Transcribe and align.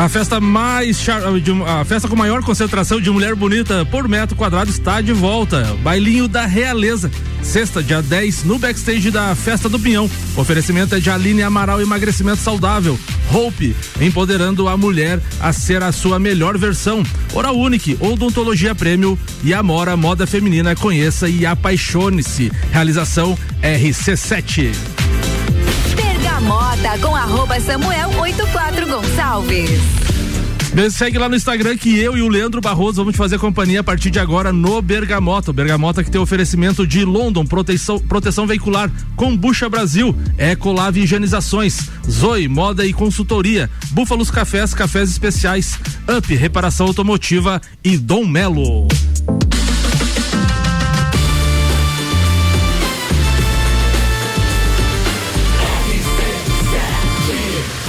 A 0.00 0.08
festa 0.08 0.40
mais 0.40 1.06
a 1.66 1.84
festa 1.84 2.08
com 2.08 2.16
maior 2.16 2.42
concentração 2.42 2.98
de 2.98 3.10
mulher 3.10 3.34
bonita 3.34 3.84
por 3.84 4.08
metro 4.08 4.34
quadrado 4.34 4.70
está 4.70 5.02
de 5.02 5.12
volta. 5.12 5.76
Bailinho 5.82 6.26
da 6.26 6.46
Realeza. 6.46 7.10
Sexta, 7.42 7.82
dia 7.82 8.00
10, 8.00 8.44
no 8.44 8.58
backstage 8.58 9.10
da 9.10 9.34
Festa 9.34 9.68
do 9.68 9.78
Pinhão. 9.78 10.10
O 10.34 10.40
oferecimento 10.40 10.94
é 10.94 11.00
de 11.00 11.10
Aline 11.10 11.42
Amaral 11.42 11.82
Emagrecimento 11.82 12.38
Saudável. 12.38 12.98
Hope, 13.30 13.76
empoderando 14.00 14.68
a 14.68 14.76
mulher 14.76 15.20
a 15.38 15.52
ser 15.52 15.82
a 15.82 15.92
sua 15.92 16.18
melhor 16.18 16.56
versão. 16.56 17.02
Oral 17.34 17.58
Unique, 17.58 17.98
Odontologia 18.00 18.74
Prêmio 18.74 19.18
e 19.44 19.52
Amora 19.52 19.98
Moda 19.98 20.26
Feminina. 20.26 20.74
Conheça 20.74 21.28
e 21.28 21.44
apaixone-se. 21.44 22.50
Realização 22.72 23.36
RC7. 23.62 25.09
Bergamota 26.40 26.98
com 27.02 27.14
arroba 27.14 27.60
Samuel 27.60 28.18
84 28.18 28.86
Gonçalves. 28.86 29.80
Me 30.72 30.90
segue 30.90 31.18
lá 31.18 31.28
no 31.28 31.36
Instagram 31.36 31.76
que 31.76 31.98
eu 31.98 32.16
e 32.16 32.22
o 32.22 32.28
Leandro 32.28 32.62
Barroso 32.62 32.96
vamos 32.96 33.12
te 33.12 33.18
fazer 33.18 33.38
companhia 33.38 33.80
a 33.80 33.84
partir 33.84 34.10
de 34.10 34.18
agora 34.18 34.50
no 34.50 34.80
Bergamota. 34.80 35.52
Bergamota 35.52 36.02
que 36.02 36.10
tem 36.10 36.20
oferecimento 36.20 36.86
de 36.86 37.04
London, 37.04 37.44
proteção, 37.44 37.98
proteção 37.98 38.46
veicular, 38.46 38.90
Combucha 39.16 39.68
Brasil, 39.68 40.16
Ecolave 40.38 41.02
Higienizações, 41.02 41.90
Zoe, 42.08 42.48
Moda 42.48 42.86
e 42.86 42.92
Consultoria, 42.92 43.68
Búfalos 43.90 44.30
Cafés, 44.30 44.72
Cafés 44.72 45.10
Especiais, 45.10 45.78
Up, 46.08 46.34
Reparação 46.34 46.86
Automotiva 46.86 47.60
e 47.84 47.98
Dom 47.98 48.24
Melo. 48.24 48.88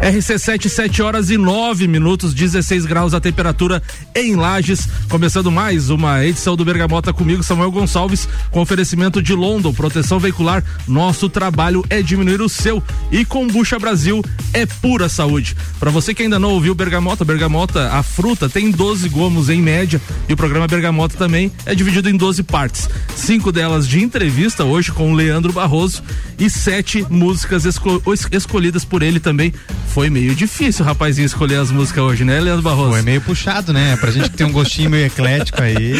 RC7, 0.00 0.66
7 0.66 1.02
horas 1.02 1.28
e 1.28 1.36
9 1.36 1.86
minutos, 1.86 2.32
16 2.32 2.86
graus 2.86 3.12
a 3.12 3.20
temperatura 3.20 3.82
em 4.14 4.34
Lages. 4.34 4.88
Começando 5.10 5.50
mais 5.50 5.90
uma 5.90 6.24
edição 6.24 6.56
do 6.56 6.64
Bergamota 6.64 7.12
comigo, 7.12 7.42
Samuel 7.42 7.70
Gonçalves, 7.70 8.26
com 8.50 8.62
oferecimento 8.62 9.22
de 9.22 9.34
London, 9.34 9.74
proteção 9.74 10.18
veicular. 10.18 10.64
Nosso 10.88 11.28
trabalho 11.28 11.84
é 11.90 12.00
diminuir 12.00 12.40
o 12.40 12.48
seu. 12.48 12.82
E 13.12 13.26
Combucha 13.26 13.78
Brasil 13.78 14.24
é 14.54 14.64
pura 14.64 15.06
saúde. 15.06 15.54
Para 15.78 15.90
você 15.90 16.14
que 16.14 16.22
ainda 16.22 16.38
não 16.38 16.52
ouviu 16.52 16.74
Bergamota, 16.74 17.22
Bergamota, 17.22 17.92
a 17.92 18.02
fruta 18.02 18.48
tem 18.48 18.70
12 18.70 19.06
gomos 19.10 19.50
em 19.50 19.60
média 19.60 20.00
e 20.26 20.32
o 20.32 20.36
programa 20.36 20.66
Bergamota 20.66 21.14
também 21.18 21.52
é 21.66 21.74
dividido 21.74 22.08
em 22.08 22.16
12 22.16 22.42
partes. 22.42 22.88
Cinco 23.14 23.52
delas 23.52 23.86
de 23.86 24.02
entrevista 24.02 24.64
hoje 24.64 24.90
com 24.90 25.12
o 25.12 25.14
Leandro 25.14 25.52
Barroso 25.52 26.02
e 26.38 26.48
sete 26.48 27.06
músicas 27.10 27.66
esco 27.66 28.02
escolhidas 28.32 28.82
por 28.82 29.02
ele 29.02 29.20
também 29.20 29.52
foi 29.90 30.08
meio 30.08 30.36
difícil, 30.36 30.84
rapazinho, 30.84 31.26
escolher 31.26 31.56
as 31.56 31.70
músicas 31.72 32.04
hoje, 32.04 32.24
né, 32.24 32.38
Leandro 32.40 32.62
Barroso? 32.62 32.92
Foi 32.92 33.02
meio 33.02 33.20
puxado, 33.20 33.72
né? 33.72 33.96
Pra 33.96 34.12
gente 34.12 34.30
que 34.30 34.36
tem 34.36 34.46
um 34.46 34.52
gostinho 34.52 34.88
meio 34.88 35.06
eclético 35.06 35.60
aí. 35.60 35.94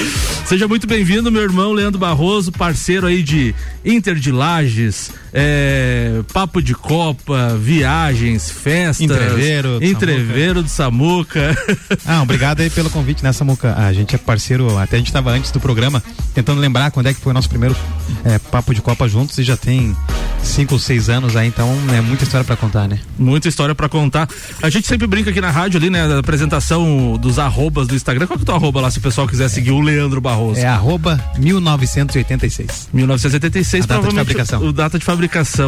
Seja 0.46 0.68
muito 0.68 0.86
bem-vindo, 0.86 1.30
meu 1.30 1.42
irmão 1.42 1.72
Leandro 1.72 1.98
Barroso, 1.98 2.52
parceiro 2.52 3.08
aí 3.08 3.20
de 3.22 3.52
Inter 3.84 4.14
de 4.14 4.30
Lages, 4.30 5.10
é, 5.32 6.22
Papo 6.32 6.62
de 6.62 6.74
Copa, 6.74 7.56
viagens, 7.56 8.50
festas. 8.50 9.00
Entreveiro. 9.00 9.78
Entreveiro 9.82 10.62
do 10.62 10.68
Samuca. 10.68 11.56
Ah, 12.06 12.22
obrigado 12.22 12.60
aí 12.60 12.70
pelo 12.70 12.88
convite, 12.90 13.22
né, 13.22 13.32
Samuca? 13.32 13.74
A 13.76 13.92
gente 13.92 14.14
é 14.14 14.18
parceiro, 14.18 14.76
até 14.78 14.96
a 14.96 14.98
gente 14.98 15.08
estava 15.08 15.30
antes 15.30 15.50
do 15.50 15.60
programa, 15.60 16.02
tentando 16.34 16.60
lembrar 16.60 16.90
quando 16.90 17.06
é 17.06 17.14
que 17.14 17.20
foi 17.20 17.30
o 17.30 17.34
nosso 17.34 17.48
primeiro 17.48 17.76
é, 18.24 18.38
Papo 18.38 18.74
de 18.74 18.80
Copa 18.80 19.08
juntos 19.08 19.36
e 19.38 19.42
já 19.44 19.56
tem 19.56 19.94
cinco 20.42 20.74
ou 20.74 20.80
seis 20.80 21.08
anos 21.08 21.36
aí, 21.36 21.48
então 21.48 21.68
é 21.94 22.00
muita 22.00 22.24
história 22.24 22.44
para 22.44 22.56
contar, 22.56 22.88
né? 22.88 22.98
Muita 23.18 23.48
história 23.48 23.74
para 23.74 23.88
contar. 23.88 24.28
A 24.62 24.70
gente 24.70 24.86
sempre 24.86 25.06
brinca 25.06 25.30
aqui 25.30 25.40
na 25.40 25.50
rádio 25.50 25.78
ali, 25.78 25.90
né, 25.90 26.06
da 26.08 26.18
apresentação 26.18 27.16
dos 27.16 27.38
arrobas 27.38 27.86
do 27.86 27.94
Instagram. 27.94 28.26
Qual 28.26 28.38
que 28.38 28.42
é 28.42 28.44
o 28.44 28.46
teu 28.46 28.54
arroba 28.54 28.80
lá, 28.80 28.90
se 28.90 28.98
o 28.98 29.02
pessoal 29.02 29.26
quiser 29.28 29.48
seguir 29.48 29.70
o 29.70 29.80
Leandro 29.80 30.20
Barroso? 30.20 30.60
É 30.60 30.66
arroba 30.66 31.22
1986. 31.38 32.88
1986, 32.92 33.84
a 33.84 33.86
data 33.86 34.08
de 34.08 34.14
fabricação. 34.14 34.62
O 34.62 34.72
data 34.72 34.98
de 34.98 35.04
fabricação, 35.04 35.19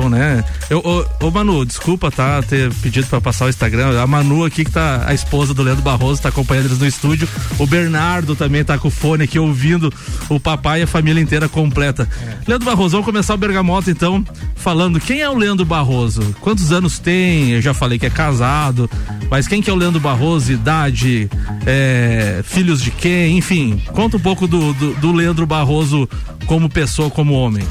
né? 0.09 0.45
Eu, 0.71 0.79
ô, 0.79 1.27
ô 1.27 1.31
Manu, 1.31 1.65
desculpa, 1.65 2.11
tá, 2.11 2.43
ter 2.43 2.73
pedido 2.75 3.07
para 3.07 3.21
passar 3.21 3.47
o 3.47 3.49
Instagram. 3.49 4.01
A 4.01 4.07
Manu 4.07 4.45
aqui 4.45 4.65
que 4.65 4.71
tá, 4.71 5.05
a 5.07 5.15
esposa 5.15 5.53
do 5.53 5.63
Leandro 5.63 5.83
Barroso, 5.83 6.23
tá 6.23 6.29
acompanhando 6.29 6.67
eles 6.67 6.79
no 6.79 6.87
estúdio. 6.87 7.29
O 7.59 7.67
Bernardo 7.67 8.35
também 8.35 8.65
tá 8.65 8.79
com 8.79 8.89
o 8.89 8.91
fone 8.91 9.25
aqui 9.25 9.39
ouvindo 9.39 9.93
o 10.29 10.39
papai 10.39 10.81
e 10.81 10.83
a 10.85 10.87
família 10.87 11.21
inteira 11.21 11.49
completa. 11.49 12.09
É. 12.23 12.39
Leandro 12.49 12.67
Barroso, 12.67 12.93
vamos 12.93 13.07
começar 13.07 13.35
o 13.35 13.39
Bergamota 13.39 13.91
então 13.91 14.25
falando 14.57 15.01
quem 15.01 15.21
é 15.21 15.29
o 15.29 15.37
Leandro 15.37 15.65
Barroso? 15.65 16.35
Quantos 16.41 16.73
anos 16.73 16.99
tem? 16.99 17.51
Eu 17.51 17.61
já 17.61 17.75
falei 17.75 17.99
que 17.99 18.07
é 18.07 18.11
casado, 18.11 18.89
mas 19.31 19.49
quem 19.49 19.61
que 19.61 19.69
é 19.69 19.73
o 19.73 19.77
Leandro 19.77 20.01
Barroso? 20.01 20.53
Idade, 20.53 21.29
é, 21.67 22.43
filhos 22.45 22.81
de 22.81 22.91
quem? 22.91 23.39
Enfim, 23.39 23.83
conta 23.93 24.17
um 24.17 24.21
pouco 24.21 24.47
do, 24.47 24.73
do, 24.75 24.95
do 24.95 25.13
Leandro 25.13 25.47
Barroso 25.47 26.09
como 26.47 26.69
pessoa, 26.69 27.11
como 27.11 27.35
homem. 27.35 27.65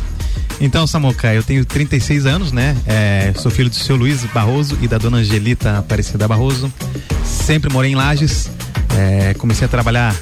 Então, 0.59 0.85
Samuca, 0.85 1.33
eu 1.33 1.41
tenho 1.41 1.65
36 1.73 2.25
anos, 2.25 2.51
né? 2.51 2.75
É, 2.85 3.33
sou 3.35 3.49
filho 3.51 3.69
do 3.69 3.75
seu 3.75 3.95
Luiz 3.95 4.23
Barroso 4.25 4.77
e 4.81 4.87
da 4.87 4.97
dona 4.97 5.17
Angelita 5.17 5.79
Aparecida 5.79 6.27
Barroso. 6.27 6.71
Sempre 7.23 7.71
morei 7.71 7.91
em 7.91 7.95
Lages. 7.95 8.49
É, 8.97 9.33
comecei 9.35 9.65
a 9.65 9.69
trabalhar 9.69 10.15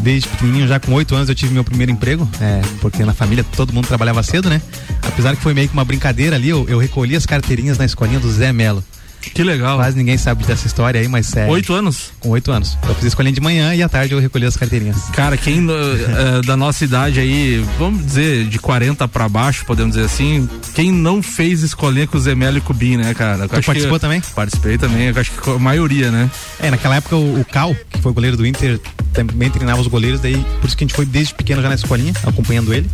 desde 0.00 0.28
pequenininho, 0.28 0.68
já 0.68 0.78
com 0.78 0.92
oito 0.92 1.14
anos 1.14 1.28
eu 1.28 1.34
tive 1.34 1.54
meu 1.54 1.64
primeiro 1.64 1.90
emprego, 1.90 2.28
é, 2.40 2.60
porque 2.80 3.02
na 3.04 3.14
família 3.14 3.44
todo 3.56 3.72
mundo 3.72 3.86
trabalhava 3.86 4.22
cedo, 4.22 4.50
né? 4.50 4.60
Apesar 5.02 5.34
que 5.34 5.42
foi 5.42 5.54
meio 5.54 5.68
que 5.68 5.74
uma 5.74 5.84
brincadeira 5.84 6.36
ali, 6.36 6.50
eu, 6.50 6.66
eu 6.68 6.78
recolhi 6.78 7.16
as 7.16 7.24
carteirinhas 7.24 7.78
na 7.78 7.84
escolinha 7.84 8.20
do 8.20 8.30
Zé 8.30 8.52
Melo. 8.52 8.84
Que 9.30 9.42
legal. 9.42 9.78
Quase 9.78 9.96
ninguém 9.96 10.18
sabe 10.18 10.44
dessa 10.44 10.66
história 10.66 11.00
aí, 11.00 11.08
mas 11.08 11.34
é. 11.36 11.46
Oito 11.48 11.72
anos? 11.72 12.12
Com 12.20 12.30
oito 12.30 12.50
anos. 12.50 12.76
Eu 12.86 12.94
fiz 12.94 13.04
escolinha 13.04 13.34
de 13.34 13.40
manhã 13.40 13.74
e 13.74 13.82
à 13.82 13.88
tarde 13.88 14.14
eu 14.14 14.20
recolhi 14.20 14.46
as 14.46 14.56
carteirinhas. 14.56 15.04
Cara, 15.12 15.36
quem 15.36 15.64
uh, 15.64 16.42
da 16.46 16.56
nossa 16.56 16.84
idade 16.84 17.20
aí, 17.20 17.64
vamos 17.78 18.04
dizer, 18.04 18.46
de 18.46 18.58
40 18.58 19.06
para 19.08 19.28
baixo, 19.28 19.64
podemos 19.66 19.94
dizer 19.94 20.06
assim, 20.06 20.48
quem 20.74 20.90
não 20.90 21.22
fez 21.22 21.62
escolinha 21.62 22.06
com 22.06 22.16
o 22.16 22.20
Zemelo 22.20 22.58
e 22.58 22.60
Cubim, 22.60 22.96
né, 22.96 23.14
cara? 23.14 23.44
Eu 23.44 23.48
tu 23.48 23.62
participou 23.62 23.98
também? 23.98 24.20
Participei 24.34 24.78
também, 24.78 25.08
eu 25.08 25.20
acho 25.20 25.30
que 25.30 25.50
a 25.50 25.58
maioria, 25.58 26.10
né? 26.10 26.30
É, 26.60 26.70
naquela 26.70 26.96
época 26.96 27.16
o, 27.16 27.40
o 27.40 27.44
Cal, 27.44 27.74
que 27.90 28.00
foi 28.00 28.10
o 28.10 28.14
goleiro 28.14 28.36
do 28.36 28.46
Inter, 28.46 28.80
também 29.12 29.50
treinava 29.50 29.80
os 29.80 29.86
goleiros, 29.86 30.20
daí 30.20 30.44
por 30.60 30.66
isso 30.66 30.76
que 30.76 30.84
a 30.84 30.86
gente 30.86 30.96
foi 30.96 31.06
desde 31.06 31.34
pequeno 31.34 31.62
já 31.62 31.68
na 31.68 31.74
escolinha, 31.74 32.12
acompanhando 32.24 32.72
ele. 32.74 32.88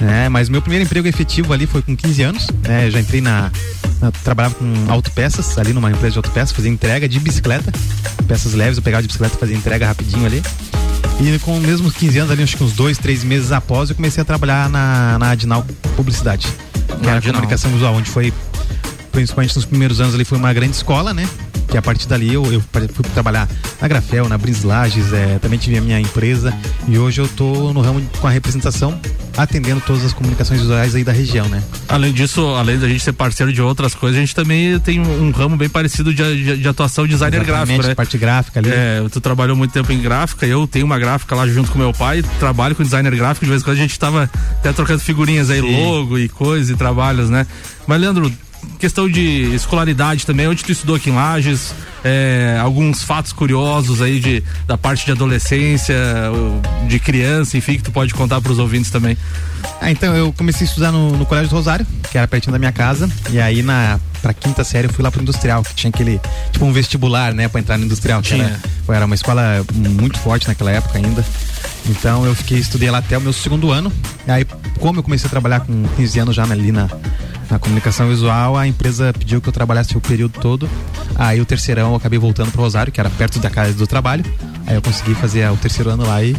É, 0.00 0.28
mas 0.28 0.48
meu 0.48 0.60
primeiro 0.60 0.84
emprego 0.84 1.06
efetivo 1.06 1.52
ali 1.52 1.66
foi 1.66 1.82
com 1.82 1.96
15 1.96 2.22
anos. 2.22 2.46
Né? 2.66 2.86
Eu 2.86 2.90
já 2.90 3.00
entrei 3.00 3.20
na, 3.20 3.50
na. 4.00 4.10
Trabalhava 4.10 4.54
com 4.54 4.66
autopeças, 4.88 5.56
ali 5.58 5.72
numa 5.72 5.90
empresa 5.90 6.12
de 6.12 6.18
autopeças, 6.18 6.52
fazia 6.52 6.70
entrega 6.70 7.08
de 7.08 7.20
bicicleta. 7.20 7.72
Peças 8.26 8.54
leves, 8.54 8.76
eu 8.76 8.82
pegava 8.82 9.02
de 9.02 9.08
bicicleta 9.08 9.36
e 9.36 9.38
fazia 9.38 9.56
entrega 9.56 9.86
rapidinho 9.86 10.26
ali. 10.26 10.42
E 11.20 11.38
com 11.38 11.58
mesmo 11.60 11.90
15 11.90 12.18
anos 12.18 12.32
ali, 12.32 12.42
acho 12.42 12.56
que 12.56 12.64
uns 12.64 12.72
dois, 12.72 12.98
três 12.98 13.22
meses 13.22 13.52
após, 13.52 13.88
eu 13.88 13.96
comecei 13.96 14.20
a 14.20 14.24
trabalhar 14.24 14.68
na, 14.68 15.18
na 15.18 15.30
Adinal 15.30 15.64
Publicidade. 15.96 16.48
Que 17.00 17.08
era 17.08 17.20
comunicação 17.20 17.70
visual, 17.70 17.94
onde 17.94 18.10
foi, 18.10 18.32
principalmente 19.14 19.54
nos 19.56 19.64
primeiros 19.64 20.00
anos 20.00 20.14
ali, 20.14 20.24
foi 20.24 20.36
uma 20.36 20.52
grande 20.52 20.76
escola, 20.76 21.14
né? 21.14 21.26
que 21.74 21.78
a 21.78 21.82
partir 21.82 22.06
dali 22.06 22.32
eu, 22.32 22.44
eu 22.52 22.60
fui 22.60 23.04
trabalhar 23.12 23.48
na 23.80 23.88
Grafel, 23.88 24.28
na 24.28 24.38
Brinslages, 24.38 25.12
é, 25.12 25.40
também 25.40 25.58
tive 25.58 25.76
a 25.76 25.80
minha 25.80 25.98
empresa 25.98 26.54
e 26.86 26.96
hoje 26.96 27.20
eu 27.20 27.26
tô 27.26 27.72
no 27.72 27.80
ramo 27.80 28.00
com 28.20 28.28
a 28.28 28.30
representação 28.30 29.00
atendendo 29.36 29.80
todas 29.80 30.04
as 30.04 30.12
comunicações 30.12 30.60
visuais 30.60 30.94
aí 30.94 31.02
da 31.02 31.10
região, 31.10 31.48
né? 31.48 31.60
Além 31.88 32.12
disso, 32.12 32.46
além 32.54 32.78
da 32.78 32.86
gente 32.86 33.02
ser 33.02 33.12
parceiro 33.12 33.52
de 33.52 33.60
outras 33.60 33.92
coisas, 33.92 34.16
a 34.16 34.20
gente 34.20 34.34
também 34.36 34.78
tem 34.78 35.00
um, 35.00 35.26
um 35.26 35.30
ramo 35.32 35.56
bem 35.56 35.68
parecido 35.68 36.14
de, 36.14 36.44
de, 36.44 36.56
de 36.58 36.68
atuação 36.68 37.08
designer 37.08 37.42
Exatamente, 37.42 37.66
gráfico, 37.66 37.88
né? 37.88 37.94
parte 37.96 38.18
gráfica 38.18 38.60
ali. 38.60 38.70
É, 38.70 39.04
tu 39.10 39.20
trabalhou 39.20 39.56
muito 39.56 39.72
tempo 39.72 39.90
em 39.90 40.00
gráfica, 40.00 40.46
eu 40.46 40.68
tenho 40.68 40.86
uma 40.86 40.98
gráfica 40.98 41.34
lá 41.34 41.44
junto 41.48 41.72
com 41.72 41.78
meu 41.78 41.92
pai, 41.92 42.22
trabalho 42.38 42.76
com 42.76 42.84
designer 42.84 43.16
gráfico, 43.16 43.44
de 43.44 43.50
vez 43.50 43.62
em 43.62 43.64
quando 43.64 43.76
a 43.76 43.80
gente 43.80 43.98
tava 43.98 44.30
até 44.60 44.72
trocando 44.72 45.00
figurinhas 45.00 45.50
aí, 45.50 45.60
Sim. 45.60 45.84
logo 45.84 46.16
e 46.16 46.28
coisas 46.28 46.70
e 46.70 46.76
trabalhos, 46.76 47.28
né? 47.28 47.44
Mas 47.86 48.00
Leandro, 48.00 48.32
questão 48.78 49.08
de 49.08 49.54
escolaridade 49.54 50.26
também, 50.26 50.46
onde 50.48 50.64
tu 50.64 50.72
estudou 50.72 50.96
aqui 50.96 51.10
em 51.10 51.14
Lages, 51.14 51.74
é, 52.04 52.58
alguns 52.60 53.02
fatos 53.02 53.32
curiosos 53.32 54.02
aí 54.02 54.20
de, 54.20 54.42
da 54.66 54.76
parte 54.76 55.06
de 55.06 55.12
adolescência, 55.12 55.96
de 56.86 56.98
criança, 56.98 57.56
enfim, 57.56 57.76
que 57.76 57.82
tu 57.82 57.92
pode 57.92 58.12
contar 58.14 58.40
para 58.40 58.52
os 58.52 58.58
ouvintes 58.58 58.90
também. 58.90 59.16
Ah, 59.80 59.90
então 59.90 60.14
eu 60.14 60.32
comecei 60.32 60.66
a 60.66 60.68
estudar 60.68 60.92
no, 60.92 61.16
no 61.16 61.24
Colégio 61.24 61.48
do 61.48 61.56
Rosário, 61.56 61.86
que 62.10 62.18
era 62.18 62.28
pertinho 62.28 62.52
da 62.52 62.58
minha 62.58 62.72
casa, 62.72 63.10
e 63.30 63.40
aí 63.40 63.62
na 63.62 63.98
pra 64.20 64.32
quinta 64.32 64.64
série 64.64 64.88
eu 64.88 64.92
fui 64.92 65.02
lá 65.04 65.10
pro 65.10 65.20
industrial, 65.20 65.62
que 65.62 65.74
tinha 65.74 65.90
aquele, 65.90 66.18
tipo 66.50 66.64
um 66.64 66.72
vestibular, 66.72 67.34
né, 67.34 67.46
pra 67.46 67.60
entrar 67.60 67.76
no 67.76 67.84
industrial. 67.84 68.22
Tinha. 68.22 68.58
Era, 68.86 68.96
era 68.96 69.06
uma 69.06 69.14
escola 69.14 69.64
muito 69.74 70.18
forte 70.18 70.48
naquela 70.48 70.70
época 70.70 70.96
ainda. 70.96 71.22
Então 71.86 72.24
eu 72.24 72.34
fiquei, 72.34 72.58
estudei 72.58 72.90
lá 72.90 72.98
até 72.98 73.18
o 73.18 73.20
meu 73.20 73.34
segundo 73.34 73.70
ano. 73.70 73.92
E 74.26 74.30
aí, 74.30 74.46
como 74.80 75.00
eu 75.00 75.02
comecei 75.02 75.26
a 75.26 75.30
trabalhar 75.30 75.60
com 75.60 75.84
15 75.96 76.18
anos 76.18 76.34
já 76.34 76.44
ali 76.44 76.72
na, 76.72 76.88
Na 77.50 77.58
comunicação 77.58 78.08
visual, 78.08 78.56
a 78.56 78.66
empresa 78.66 79.12
pediu 79.16 79.40
que 79.40 79.48
eu 79.48 79.52
trabalhasse 79.52 79.96
o 79.96 80.00
período 80.00 80.40
todo. 80.40 80.68
Aí 81.16 81.40
o 81.40 81.44
terceirão 81.44 81.90
eu 81.90 81.96
acabei 81.96 82.18
voltando 82.18 82.50
pro 82.50 82.62
Rosário, 82.62 82.92
que 82.92 82.98
era 82.98 83.10
perto 83.10 83.38
da 83.38 83.48
casa 83.50 83.72
do 83.74 83.86
trabalho. 83.86 84.24
Aí 84.66 84.74
eu 84.74 84.80
consegui 84.82 85.14
fazer 85.14 85.48
o 85.50 85.56
terceiro 85.56 85.90
ano 85.90 86.06
lá 86.06 86.22
e. 86.22 86.34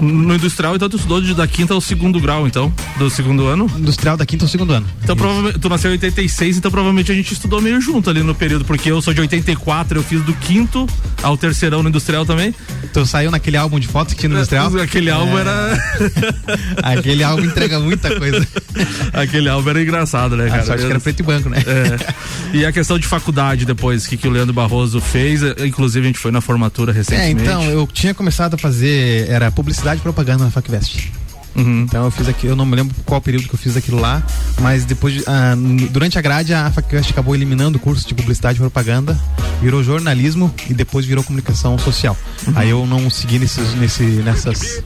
No 0.00 0.34
industrial, 0.34 0.74
então 0.74 0.88
tu 0.88 0.96
estudou 0.96 1.20
de 1.20 1.32
da 1.32 1.46
quinta 1.46 1.74
ao 1.74 1.80
segundo 1.80 2.20
grau, 2.20 2.46
então? 2.46 2.72
Do 2.98 3.08
segundo 3.08 3.46
ano? 3.46 3.70
Industrial 3.78 4.16
da 4.16 4.26
quinta 4.26 4.44
ao 4.44 4.48
segundo 4.48 4.72
ano. 4.72 4.86
Então 5.02 5.16
provavelmente. 5.16 5.58
Tu 5.60 5.68
nasceu 5.68 5.90
em 5.90 5.94
86, 5.94 6.58
então 6.58 6.70
provavelmente 6.70 7.10
a 7.12 7.14
gente 7.14 7.32
estudou 7.32 7.60
meio 7.60 7.80
junto 7.80 8.10
ali 8.10 8.22
no 8.22 8.34
período, 8.34 8.64
porque 8.64 8.90
eu 8.90 9.00
sou 9.00 9.14
de 9.14 9.20
84, 9.20 9.98
eu 9.98 10.02
fiz 10.02 10.20
do 10.22 10.32
quinto 10.34 10.86
ao 11.22 11.36
terceirão 11.36 11.82
no 11.82 11.88
industrial 11.88 12.26
também. 12.26 12.52
Tu 12.92 13.06
saiu 13.06 13.30
naquele 13.30 13.56
álbum 13.56 13.78
de 13.78 13.86
fotos 13.86 14.12
que 14.14 14.20
tinha 14.20 14.28
no 14.30 14.36
industrial? 14.36 14.76
Aquele 14.78 15.10
álbum 15.10 15.38
É. 15.38 15.40
era. 15.40 15.78
Aquele 16.82 17.22
álbum 17.22 17.44
entrega 17.44 17.78
muita 17.78 18.16
coisa. 18.18 18.46
Aquele 19.14 19.48
álbum 19.48 19.70
era 19.70 19.82
engraçado, 19.82 20.36
né, 20.36 20.47
A 20.48 20.50
cara? 20.56 20.66
sorte 20.66 20.84
que 20.84 20.90
era 20.90 21.00
preto 21.00 21.20
e 21.20 21.22
branco, 21.22 21.48
né? 21.48 21.58
É. 21.66 22.56
E 22.58 22.64
a 22.66 22.72
questão 22.72 22.98
de 22.98 23.06
faculdade 23.06 23.64
depois, 23.64 24.04
o 24.04 24.08
que, 24.08 24.16
que 24.16 24.26
o 24.28 24.30
Leandro 24.30 24.52
Barroso 24.54 25.00
fez, 25.00 25.42
eh, 25.42 25.54
inclusive 25.66 26.04
a 26.04 26.08
gente 26.08 26.18
foi 26.18 26.30
na 26.30 26.40
formatura 26.40 26.92
É, 26.92 26.94
recentemente. 26.94 27.42
então, 27.42 27.62
eu 27.64 27.86
tinha 27.86 28.14
começado 28.14 28.54
a 28.54 28.58
fazer, 28.58 29.28
era 29.28 29.50
publicidade 29.50 30.00
e 30.00 30.02
propaganda 30.02 30.44
na 30.44 30.50
FacVest. 30.50 31.10
Uhum. 31.56 31.82
Então 31.88 32.04
eu 32.04 32.10
fiz 32.10 32.28
aqui, 32.28 32.46
eu 32.46 32.54
não 32.54 32.64
me 32.64 32.76
lembro 32.76 32.94
qual 33.04 33.20
período 33.20 33.48
que 33.48 33.54
eu 33.54 33.58
fiz 33.58 33.76
aquilo 33.76 33.98
lá, 34.00 34.22
mas 34.60 34.84
depois, 34.84 35.14
de- 35.14 35.24
ah, 35.26 35.54
durante 35.90 36.16
a 36.16 36.20
grade, 36.22 36.54
a 36.54 36.70
FacVest 36.70 37.10
acabou 37.10 37.34
eliminando 37.34 37.78
o 37.78 37.80
curso 37.80 38.06
de 38.06 38.14
publicidade 38.14 38.58
e 38.58 38.60
propaganda, 38.60 39.18
virou 39.60 39.82
jornalismo 39.82 40.54
e 40.70 40.74
depois 40.74 41.04
virou 41.04 41.24
comunicação 41.24 41.76
social. 41.78 42.16
Aí 42.54 42.70
eu 42.70 42.86
não 42.86 43.10
segui 43.10 43.40
nesses, 43.40 43.74
nesse, 43.74 44.02
nessas, 44.04 44.82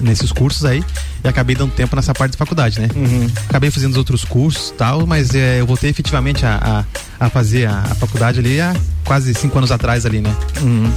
nesses 0.00 0.32
cursos 0.32 0.64
aí 0.64 0.84
e 1.24 1.28
acabei 1.28 1.54
dando 1.54 1.72
tempo 1.72 1.94
nessa 1.94 2.12
parte 2.12 2.32
da 2.32 2.38
faculdade, 2.38 2.80
né? 2.80 2.88
Acabei 3.48 3.70
fazendo 3.70 3.92
os 3.92 3.96
outros 3.96 4.24
cursos 4.24 4.70
e 4.70 4.72
tal, 4.74 5.06
mas 5.06 5.34
eh, 5.34 5.60
eu 5.60 5.66
voltei 5.66 5.90
efetivamente 5.90 6.44
a, 6.44 6.84
a, 7.20 7.26
a 7.26 7.30
fazer 7.30 7.66
a, 7.66 7.78
a 7.78 7.94
faculdade 7.94 8.40
ali 8.40 8.60
há 8.60 8.74
quase 9.04 9.34
cinco 9.34 9.58
anos 9.58 9.70
atrás 9.70 10.04
ali, 10.06 10.20
né? 10.20 10.34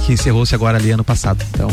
Que 0.04 0.12
encerrou-se 0.12 0.54
agora 0.54 0.78
ali 0.78 0.90
ano 0.90 1.04
passado. 1.04 1.44
Então, 1.50 1.68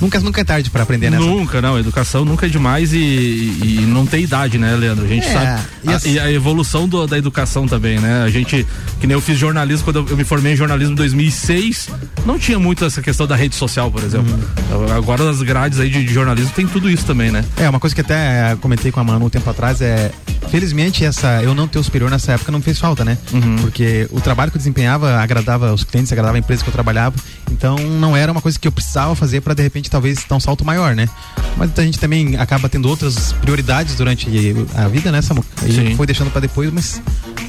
nunca, 0.00 0.20
nunca 0.20 0.40
é 0.40 0.44
tarde 0.44 0.70
para 0.70 0.82
aprender 0.82 1.10
nessa. 1.10 1.24
Nunca, 1.24 1.60
não. 1.62 1.78
Educação 1.78 2.24
nunca 2.24 2.46
é 2.46 2.48
demais 2.48 2.92
e, 2.92 2.96
e 2.98 3.84
não 3.88 4.06
tem 4.06 4.24
idade, 4.24 4.58
né, 4.58 4.74
Leandro? 4.76 5.04
A 5.04 5.08
gente 5.08 5.26
É, 5.26 5.32
sabe. 5.32 5.62
e 5.84 5.88
a- 5.88 5.96
as- 5.96 6.04
E 6.04 6.18
a, 6.18 6.32
evolução 6.32 6.88
do- 6.88 7.06
da 7.06 7.16
educação 7.18 7.66
também, 7.66 7.98
né? 7.98 8.22
A 8.24 8.30
gente, 8.30 8.66
que 9.00 9.06
nem 9.06 9.14
eu 9.14 9.20
fiz 9.20 9.38
jornalismo, 9.38 9.84
quando 9.84 9.96
eu, 10.00 10.06
eu 10.10 10.16
me 10.16 10.24
formei 10.24 10.52
em 10.52 10.56
jornalismo 10.56 10.92
em 10.92 10.96
2006, 10.96 11.88
não 12.26 12.38
tinha 12.38 12.58
muito 12.58 12.84
essa 12.84 13.00
questão 13.02 13.26
da 13.26 13.36
rede 13.36 13.54
social, 13.54 13.90
por 13.90 14.02
exemplo. 14.02 14.32
Uhum. 14.70 14.92
Agora 14.96 15.24
nas 15.24 15.40
grades 15.42 15.78
aí 15.80 15.88
de, 15.90 16.04
de 16.04 16.12
jornalismo 16.12 16.50
tem 16.54 16.66
tudo 16.66 16.90
isso 16.90 17.04
também, 17.04 17.30
né? 17.30 17.44
É, 17.56 17.68
uma 17.68 17.80
coisa 17.80 17.94
que 17.94 18.00
até 18.00 18.56
comentei 18.60 18.90
com 18.92 19.00
a 19.00 19.04
Manu 19.04 19.26
um 19.26 19.30
tempo 19.30 19.48
atrás 19.48 19.80
é. 19.80 20.10
Felizmente, 20.50 21.04
essa, 21.04 21.42
eu 21.42 21.54
não 21.54 21.66
ter 21.66 21.78
o 21.78 21.84
superior 21.84 22.10
nessa 22.10 22.32
época 22.32 22.52
não 22.52 22.62
fez 22.62 22.78
falta, 22.78 23.04
né? 23.04 23.18
Uhum. 23.32 23.56
Porque 23.56 24.08
o 24.10 24.20
trabalho 24.20 24.50
que 24.50 24.56
eu 24.56 24.60
desempenhava 24.60 25.16
agradava 25.16 25.72
os 25.72 25.84
clientes, 25.84 26.12
agradava 26.12 26.36
a 26.36 26.38
empresa 26.38 26.62
que 26.62 26.68
eu 26.68 26.72
trabalhava. 26.72 27.16
Então 27.50 27.76
não 27.76 28.16
era 28.16 28.30
uma 28.30 28.40
coisa 28.40 28.58
que 28.58 28.68
eu 28.68 28.72
precisava 28.72 29.14
fazer 29.14 29.40
para 29.40 29.54
de 29.54 29.62
repente 29.62 29.90
talvez 29.90 30.24
dar 30.28 30.36
um 30.36 30.40
salto 30.40 30.64
maior, 30.64 30.94
né? 30.94 31.08
Mas 31.56 31.76
a 31.78 31.82
gente 31.82 31.98
também 31.98 32.36
acaba 32.36 32.68
tendo 32.68 32.88
outras 32.88 33.32
prioridades 33.32 33.94
durante 33.96 34.28
a 34.74 34.88
vida, 34.88 35.10
né, 35.12 35.22
Samu? 35.22 35.44
Aí 35.62 35.72
Sim. 35.72 35.96
foi 35.96 36.06
deixando 36.06 36.30
para 36.30 36.40
depois, 36.40 36.72
mas 36.72 37.00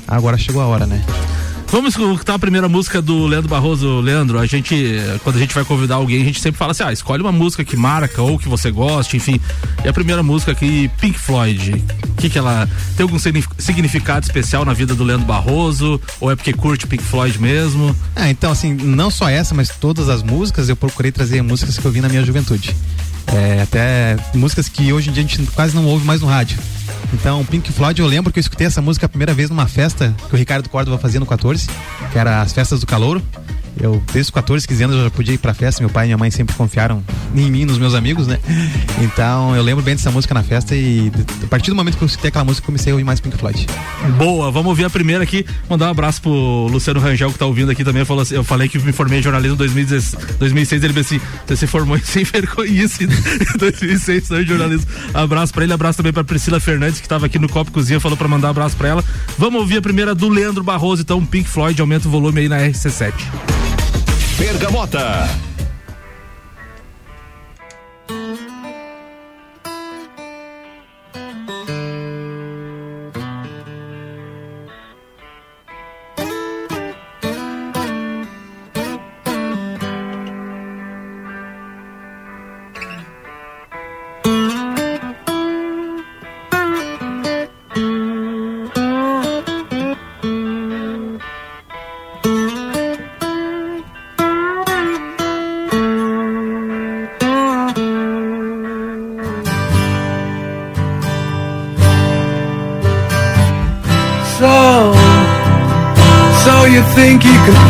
agora 0.07 0.37
chegou 0.37 0.61
a 0.61 0.65
hora, 0.65 0.85
né? 0.85 1.03
Vamos 1.67 1.93
escutar 1.97 2.35
a 2.35 2.39
primeira 2.39 2.69
música 2.69 3.01
do 3.01 3.25
Leandro 3.25 3.49
Barroso. 3.49 3.99
Leandro, 3.99 4.39
a 4.39 4.45
gente, 4.45 4.95
quando 5.23 5.35
a 5.35 5.39
gente 5.39 5.53
vai 5.53 5.65
convidar 5.65 5.95
alguém, 5.95 6.21
a 6.21 6.25
gente 6.25 6.39
sempre 6.39 6.57
fala 6.57 6.71
assim: 6.71 6.83
ah, 6.83 6.93
escolhe 6.93 7.21
uma 7.21 7.33
música 7.33 7.65
que 7.65 7.75
marca 7.75 8.21
ou 8.21 8.39
que 8.39 8.47
você 8.47 8.71
goste, 8.71 9.17
enfim. 9.17 9.41
E 9.83 9.87
a 9.87 9.91
primeira 9.91 10.23
música 10.23 10.51
aqui, 10.53 10.89
Pink 11.01 11.19
Floyd. 11.19 11.83
Que, 12.17 12.29
que 12.29 12.37
ela. 12.37 12.69
Tem 12.95 13.03
algum 13.03 13.19
signif- 13.19 13.49
significado 13.57 14.25
especial 14.25 14.63
na 14.63 14.71
vida 14.73 14.95
do 14.95 15.03
Leandro 15.03 15.25
Barroso? 15.25 15.99
Ou 16.21 16.31
é 16.31 16.35
porque 16.35 16.53
curte 16.53 16.87
Pink 16.87 17.03
Floyd 17.03 17.41
mesmo? 17.41 17.93
Ah, 18.15 18.29
então 18.29 18.51
assim, 18.51 18.73
não 18.73 19.11
só 19.11 19.27
essa, 19.27 19.53
mas 19.53 19.67
todas 19.69 20.07
as 20.07 20.23
músicas, 20.23 20.69
eu 20.69 20.77
procurei 20.77 21.11
trazer 21.11 21.41
músicas 21.41 21.77
que 21.77 21.83
eu 21.85 21.91
vi 21.91 21.99
na 21.99 22.07
minha 22.07 22.23
juventude. 22.23 22.73
É, 23.33 23.61
até 23.61 24.17
músicas 24.33 24.69
que 24.69 24.93
hoje 24.93 25.09
em 25.09 25.13
dia 25.13 25.23
a 25.23 25.27
gente 25.27 25.51
quase 25.51 25.75
não 25.75 25.85
ouve 25.85 26.05
mais 26.05 26.21
no 26.21 26.27
rádio. 26.27 26.57
Então, 27.13 27.43
Pink 27.45 27.71
Floyd, 27.71 27.99
eu 28.01 28.07
lembro 28.07 28.31
que 28.31 28.39
eu 28.39 28.41
escutei 28.41 28.67
essa 28.67 28.81
música 28.81 29.05
a 29.05 29.09
primeira 29.09 29.33
vez 29.33 29.49
numa 29.49 29.67
festa 29.67 30.13
que 30.27 30.33
o 30.33 30.37
Ricardo 30.37 30.69
Córdova 30.69 30.97
fazia 30.97 31.19
no 31.19 31.25
14, 31.25 31.67
que 32.11 32.17
era 32.17 32.41
as 32.41 32.53
festas 32.53 32.79
do 32.79 32.85
Calouro. 32.85 33.21
Eu, 33.79 34.01
desde 34.13 34.21
os 34.21 34.29
14, 34.29 34.67
15 34.67 34.83
anos, 34.83 34.95
eu 34.97 35.03
já 35.03 35.11
podia 35.11 35.33
ir 35.33 35.37
pra 35.37 35.53
festa. 35.53 35.81
Meu 35.81 35.89
pai 35.89 36.05
e 36.05 36.07
minha 36.07 36.17
mãe 36.17 36.31
sempre 36.31 36.55
confiaram 36.55 37.03
em 37.35 37.51
mim, 37.51 37.65
nos 37.65 37.77
meus 37.77 37.93
amigos, 37.93 38.27
né? 38.27 38.39
Então, 39.01 39.55
eu 39.55 39.61
lembro 39.61 39.83
bem 39.83 39.95
dessa 39.95 40.11
música 40.11 40.33
na 40.33 40.43
festa 40.43 40.75
e 40.75 41.11
a 41.43 41.47
partir 41.47 41.71
do 41.71 41.75
momento 41.75 41.97
que 41.97 42.03
eu 42.03 42.07
escutei 42.07 42.29
aquela 42.29 42.45
música, 42.45 42.65
comecei 42.65 42.91
a 42.91 42.95
ouvir 42.95 43.03
mais 43.03 43.19
Pink 43.19 43.37
Floyd. 43.37 43.67
Boa, 44.17 44.51
vamos 44.51 44.69
ouvir 44.69 44.85
a 44.85 44.89
primeira 44.89 45.23
aqui. 45.23 45.45
Mandar 45.69 45.87
um 45.87 45.91
abraço 45.91 46.21
pro 46.21 46.67
Luciano 46.71 46.99
Rangel 46.99 47.31
que 47.31 47.39
tá 47.39 47.45
ouvindo 47.45 47.71
aqui 47.71 47.83
também. 47.83 48.05
Falou 48.05 48.23
assim, 48.23 48.35
eu 48.35 48.43
falei 48.43 48.69
que 48.69 48.79
me 48.79 48.91
formei 48.91 49.19
em 49.19 49.21
jornalismo 49.21 49.55
em 49.55 49.57
2016, 49.57 50.37
2006. 50.37 50.83
Ele 50.83 50.93
disse 50.93 51.15
assim: 51.15 51.25
você 51.45 51.55
se 51.55 51.67
formou 51.67 51.97
em 51.97 52.01
sem 52.03 52.23
vergonhice 52.23 53.03
em 53.03 53.57
2006 53.57 54.29
não, 54.29 54.41
em 54.41 54.45
jornalismo. 54.45 54.87
Abraço 55.13 55.53
pra 55.53 55.63
ele, 55.63 55.73
abraço 55.73 55.97
também 55.97 56.13
pra 56.13 56.23
Priscila 56.23 56.59
Fernandes 56.59 56.99
que 57.01 57.07
tava 57.07 57.25
aqui 57.25 57.39
no 57.39 57.49
Copo 57.49 57.71
Cozinha. 57.71 57.99
Falou 57.99 58.17
pra 58.17 58.27
mandar 58.27 58.47
um 58.47 58.51
abraço 58.51 58.75
pra 58.77 58.87
ela. 58.87 59.03
Vamos 59.37 59.59
ouvir 59.61 59.77
a 59.77 59.81
primeira 59.81 60.15
do 60.15 60.29
Leandro 60.29 60.63
Barroso, 60.63 61.01
então 61.01 61.25
Pink 61.25 61.49
Floyd. 61.49 61.79
Aumenta 61.81 62.07
o 62.07 62.11
volume 62.11 62.41
aí 62.41 62.49
na 62.49 62.57
RC7. 62.59 63.13
Bergamota. 64.37 65.27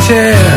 Tell 0.07 0.54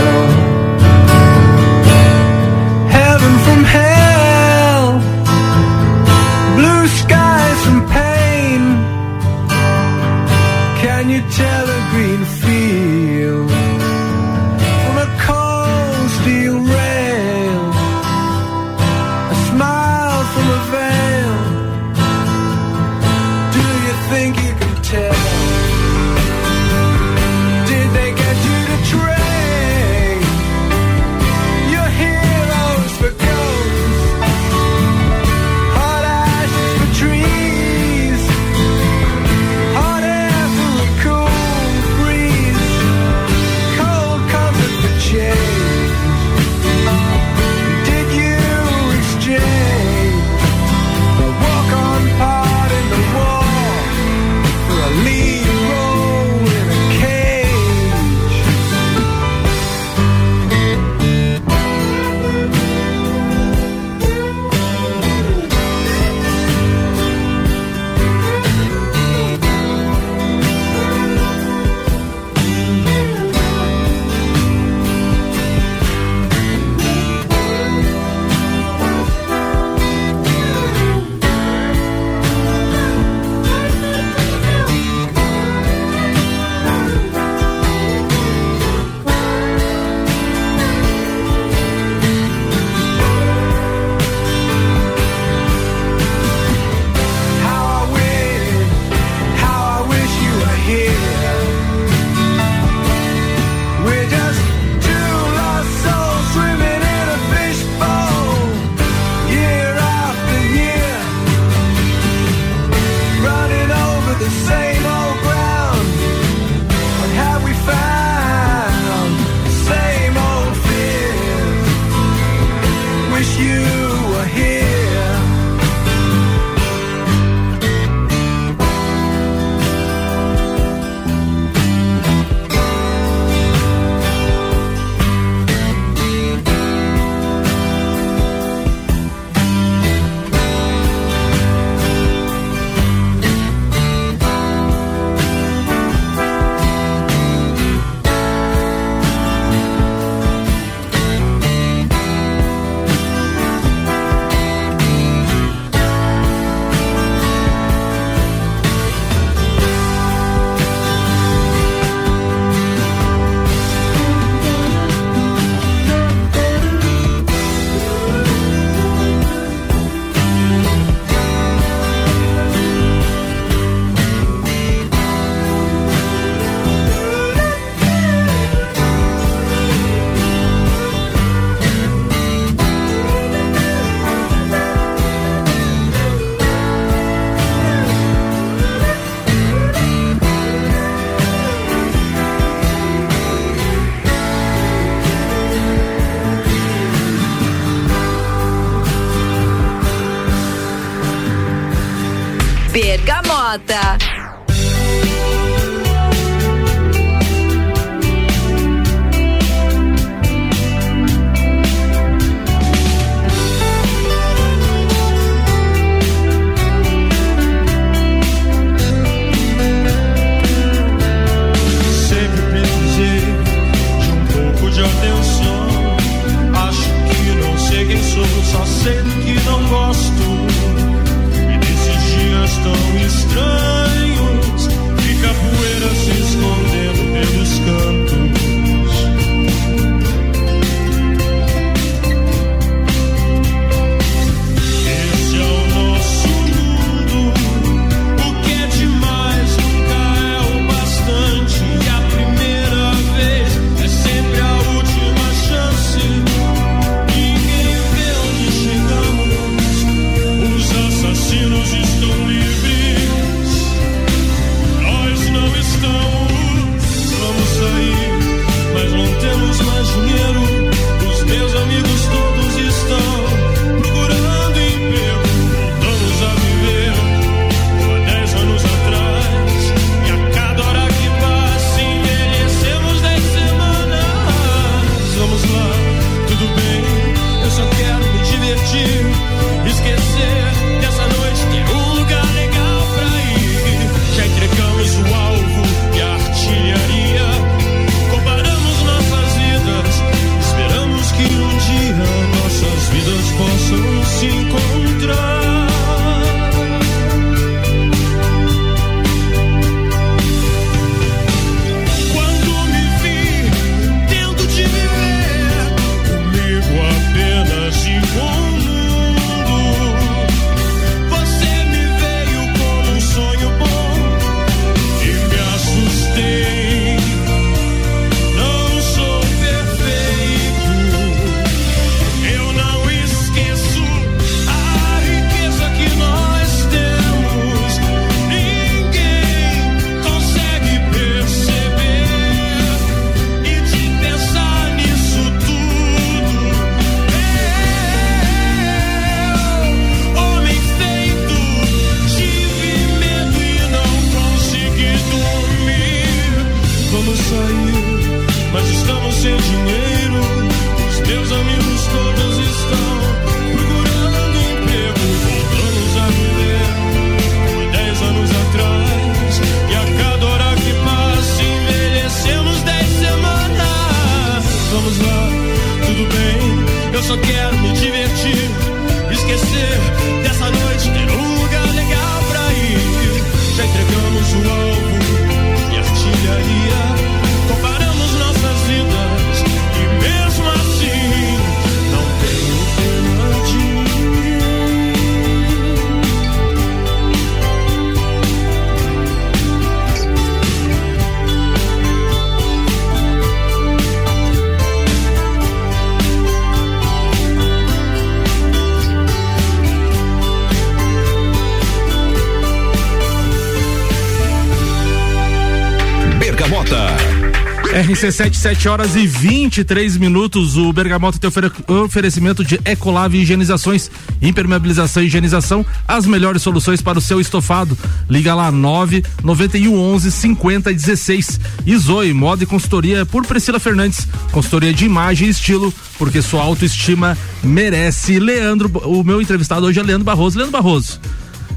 RC7, 417.98 418.34
7 418.34 418.68
horas 418.68 418.94
e 418.94 419.08
23 419.08 419.96
minutos. 419.96 420.56
O 420.56 420.72
Bergamota 420.72 421.18
tem 421.18 421.26
ofere- 421.26 421.50
oferecimento 421.66 422.44
de 422.44 422.60
Ecolave 422.64 423.18
Higienizações, 423.18 423.90
impermeabilização 424.22 425.02
e 425.02 425.06
higienização, 425.06 425.66
as 425.86 426.06
melhores 426.06 426.40
soluções 426.42 426.80
para 426.80 426.96
o 426.98 427.00
seu 427.00 427.20
estofado. 427.20 427.76
Liga 428.08 428.36
lá 428.36 428.52
9 428.52 429.02
91 429.24 429.76
11 429.76 430.12
50 430.12 430.72
16. 430.72 431.40
E 431.66 431.76
Zoe, 431.76 432.12
moda 432.12 432.44
e 432.44 432.46
consultoria 432.46 433.04
por 433.04 433.26
Priscila 433.26 433.58
Fernandes. 433.58 434.06
Consultoria 434.30 434.72
de 434.72 434.84
imagem 434.84 435.26
e 435.26 435.30
estilo, 435.30 435.74
porque 435.98 436.22
sua 436.22 436.42
autoestima 436.42 437.18
merece. 437.42 438.20
Leandro, 438.20 438.70
o 438.84 439.02
meu 439.02 439.20
entrevistado 439.20 439.66
hoje 439.66 439.80
é 439.80 439.82
Leandro 439.82 440.04
Barroso. 440.04 440.38
Leandro 440.38 440.52
Barroso 440.52 441.00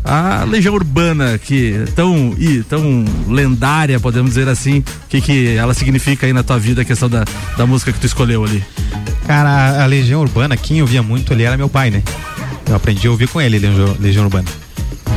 a 0.03 0.43
Legião 0.45 0.73
Urbana, 0.73 1.37
que 1.37 1.85
tão, 1.95 2.33
ih, 2.37 2.63
tão 2.67 3.05
lendária, 3.27 3.99
podemos 3.99 4.31
dizer 4.31 4.47
assim, 4.49 4.79
o 4.79 4.83
que, 5.09 5.21
que 5.21 5.55
ela 5.55 5.73
significa 5.73 6.25
aí 6.25 6.33
na 6.33 6.43
tua 6.43 6.57
vida, 6.57 6.81
a 6.81 6.85
questão 6.85 7.07
da, 7.09 7.23
da 7.57 7.65
música 7.65 7.91
que 7.91 7.99
tu 7.99 8.05
escolheu 8.07 8.43
ali? 8.43 8.63
Cara, 9.27 9.83
a 9.83 9.85
Legião 9.85 10.21
Urbana, 10.21 10.57
quem 10.57 10.79
eu 10.79 10.85
via 10.87 11.03
muito 11.03 11.31
ali 11.33 11.43
era 11.43 11.55
meu 11.57 11.69
pai, 11.69 11.89
né? 11.91 12.01
Eu 12.67 12.75
aprendi 12.75 13.07
a 13.07 13.11
ouvir 13.11 13.27
com 13.27 13.39
ele, 13.39 13.59
Legião, 13.59 13.95
Legião 13.99 14.23
Urbana. 14.25 14.47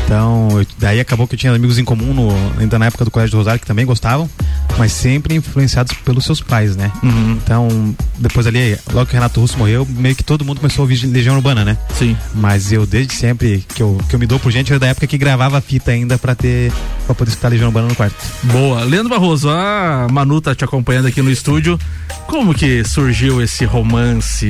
Então, 0.04 0.48
eu- 0.60 0.66
daí 0.78 1.00
acabou 1.00 1.26
que 1.26 1.34
eu 1.34 1.38
tinha 1.38 1.52
amigos 1.54 1.78
em 1.78 1.84
comum, 1.84 2.12
no- 2.12 2.60
ainda 2.60 2.78
na 2.78 2.86
época 2.86 3.04
do 3.04 3.10
Colégio 3.10 3.32
do 3.32 3.38
Rosário, 3.38 3.60
que 3.60 3.66
também 3.66 3.86
gostavam, 3.86 4.28
mas 4.78 4.92
sempre 4.92 5.34
influenciados 5.34 5.92
pelos 6.04 6.24
seus 6.24 6.40
pais, 6.40 6.76
né? 6.76 6.90
Então, 7.36 7.94
depois 8.18 8.46
ali, 8.46 8.76
logo 8.92 9.06
que 9.06 9.12
o 9.12 9.14
Renato 9.14 9.40
Russo 9.40 9.58
morreu, 9.58 9.86
meio 9.88 10.14
que 10.14 10.22
todo 10.22 10.44
mundo 10.44 10.60
começou 10.60 10.82
a 10.82 10.84
ouvir 10.84 11.06
Legião 11.06 11.36
Urbana, 11.36 11.64
né? 11.64 11.76
Sim. 11.94 12.16
Mas 12.34 12.72
eu, 12.72 12.86
desde 12.86 13.14
sempre, 13.14 13.64
que 13.74 13.82
eu, 13.82 13.98
que 14.08 14.14
eu 14.14 14.18
me 14.18 14.26
dou 14.26 14.38
por 14.38 14.50
gente, 14.50 14.72
eu 14.72 14.78
da 14.78 14.88
época 14.88 15.06
que 15.06 15.18
gravava 15.18 15.60
fita 15.60 15.90
ainda 15.90 16.18
pra 16.18 16.34
ter, 16.34 16.72
pra 17.06 17.14
poder 17.14 17.30
escutar 17.30 17.48
Legião 17.48 17.68
Urbana 17.68 17.88
no 17.88 17.94
quarto. 17.94 18.16
Boa. 18.44 18.82
Leandro 18.84 19.10
Barroso, 19.10 19.48
a 19.48 20.06
Manu 20.10 20.40
tá 20.40 20.54
te 20.54 20.64
acompanhando 20.64 21.06
aqui 21.06 21.22
no 21.22 21.30
estúdio. 21.30 21.78
Como 22.26 22.54
que 22.54 22.82
surgiu 22.84 23.42
esse 23.42 23.64
romance? 23.64 24.48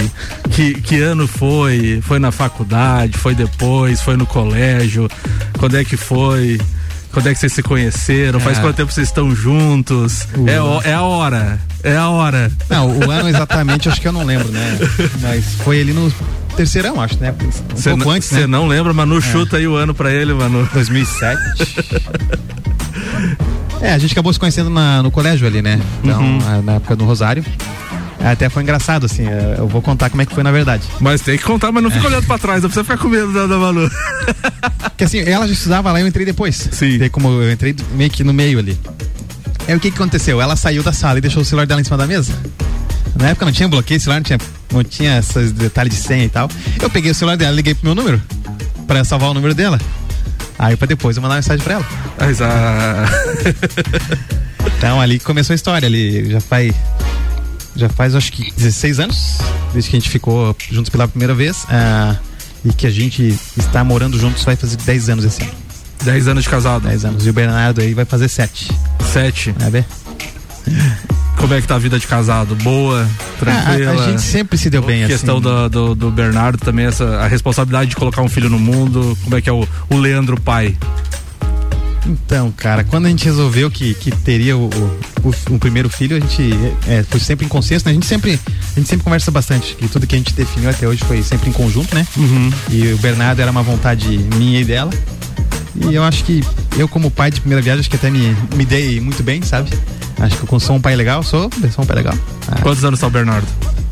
Que, 0.50 0.75
que 0.75 1.00
ano 1.00 1.26
foi? 1.26 2.00
Foi 2.02 2.19
na 2.19 2.31
faculdade? 2.31 3.19
Foi 3.19 3.35
depois? 3.35 4.00
Foi 4.00 4.16
no 4.16 4.26
colégio? 4.26 5.09
Quando 5.59 5.76
é 5.76 5.85
que 5.85 5.97
foi? 5.97 6.61
Quando 7.14 7.28
é 7.28 7.33
que 7.33 7.38
vocês 7.38 7.52
se 7.52 7.62
conheceram? 7.62 8.38
Faz 8.40 8.59
É. 8.59 8.61
quanto 8.61 8.75
tempo 8.76 8.92
vocês 8.92 9.06
estão 9.09 9.35
juntos? 9.35 10.26
Uh. 10.37 10.80
É, 10.85 10.90
é 10.90 10.94
a 10.94 11.02
hora. 11.02 11.59
É 11.83 11.97
a 11.97 12.09
hora. 12.09 12.50
Não, 12.68 12.90
o 12.99 13.11
ano 13.11 13.28
exatamente, 13.28 13.88
acho 13.88 14.00
que 14.00 14.09
eu 14.09 14.12
não 14.12 14.25
lembro, 14.25 14.49
né? 14.49 14.78
Mas 15.23 15.44
foi 15.62 15.80
ali 15.80 15.92
no 15.92 16.12
terceirão, 16.56 17.00
acho, 17.00 17.16
né? 17.21 17.33
Um 17.40 17.76
Você 17.76 17.90
pouco 17.90 18.04
não, 18.04 18.11
antes, 18.11 18.28
cê 18.28 18.40
né? 18.40 18.47
não 18.49 18.66
lembra, 18.66 18.92
Manu? 18.92 19.21
Chuta 19.23 19.56
aí 19.59 19.66
o 19.66 19.76
ano 19.76 19.94
pra 19.94 20.11
ele, 20.12 20.35
Manu. 20.35 20.68
2007. 20.73 21.40
é, 23.80 23.92
a 23.92 23.99
gente 23.99 24.12
acabou 24.12 24.33
se 24.33 24.38
conhecendo 24.40 24.71
na- 24.71 25.02
no 25.02 25.11
colégio 25.11 25.47
ali, 25.47 25.61
né? 25.62 25.80
Então, 26.02 26.21
Uhum. 26.21 26.62
na 26.62 26.73
época 26.75 26.97
do 26.97 27.04
Rosário. 27.04 27.44
Até 28.32 28.49
foi 28.49 28.63
engraçado, 28.63 29.04
assim. 29.06 29.26
é, 29.26 29.56
Eu 29.58 29.69
vou 29.69 29.82
contar 29.82 30.08
como 30.10 30.23
é 30.23 30.26
que 30.26 30.34
foi 30.34 30.43
na 30.43 30.50
verdade. 30.50 30.82
Mas 31.00 31.21
tem 31.21 31.37
que 31.37 31.45
contar, 31.45 31.71
mas 31.71 31.82
não 31.82 31.91
fica 31.91 32.06
olhando 32.06 32.26
pra 32.26 32.39
trás, 32.39 32.63
não 32.63 32.71
precisa 32.71 32.84
ficar 32.84 32.97
com 32.97 33.08
medo 33.08 33.32
da, 33.32 33.47
da 33.47 33.58
Manu. 33.58 33.91
Porque 34.80 35.04
assim, 35.04 35.19
ela 35.21 35.47
já 35.47 35.52
estudava 35.52 35.93
lá, 35.93 36.00
eu 36.00 36.06
entrei 36.06 36.25
depois. 36.25 36.69
Sim. 36.73 36.99
Daí, 36.99 37.10
como 37.10 37.28
eu 37.28 37.52
entrei 37.52 37.76
meio 37.93 38.10
que 38.10 38.25
no 38.25 38.32
meio 38.32 38.58
ali. 38.58 38.78
Aí 39.69 39.75
o 39.75 39.80
que 39.80 39.91
que 39.91 39.97
aconteceu? 39.97 40.41
Ela 40.41 40.56
saiu 40.56 40.82
da 40.82 40.93
sala 40.93 41.19
e 41.19 41.21
deixou 41.21 41.43
o 41.43 41.45
celular 41.45 41.67
dela 41.67 41.80
em 41.80 41.84
cima 41.84 41.97
da 41.97 42.06
mesa. 42.06 42.32
Na 43.17 43.28
época 43.28 43.45
não 43.47 43.52
tinha 43.52 43.69
bloqueio, 43.69 44.00
celular 44.00 44.19
não 44.21 44.25
tinha, 44.25 44.39
não 44.73 44.82
tinha 44.84 45.19
esses 45.19 45.52
detalhes 45.52 45.95
de 45.95 46.00
senha 46.00 46.25
e 46.25 46.28
tal. 46.28 46.49
Eu 46.80 46.91
peguei 46.91 47.10
o 47.10 47.15
celular 47.15 47.37
dela, 47.37 47.54
liguei 47.54 47.75
pro 47.75 47.84
meu 47.87 47.95
número, 47.95 48.21
pra 48.87 49.04
salvar 49.04 49.30
o 49.30 49.34
número 49.34 49.54
dela. 49.54 49.78
Aí 50.58 50.76
pra 50.76 50.87
depois 50.87 51.17
eu 51.17 51.23
mandar 51.23 51.34
uma 51.34 51.39
mensagem 51.41 51.63
pra 51.63 51.75
ela. 51.75 51.87
Mas 52.19 52.41
a. 52.41 53.04
Então 54.78 55.00
ali 55.00 55.19
começou 55.19 55.52
a 55.52 55.56
história, 55.56 55.87
ali 55.87 56.30
já 56.30 56.41
faz. 56.41 56.73
Já 57.76 57.89
faz 57.89 58.15
acho 58.15 58.32
que 58.32 58.52
16 58.56 59.00
anos, 59.00 59.39
desde 59.73 59.91
que 59.91 59.97
a 59.97 60.00
gente 60.00 60.10
ficou 60.10 60.56
juntos 60.71 60.91
pela 60.91 61.08
primeira 61.08 61.34
vez. 61.34 61.65
ah, 61.69 62.17
e 62.65 62.73
que 62.73 62.87
a 62.87 62.91
gente 62.91 63.39
está 63.58 63.84
morando 63.84 64.19
juntos 64.19 64.43
vai 64.43 64.56
fazer 64.56 64.76
10 64.78 65.08
anos 65.10 65.25
esse 65.26 65.43
ano. 65.43 65.52
10 66.02 66.28
anos 66.28 66.45
de 66.45 66.49
casado. 66.50 66.89
10 66.89 67.04
anos. 67.04 67.26
E 67.26 67.30
o 67.30 67.32
Bernardo 67.32 67.80
aí 67.82 67.93
vai 67.93 68.06
fazer 68.06 68.26
7. 68.28 68.71
7. 69.13 69.54
Vai 69.58 69.71
ver? 69.71 69.84
Como 71.37 71.52
é 71.52 71.60
que 71.60 71.67
tá 71.69 71.75
a 71.75 71.78
vida 71.78 71.99
de 71.99 72.06
casado? 72.06 72.54
Boa? 72.56 73.06
Tranquila? 73.39 73.91
Ah, 73.91 74.00
A, 74.00 74.04
a 74.04 74.10
gente 74.10 74.23
sempre 74.23 74.56
se 74.56 74.71
deu 74.71 74.80
bem 74.82 75.06
questão 75.06 75.34
assim. 75.37 75.43
do, 75.43 75.69
do, 75.69 75.95
do 75.95 76.10
Bernardo 76.10 76.56
também, 76.58 76.87
essa, 76.87 77.04
a 77.19 77.26
responsabilidade 77.26 77.91
de 77.91 77.97
colocar 77.97 78.23
um 78.23 78.28
filho 78.30 78.49
no 78.49 78.58
mundo. 78.58 79.17
Como 79.25 79.37
é 79.37 79.43
que 79.43 79.49
é 79.50 79.52
o, 79.52 79.69
o 79.91 79.97
Leandro 79.99 80.41
pai? 80.41 80.75
Então, 82.06 82.52
cara, 82.52 82.84
quando 82.84 83.06
a 83.06 83.08
gente 83.08 83.25
resolveu 83.25 83.71
que, 83.71 83.95
que 83.95 84.10
teria 84.10 84.56
o, 84.56 84.67
o, 84.69 85.54
o- 85.54 85.58
primeiro 85.58 85.88
filho, 85.88 86.17
a 86.17 86.21
gente 86.21 86.50
é, 86.86 87.02
foi 87.02 87.19
sempre 87.19 87.47
em 87.47 87.49
consenso, 87.49 87.84
né? 87.86 87.93
A 87.93 87.95
gente 87.95 88.04
sempre, 88.06 88.38
a 88.76 88.78
gente 88.78 88.88
sempre 88.88 89.04
conversa 89.04 89.30
bastante, 89.30 89.75
que 89.75 89.88
tudo 89.88 90.06
que 90.06 90.14
a 90.14 90.19
gente 90.19 90.34
definiu 90.34 90.69
até 90.69 90.86
hoje 90.86 91.02
foi 91.04 91.23
sempre 91.23 91.49
em 91.49 91.52
conjunto, 91.52 91.95
né? 91.95 92.06
E 92.71 92.93
o 92.93 92.99
Bernardo 92.99 93.40
era 93.40 93.50
uma 93.50 93.62
vontade 93.62 94.19
minha 94.36 94.60
e 94.60 94.64
dela. 94.64 94.90
E 95.76 95.95
eu 95.95 96.04
acho 96.04 96.25
que 96.25 96.43
eu, 96.76 96.86
como 96.86 97.10
pai 97.10 97.30
de 97.30 97.40
primeira 97.40 97.62
viagem, 97.62 97.80
acho 97.80 97.90
que 97.90 97.97
até 97.97 98.10
me, 98.10 98.36
me 98.54 98.67
dei 98.67 99.00
muito 99.00 99.23
bem, 99.23 99.40
sabe? 99.43 99.71
Acho 100.21 100.36
que 100.36 100.52
eu 100.52 100.60
sou 100.60 100.76
um 100.76 100.80
pai 100.80 100.95
legal, 100.95 101.23
sou, 101.23 101.50
sou 101.75 101.84
um 101.84 101.86
pai 101.86 101.97
legal. 101.97 102.14
Ah, 102.49 102.60
Quantos 102.60 102.84
anos 102.84 103.00
tá 103.00 103.06
o 103.06 103.10
Bernardo? 103.10 103.47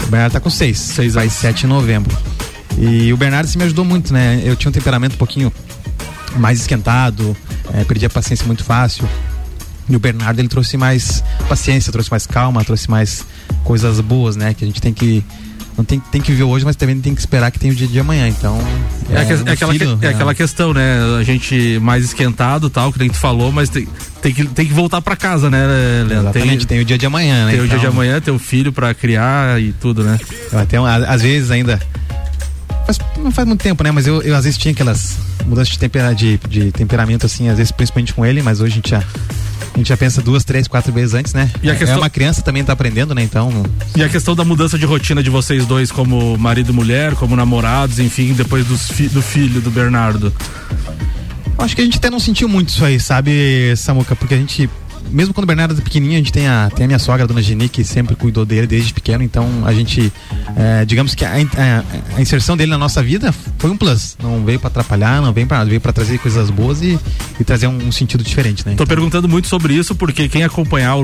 o 0.05 0.07
Bernardo 0.07 0.33
tá 0.35 0.41
com 0.41 0.51
seis. 0.51 0.79
Seis 0.79 1.17
anos. 1.17 1.33
7 1.33 1.65
em 1.65 1.69
novembro. 1.69 2.15
E 2.79 3.11
o 3.13 3.17
Bernardo 3.17 3.47
se 3.49 3.57
me 3.57 3.65
ajudou 3.65 3.85
muito, 3.87 4.13
né? 4.13 4.41
Eu 4.45 4.55
tinha 4.55 4.69
um 4.69 4.73
temperamento 4.73 5.15
um 5.15 5.19
pouquinho 5.19 5.53
mais 6.37 6.61
esquentado, 6.61 7.37
é, 7.75 7.85
perdi 7.85 8.07
a 8.07 8.11
paciência 8.11 8.47
muito 8.47 8.65
fácil. 8.65 9.09
E 9.89 9.97
o 9.97 9.99
Bernardo 9.99 10.39
ele 10.39 10.49
trouxe 10.49 10.77
mais 10.77 11.23
paciência, 11.49 11.93
trouxe 11.93 12.11
mais 12.11 12.27
calma, 12.27 12.65
trouxe 12.65 12.89
mais 12.91 13.25
coisas 13.65 14.01
boas, 14.01 14.37
né? 14.37 14.55
Que 14.55 14.65
a 14.65 14.67
gente 14.67 14.81
tem 14.81 14.93
que. 14.93 15.25
Não 15.77 15.85
tem, 15.85 15.99
tem 15.99 16.21
que 16.21 16.31
viver 16.31 16.43
hoje, 16.45 16.65
mas 16.67 16.77
também 16.77 17.01
tem 17.01 17.15
que 17.15 17.21
esperar 17.21 17.51
que 17.51 17.59
tenha 17.59 17.73
o 17.73 17.77
dia 17.77 17.89
de 17.89 17.99
amanhã. 17.99 18.29
Então. 18.29 18.59
É, 19.11 19.25
que- 19.25 19.35
um 19.35 19.49
é 19.49 19.53
aquela, 19.53 19.73
filho, 19.73 19.99
que- 19.99 20.05
é 20.05 20.09
né? 20.11 20.15
aquela 20.15 20.35
questão, 20.35 20.73
né? 20.75 20.99
A 21.19 21.23
gente 21.25 21.79
mais 21.81 22.05
esquentado 22.05 22.69
tal, 22.71 22.93
que 22.93 22.99
nem 22.99 23.09
tu 23.09 23.17
falou, 23.17 23.51
mas 23.51 23.71
tem, 23.71 23.89
tem, 24.21 24.33
que, 24.35 24.45
tem 24.47 24.67
que 24.67 24.73
voltar 24.73 25.01
pra 25.01 25.17
casa, 25.17 25.49
né, 25.51 25.67
Leandro? 26.07 26.29
Exatamente, 26.29 26.67
tem, 26.67 26.81
o 26.81 26.85
dia 26.85 26.99
de 26.99 27.07
amanhã, 27.07 27.47
né? 27.47 27.53
tem 27.53 27.61
o 27.61 27.67
dia 27.67 27.79
de 27.79 27.85
Então, 27.87 27.91
amanhã, 27.95 28.21
tem 28.21 28.33
o 28.35 28.39
filho 28.39 28.71
pra 28.71 28.93
criar 28.95 29.61
e 29.61 29.73
tudo, 29.73 30.05
né? 30.05 30.21
Até, 30.53 30.77
às 30.77 31.23
vezes 31.23 31.51
ainda. 31.51 31.81
Faz- 32.87 32.99
não 33.19 33.31
faz 33.31 33.47
muito 33.47 33.63
tempo, 33.63 33.83
né? 33.85 33.91
Mas 33.91 34.07
eu, 34.07 34.23
eu 34.23 34.35
às 34.37 34.45
vezes 34.45 34.59
tinha 34.59 34.73
aquelas 34.73 35.17
mudanças 35.47 35.73
de, 35.73 35.79
tempera, 35.79 36.15
de, 36.15 36.39
de 36.49 36.73
temperamento, 36.73 37.27
assim, 37.27 37.49
às 37.49 37.57
vezes 37.57 37.71
principalmente 37.71 38.13
com 38.13 38.25
ele, 38.27 38.43
mas 38.43 38.61
hoje 38.61 38.73
a 38.73 38.77
gente 38.77 38.91
já. 38.91 39.03
A 39.75 39.79
gente 39.79 39.89
já 39.89 39.97
pensa 39.97 40.21
duas, 40.21 40.45
três, 40.45 40.69
quatro 40.69 40.93
vezes 40.93 41.15
antes, 41.15 41.33
né? 41.33 41.51
E 41.63 41.71
a 41.71 41.73
É- 41.73 41.77
questão- 41.77 41.97
É 41.97 42.01
uma 42.01 42.11
criança 42.11 42.43
também 42.43 42.63
tá 42.63 42.75
aprendendo, 42.75 43.15
né? 43.15 43.23
Então. 43.23 43.51
E 43.97 44.03
a 44.05 44.09
questão 44.09 44.35
da 44.37 44.45
mudança 44.45 44.79
de 44.79 44.85
rotina 44.85 45.23
de 45.23 45.31
vocês 45.31 45.65
dois, 45.65 45.91
como 45.91 46.37
marido 46.37 46.73
e 46.73 46.75
mulher, 46.75 47.15
como 47.15 47.35
namorados, 47.35 47.99
enfim, 47.99 48.35
depois 48.35 48.67
fi- 48.91 49.09
do 49.09 49.23
filho 49.23 49.63
do 49.63 49.71
Bernardo. 49.71 50.31
Acho 51.59 51.75
que 51.77 51.81
a 51.81 51.85
gente 51.85 51.97
até 51.97 52.11
não 52.11 52.19
sentiu 52.21 52.49
muito 52.49 52.69
isso 52.71 52.85
aí, 52.85 52.99
sabe, 53.01 53.75
Samuca? 53.77 54.15
Porque 54.17 54.35
a 54.35 54.37
gente. 54.37 54.69
Mesmo 55.11 55.35
quando 55.35 55.45
o 55.45 55.47
Bernardo 55.47 55.75
é 55.79 55.81
pequenininho, 55.83 56.19
a 56.21 56.23
gente 56.23 56.33
tem 56.33 56.47
a, 56.49 56.71
tem 56.75 56.85
a 56.85 56.87
minha 56.87 56.99
sogra, 56.99 57.25
a 57.25 57.27
dona 57.27 57.43
Geni, 57.43 57.69
que 57.69 57.85
sempre 57.85 58.15
cuidou 58.17 58.45
dele 58.47 58.67
desde 58.67 58.93
pequeno. 58.95 59.23
Então 59.23 59.47
a 59.65 59.73
gente, 59.73 60.13
é, 60.57 60.85
digamos 60.85 61.15
que 61.15 61.25
a, 61.25 61.33
a- 61.35 61.85
a 62.17 62.21
inserção 62.23 62.57
dele 62.57 62.71
na 62.71 62.79
nossa 62.79 63.03
vida 63.03 63.35
foi 63.59 63.71
um 63.71 63.77
plus. 63.77 64.17
Não 64.23 64.45
veio 64.45 64.59
pra 64.59 64.69
atrapalhar, 64.69 65.21
não 65.21 65.33
veio 65.33 65.47
nada, 65.49 65.65
veio 65.69 65.81
pra 65.81 65.93
trazer 65.93 66.19
coisas 66.19 66.49
boas 66.51 66.81
e, 66.83 66.99
e 67.39 67.45
trazer 67.45 67.67
um, 67.67 67.77
um 67.89 67.93
sentido 67.93 68.23
diferente, 68.25 68.67
né? 68.67 68.75
Tô 68.77 68.87
perguntando 68.87 69.29
muito 69.29 69.49
sobre 69.49 69.75
isso 69.75 69.95
porque 69.95 70.29
quem 70.29 70.45
acompanhar 70.45 70.97
o, 70.97 71.03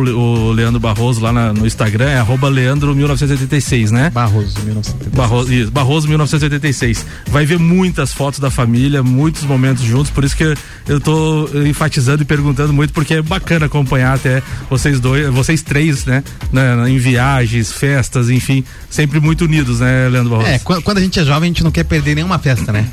o 0.49 0.53
Leandro 0.53 0.81
Barroso 0.81 1.21
lá 1.21 1.33
na- 1.33 1.53
no 1.53 1.67
Instagram 1.67 2.07
é 2.09 2.19
arroba 2.19 2.49
Leandro1986, 2.51 3.91
né? 3.91 4.11
Barroso, 4.11 4.59
1970. 4.65 5.17
Barroso, 5.17 5.53
isso, 5.53 5.71
Barroso 5.71 6.09
1986. 6.09 7.05
Vai 7.27 7.45
ver 7.45 7.59
muitas 7.59 8.13
fotos 8.13 8.41
da 8.41 8.51
família, 8.51 9.03
muitos 9.03 9.43
momentos 9.45 9.83
juntos, 9.85 10.11
por 10.11 10.25
isso 10.25 10.37
que 10.37 10.55
eu 10.89 11.01
tô 11.01 11.49
enfatizando 11.67 12.23
e 12.23 12.25
perguntando 12.25 12.73
muito, 12.73 12.93
porque 12.93 13.15
é 13.15 13.23
bacana 13.23 13.67
acompanhar 13.67 13.88
até 13.97 14.43
vocês 14.69 15.01
dois, 15.01 15.29
vocês 15.33 15.63
três, 15.63 16.05
né? 16.05 16.23
Na- 16.53 16.89
em 16.89 16.99
viagens, 16.99 17.73
festas, 17.73 18.31
enfim, 18.31 18.65
sempre 18.91 19.21
muito 19.21 19.45
unidos, 19.45 19.81
né, 19.81 20.09
Leandro 20.09 20.31
Barroso? 20.31 20.49
É, 20.51 20.59
quando, 20.59 20.83
quando 20.83 20.99
a 20.99 21.01
gente 21.01 21.19
é 21.19 21.25
jovem, 21.25 21.45
a 21.49 21.53
gente 21.53 21.65
não 21.65 21.71
quer 21.71 21.85
perder 21.85 22.15
nenhuma 22.15 22.39
festa, 22.39 22.73
né? 22.73 22.87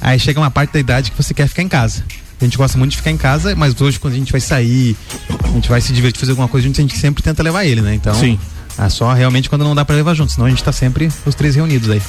Aí 0.00 0.18
chega 0.18 0.40
uma 0.40 0.50
parte 0.50 0.72
da 0.72 0.80
idade 0.80 1.10
que 1.10 1.16
você 1.16 1.32
quer 1.32 1.46
ficar 1.48 1.62
em 1.62 1.68
casa. 1.68 2.02
A 2.40 2.44
gente 2.44 2.56
gosta 2.58 2.76
muito 2.76 2.90
de 2.90 2.96
ficar 2.96 3.12
em 3.12 3.16
casa, 3.16 3.54
mas 3.54 3.80
hoje 3.80 4.00
quando 4.00 4.14
a 4.14 4.16
gente 4.16 4.32
vai 4.32 4.40
sair, 4.40 4.96
a 5.44 5.48
gente 5.48 5.68
vai 5.68 5.80
se 5.80 5.92
divertir, 5.92 6.18
fazer 6.18 6.32
alguma 6.32 6.48
coisa, 6.48 6.66
a 6.66 6.68
gente, 6.68 6.80
a 6.80 6.82
gente 6.82 6.96
sempre 6.98 7.22
tenta 7.22 7.40
levar 7.40 7.64
ele, 7.64 7.80
né? 7.80 7.94
Então, 7.94 8.12
Sim. 8.14 8.36
É 8.78 8.88
só 8.88 9.12
realmente 9.12 9.48
quando 9.48 9.64
não 9.64 9.74
dá 9.74 9.84
pra 9.84 9.94
levar 9.96 10.14
junto, 10.14 10.32
senão 10.32 10.46
a 10.46 10.50
gente 10.50 10.62
tá 10.64 10.72
sempre 10.72 11.08
os 11.26 11.34
três 11.34 11.54
reunidos 11.54 11.90
aí. 11.90 12.00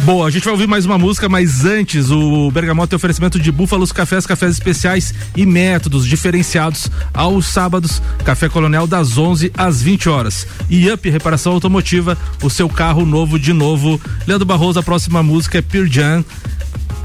Boa, 0.00 0.26
a 0.26 0.30
gente 0.30 0.42
vai 0.44 0.52
ouvir 0.52 0.66
mais 0.66 0.84
uma 0.86 0.98
música, 0.98 1.28
mas 1.28 1.64
antes 1.64 2.10
o 2.10 2.50
Bergamota 2.50 2.88
tem 2.88 2.96
oferecimento 2.96 3.38
de 3.38 3.52
búfalos, 3.52 3.92
cafés, 3.92 4.26
cafés 4.26 4.52
especiais 4.52 5.14
e 5.36 5.44
métodos 5.46 6.06
diferenciados 6.06 6.90
aos 7.14 7.46
sábados. 7.46 8.02
Café 8.24 8.48
Colonial 8.48 8.86
das 8.86 9.16
11 9.16 9.52
às 9.56 9.80
20 9.82 10.08
horas. 10.08 10.46
E 10.68 10.90
Up 10.90 11.08
Reparação 11.08 11.52
Automotiva, 11.52 12.16
o 12.42 12.50
seu 12.50 12.68
carro 12.68 13.04
novo 13.06 13.38
de 13.38 13.52
novo. 13.52 14.00
Leandro 14.26 14.46
Barroso, 14.46 14.78
a 14.78 14.82
próxima 14.82 15.22
música 15.22 15.58
é 15.58 15.62
Pearl 15.62 15.86
Jam. 15.86 16.24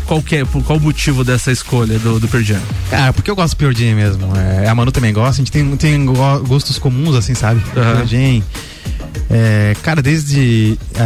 Qual, 0.05 0.21
que 0.23 0.37
é, 0.37 0.45
por 0.45 0.63
qual 0.63 0.79
o 0.79 0.81
motivo 0.81 1.23
dessa 1.23 1.51
escolha 1.51 1.99
do, 1.99 2.17
do 2.19 2.27
Pearl 2.29 2.43
Jam? 2.43 2.61
Cara, 2.89 3.11
porque 3.11 3.29
eu 3.29 3.35
gosto 3.35 3.53
do 3.55 3.57
Pure 3.57 3.75
Jam 3.75 3.93
mesmo. 3.95 4.31
É, 4.37 4.67
a 4.67 4.73
Manu 4.73 4.91
também 4.91 5.11
gosta, 5.13 5.33
a 5.41 5.45
gente 5.45 5.51
tem, 5.51 5.75
tem 5.75 6.03
go- 6.05 6.39
gostos 6.47 6.79
comuns, 6.79 7.13
assim, 7.15 7.35
sabe? 7.35 7.59
Pure 7.73 8.07
Jam. 8.07 8.41
É, 9.29 9.75
cara, 9.83 10.01
desde 10.01 10.77
é, 10.95 11.01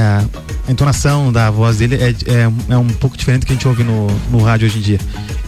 a 0.67 0.71
entonação 0.71 1.31
da 1.31 1.49
voz 1.49 1.77
dele 1.77 1.95
é, 1.95 2.09
é, 2.09 2.51
é 2.69 2.77
um 2.77 2.87
pouco 2.87 3.17
diferente 3.17 3.41
do 3.41 3.45
que 3.47 3.53
a 3.53 3.55
gente 3.55 3.67
ouve 3.67 3.83
no, 3.83 4.07
no 4.29 4.43
rádio 4.43 4.67
hoje 4.67 4.79
em 4.79 4.81
dia. 4.81 4.99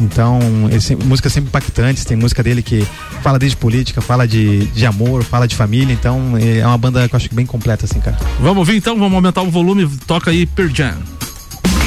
Então, 0.02 0.40
ele 0.70 0.82
sempre, 0.82 1.06
músicas 1.06 1.32
sempre 1.34 1.50
impactantes, 1.50 2.04
tem 2.04 2.18
música 2.18 2.42
dele 2.42 2.62
que 2.62 2.86
fala 3.22 3.38
desde 3.38 3.56
política, 3.56 4.02
fala 4.02 4.28
de, 4.28 4.66
de 4.68 4.86
amor, 4.86 5.24
fala 5.24 5.48
de 5.48 5.56
família, 5.56 5.94
então 5.94 6.34
é 6.38 6.66
uma 6.66 6.78
banda 6.78 7.08
que 7.08 7.16
eu 7.16 7.18
acho 7.18 7.34
bem 7.34 7.46
completa, 7.46 7.86
assim, 7.86 8.00
cara. 8.00 8.18
Vamos 8.40 8.58
ouvir 8.58 8.78
então? 8.78 8.98
Vamos 8.98 9.14
aumentar 9.14 9.42
o 9.42 9.52
volume. 9.52 9.88
Toca 10.08 10.32
aí 10.32 10.46
Pearl 10.46 10.70
Jam. 10.74 10.98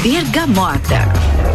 Bergamota. 0.01 1.46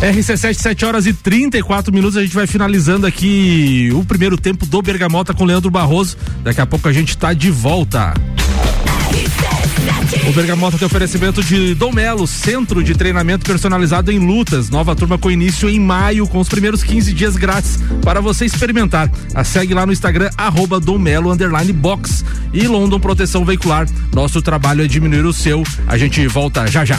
RC7, 0.00 0.54
7 0.54 0.84
horas 0.84 1.06
e 1.06 1.12
34 1.12 1.92
minutos. 1.92 2.16
A 2.16 2.22
gente 2.22 2.34
vai 2.34 2.46
finalizando 2.46 3.04
aqui 3.04 3.90
o 3.92 4.04
primeiro 4.04 4.36
tempo 4.36 4.64
do 4.64 4.80
Bergamota 4.80 5.34
com 5.34 5.44
Leandro 5.44 5.70
Barroso. 5.70 6.16
Daqui 6.44 6.60
a 6.60 6.66
pouco 6.66 6.86
a 6.88 6.92
gente 6.92 7.18
tá 7.18 7.32
de 7.32 7.50
volta. 7.50 8.14
O 10.28 10.32
Bergamota 10.32 10.78
tem 10.78 10.86
oferecimento 10.86 11.42
de 11.42 11.74
Dom 11.74 11.92
Melo, 11.92 12.28
centro 12.28 12.82
de 12.82 12.94
treinamento 12.94 13.44
personalizado 13.44 14.12
em 14.12 14.18
lutas. 14.20 14.70
Nova 14.70 14.94
turma 14.94 15.18
com 15.18 15.30
início 15.30 15.68
em 15.68 15.80
maio, 15.80 16.28
com 16.28 16.38
os 16.38 16.48
primeiros 16.48 16.84
15 16.84 17.12
dias 17.12 17.36
grátis 17.36 17.80
para 18.02 18.20
você 18.20 18.44
experimentar. 18.44 19.10
A 19.34 19.42
segue 19.42 19.74
lá 19.74 19.84
no 19.84 19.92
Instagram, 19.92 20.30
arroba 20.36 20.78
Dom 20.78 20.98
Melo, 20.98 21.34
box. 21.74 22.24
E 22.52 22.68
London 22.68 23.00
Proteção 23.00 23.44
Veicular. 23.44 23.88
Nosso 24.14 24.40
trabalho 24.40 24.84
é 24.84 24.86
diminuir 24.86 25.26
o 25.26 25.32
seu. 25.32 25.64
A 25.88 25.98
gente 25.98 26.24
volta 26.28 26.66
já 26.68 26.84
já. 26.84 26.98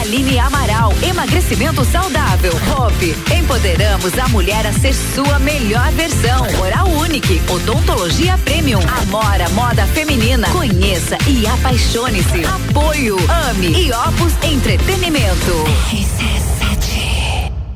Aline 0.00 0.38
Amaral, 0.38 0.92
emagrecimento 1.02 1.84
saudável. 1.84 2.52
Hope, 2.76 3.14
empoderamos 3.34 4.18
a 4.18 4.28
mulher 4.28 4.66
a 4.66 4.72
ser 4.72 4.94
sua 4.94 5.38
melhor 5.38 5.90
versão. 5.92 6.46
Oral 6.60 6.88
Unique, 6.88 7.40
odontologia 7.48 8.38
premium. 8.38 8.80
Amora, 9.02 9.48
moda 9.50 9.86
feminina. 9.86 10.48
Conheça 10.50 11.18
e 11.26 11.46
apaixone-se. 11.46 12.44
Apoio, 12.44 13.16
ame 13.48 13.68
e 13.68 13.92
Opus 13.92 14.32
Entretenimento. 14.42 15.64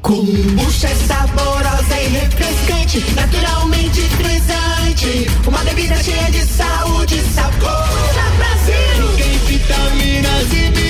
Kombucha 0.02 0.88
é 0.88 0.94
saborosa 0.94 2.00
e 2.00 2.08
refrescante, 2.08 3.04
naturalmente 3.14 4.00
frisante. 4.00 5.30
Uma 5.46 5.58
bebida 5.58 5.96
cheia 6.02 6.30
de 6.30 6.44
saúde 6.44 7.18
e 7.18 7.34
sabor. 7.34 8.02
Brasil. 8.36 9.16
Tem 9.16 9.38
vitaminas 9.38 10.52
e. 10.52 10.81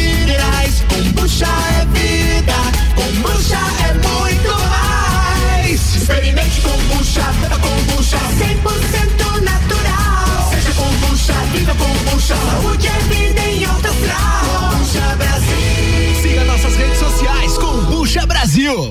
Kombucha 1.22 1.46
é 1.46 1.85
vida. 1.87 2.52
Kombucha 2.96 3.58
é 3.88 3.92
muito 3.92 4.50
mais. 4.68 5.94
Experimente 5.94 6.61
kombucha, 6.62 7.22
beba 7.40 7.58
kombucha. 7.61 8.18
100% 8.18 9.40
natural. 9.42 10.50
Seja 10.50 10.72
kombucha, 10.74 11.32
viva 11.52 11.74
kombucha. 11.76 12.35
Saúde 12.35 12.88
é 12.88 12.98
vida 13.14 13.40
em 13.40 13.64
alto 13.64 13.87
astral. 13.87 14.70
Kombucha 14.72 15.16
Brasil. 15.16 16.22
Siga 16.22 16.44
nossas 16.44 16.74
redes 16.74 16.98
sociais, 16.98 17.58
Combucha 17.58 18.26
Brasil. 18.26 18.90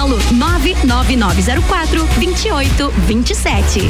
99904 0.07 2.07
2827. 2.17 3.89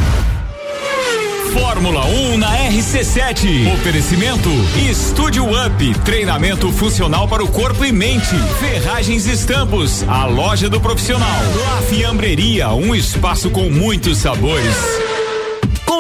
Fórmula 1.54 2.06
1 2.06 2.38
na 2.38 2.50
RC7. 2.70 3.74
Oferecimento 3.74 4.50
Estúdio 4.90 5.46
Up, 5.46 5.94
treinamento 6.06 6.72
funcional 6.72 7.28
para 7.28 7.44
o 7.44 7.48
corpo 7.48 7.84
e 7.84 7.92
mente. 7.92 8.36
Ferragens 8.60 9.26
e 9.26 9.32
Estampos, 9.32 10.04
a 10.08 10.26
loja 10.26 10.70
do 10.70 10.80
profissional. 10.80 11.42
La 11.66 11.82
Fiambreria, 11.82 12.70
um 12.70 12.96
espaço 12.96 13.50
com 13.50 13.70
muitos 13.70 14.20
sabores. 14.20 15.11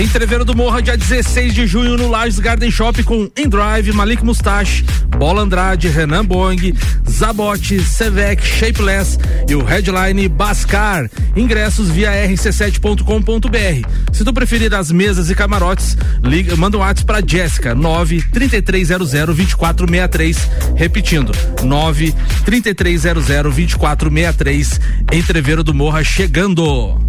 Entreveiro 0.00 0.44
do 0.44 0.54
Morra, 0.54 0.80
dia 0.80 0.96
16 0.96 1.52
de 1.52 1.66
junho, 1.66 1.96
no 1.96 2.08
Lages 2.08 2.38
Garden 2.38 2.70
Shop 2.70 3.02
com 3.02 3.28
Endrive, 3.36 3.92
Malik 3.92 4.24
Mustache, 4.24 4.84
Bola 5.18 5.42
Andrade, 5.42 5.88
Renan 5.88 6.24
Boing, 6.24 6.72
Zabote, 7.10 7.80
Sevec, 7.80 8.40
Shapeless 8.46 9.18
e 9.48 9.56
o 9.56 9.64
headline 9.64 10.28
Bascar. 10.28 11.10
Ingressos 11.34 11.90
via 11.90 12.12
rc7.com.br. 12.28 13.88
Se 14.12 14.24
tu 14.24 14.32
preferir 14.32 14.72
as 14.72 14.92
mesas 14.92 15.30
e 15.30 15.34
camarotes, 15.34 15.96
liga, 16.22 16.54
manda 16.54 16.76
um 16.76 16.80
WhatsApp 16.80 17.04
pra 17.04 17.20
Jéssica, 17.20 17.74
93300 17.74 19.10
2463. 19.10 20.48
Repetindo, 20.76 21.32
93300 21.64 23.26
2463. 23.26 24.80
Entreveiro 25.12 25.64
do 25.64 25.74
Morra 25.74 26.04
chegando. 26.04 27.08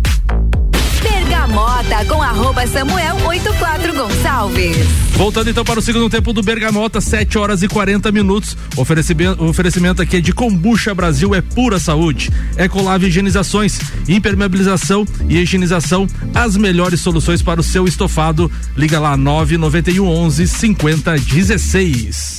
Bergamota 1.49 2.05
com 2.05 2.21
arroba 2.21 2.67
Samuel 2.67 3.15
84 3.25 3.93
Gonçalves. 3.93 4.77
Voltando 5.15 5.49
então 5.49 5.65
para 5.65 5.79
o 5.79 5.81
segundo 5.81 6.07
tempo 6.07 6.31
do 6.31 6.43
Bergamota, 6.43 7.01
7 7.01 7.39
horas 7.39 7.63
e 7.63 7.67
40 7.67 8.11
minutos. 8.11 8.55
Oferecimento, 8.77 9.43
oferecimento 9.43 10.01
aqui 10.01 10.17
é 10.17 10.21
de 10.21 10.31
Combucha 10.31 10.93
Brasil, 10.93 11.33
é 11.33 11.41
pura 11.41 11.79
saúde. 11.79 12.29
Ecolave 12.55 13.07
Higienizações, 13.07 13.79
impermeabilização 14.07 15.05
e 15.27 15.37
higienização, 15.39 16.07
as 16.35 16.55
melhores 16.55 17.01
soluções 17.01 17.41
para 17.41 17.59
o 17.59 17.63
seu 17.63 17.85
estofado. 17.85 18.49
Liga 18.77 18.99
lá 18.99 19.17
991 19.17 20.07
11 20.07 20.47
50 20.47 21.17
16. 21.17 22.38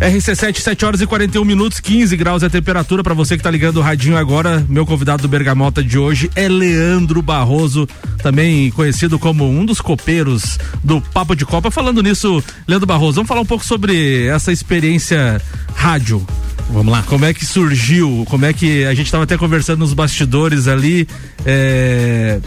RC7, 0.00 0.58
7 0.60 0.84
horas 0.84 1.00
e 1.00 1.06
41 1.06 1.44
minutos, 1.44 1.80
15 1.80 2.16
graus 2.16 2.42
é 2.44 2.46
a 2.46 2.50
temperatura. 2.50 3.02
Para 3.02 3.14
você 3.14 3.36
que 3.36 3.42
tá 3.42 3.50
ligando 3.50 3.78
o 3.78 3.80
radinho 3.82 4.16
agora, 4.16 4.64
meu 4.68 4.86
convidado 4.86 5.22
do 5.22 5.28
Bergamota 5.28 5.82
de 5.82 5.98
hoje 5.98 6.30
é 6.36 6.48
Leandro 6.48 7.20
Barroso, 7.20 7.88
também 8.22 8.70
conhecido 8.70 9.18
como 9.18 9.48
um 9.50 9.64
dos 9.66 9.80
copeiros 9.80 10.56
do 10.84 11.00
Papo 11.00 11.34
de 11.34 11.44
Copa. 11.44 11.68
Falando 11.70 12.00
nisso, 12.00 12.42
Leandro 12.68 12.86
Barroso, 12.86 13.16
vamos 13.16 13.28
falar 13.28 13.40
um 13.40 13.46
pouco 13.46 13.64
sobre 13.64 14.26
essa 14.26 14.52
experiência 14.52 15.42
rádio. 15.74 16.24
Vamos 16.70 16.92
lá. 16.92 17.02
Como 17.02 17.24
é 17.24 17.34
que 17.34 17.44
surgiu? 17.44 18.24
Como 18.28 18.44
é 18.44 18.52
que 18.52 18.84
a 18.84 18.94
gente 18.94 19.06
estava 19.06 19.24
até 19.24 19.36
conversando 19.36 19.80
nos 19.80 19.94
bastidores 19.94 20.68
ali? 20.68 21.08
é, 21.44 22.38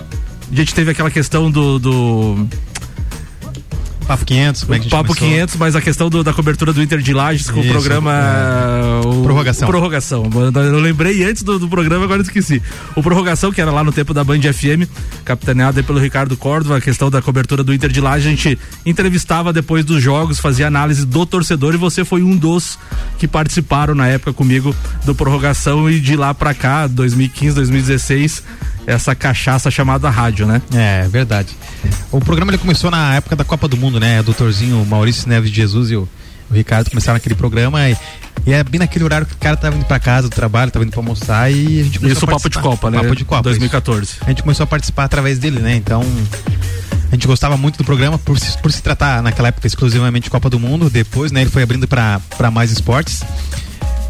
A 0.51 0.55
gente 0.55 0.73
teve 0.73 0.91
aquela 0.91 1.09
questão 1.11 1.49
do- 1.51 1.79
do 1.79 2.47
Papo 4.11 4.25
500, 4.25 4.63
como 4.63 4.73
é 4.73 4.77
que 4.77 4.81
a 4.81 4.83
gente 4.83 4.91
Papo 4.91 5.07
começou? 5.07 5.27
500, 5.29 5.55
mas 5.55 5.75
a 5.75 5.81
questão 5.81 6.09
do- 6.09 6.21
da 6.23 6.33
cobertura 6.33 6.73
do 6.73 6.81
Inter 6.83 6.99
de 6.99 7.13
Lages 7.13 7.49
com 7.49 7.59
o 7.59 7.63
Isso, 7.63 7.71
programa. 7.71 8.11
é. 8.13 9.07
o- 9.07 9.23
Prorrogação. 9.23 9.67
o 9.67 9.71
Prorrogação. 9.71 10.29
Eu 10.73 10.79
lembrei 10.79 11.23
antes 11.23 11.43
do, 11.43 11.57
do 11.57 11.69
programa, 11.69 12.03
agora 12.03 12.21
esqueci. 12.21 12.61
O 12.95 13.01
Prorrogação, 13.01 13.51
que 13.53 13.61
era 13.61 13.71
lá 13.71 13.83
no 13.85 13.91
tempo 13.93 14.13
da 14.13 14.21
Band 14.23 14.41
FM, 14.41 14.85
capitaneado 15.23 15.79
aí 15.79 15.83
pelo 15.83 15.97
Ricardo 15.99 16.35
Córdova, 16.35 16.77
a 16.77 16.81
questão 16.81 17.09
da 17.09 17.21
cobertura 17.21 17.63
do 17.63 17.73
Inter 17.73 17.89
de 17.89 18.01
Lages, 18.01 18.27
a 18.27 18.29
gente 18.29 18.59
entrevistava 18.85 19.53
depois 19.53 19.85
dos 19.85 20.03
jogos, 20.03 20.39
fazia 20.39 20.67
análise 20.67 21.05
do 21.05 21.25
torcedor 21.25 21.73
e 21.73 21.77
você 21.77 22.03
foi 22.03 22.21
um 22.21 22.35
dos 22.35 22.77
que 23.17 23.27
participaram 23.27 23.95
na 23.95 24.07
época 24.07 24.33
comigo 24.33 24.75
do 25.05 25.15
Prorrogação 25.15 25.89
e 25.89 25.99
de 26.01 26.17
lá 26.17 26.33
pra 26.33 26.53
cá, 26.53 26.85
2015, 26.87 27.55
2016, 27.55 28.43
essa 28.85 29.15
cachaça 29.15 29.69
chamada 29.69 30.09
rádio, 30.09 30.45
né? 30.45 30.61
É, 30.73 31.07
verdade. 31.07 31.55
O 32.11 32.19
programa 32.19 32.51
ele 32.51 32.57
começou 32.57 32.89
na 32.91 33.15
época 33.15 33.35
da 33.35 33.43
Copa 33.43 33.67
do 33.67 33.77
Mundo, 33.77 33.99
né? 33.99 34.19
O 34.19 34.23
doutorzinho 34.23 34.85
Maurício 34.85 35.27
Neves 35.27 35.49
de 35.49 35.55
Jesus 35.55 35.91
e 35.91 35.95
o, 35.95 36.07
o 36.49 36.53
Ricardo 36.53 36.89
começaram 36.89 37.17
aquele 37.17 37.35
programa 37.35 37.89
e, 37.89 37.97
e 38.45 38.53
é 38.53 38.63
bem 38.63 38.79
naquele 38.79 39.05
horário 39.05 39.25
que 39.25 39.33
o 39.33 39.37
cara 39.37 39.55
tava 39.55 39.75
indo 39.75 39.85
pra 39.85 39.99
casa 39.99 40.29
do 40.29 40.35
trabalho, 40.35 40.71
tava 40.71 40.83
indo 40.83 40.91
pra 40.91 40.99
almoçar 40.99 41.51
e 41.51 41.81
a 41.81 41.83
gente 41.83 41.99
começou 41.99 42.17
Isso, 42.17 42.25
a 42.25 42.27
Papo 42.27 42.49
de 42.49 42.55
participar. 42.55 42.61
Copa, 42.61 42.91
né? 42.91 43.01
Papo 43.01 43.15
de 43.15 43.25
Copa. 43.25 43.43
2014. 43.43 44.03
isso. 44.03 44.17
A 44.25 44.29
gente 44.29 44.41
começou 44.41 44.63
a 44.63 44.67
participar 44.67 45.05
através 45.05 45.39
dele, 45.39 45.59
né? 45.59 45.75
Então. 45.75 46.03
A 47.11 47.15
gente 47.15 47.27
gostava 47.27 47.57
muito 47.57 47.77
do 47.77 47.83
programa 47.83 48.17
por 48.17 48.39
se, 48.39 48.57
por 48.59 48.71
se 48.71 48.81
tratar 48.81 49.21
naquela 49.21 49.49
época 49.49 49.67
exclusivamente 49.67 50.23
de 50.25 50.29
Copa 50.29 50.49
do 50.49 50.57
Mundo. 50.57 50.89
Depois, 50.89 51.29
né, 51.29 51.41
ele 51.41 51.49
foi 51.49 51.61
abrindo 51.61 51.85
para 51.85 52.49
mais 52.49 52.71
esportes. 52.71 53.21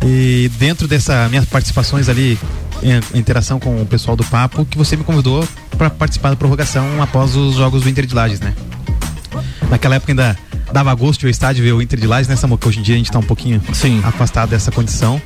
E 0.03 0.49
dentro 0.57 0.87
dessa 0.87 1.27
minhas 1.29 1.45
participações 1.45 2.09
ali, 2.09 2.37
em 2.81 3.19
interação 3.19 3.59
com 3.59 3.81
o 3.81 3.85
pessoal 3.85 4.15
do 4.15 4.23
papo, 4.23 4.65
que 4.65 4.77
você 4.77 4.95
me 4.95 5.03
convidou 5.03 5.47
para 5.77 5.89
participar 5.89 6.29
da 6.31 6.35
prorrogação 6.35 7.01
após 7.01 7.35
os 7.35 7.55
jogos 7.55 7.83
do 7.83 7.89
Inter 7.89 8.05
de 8.05 8.15
Lages, 8.15 8.39
né? 8.39 8.53
Naquela 9.69 9.95
época 9.95 10.11
ainda 10.11 10.37
dava 10.73 10.93
gosto 10.95 11.19
de 11.19 11.25
ir 11.25 11.27
ao 11.27 11.31
estádio 11.31 11.63
ver 11.63 11.73
o 11.73 11.81
Inter 11.81 11.99
de 11.99 12.07
Lages, 12.07 12.27
né, 12.27 12.35
Samuel? 12.35 12.57
Que 12.57 12.67
hoje 12.67 12.79
em 12.79 12.83
dia 12.83 12.95
a 12.95 12.97
gente 12.97 13.11
tá 13.11 13.19
um 13.19 13.23
pouquinho 13.23 13.61
afastado 14.03 14.49
dessa 14.49 14.71
condição. 14.71 15.21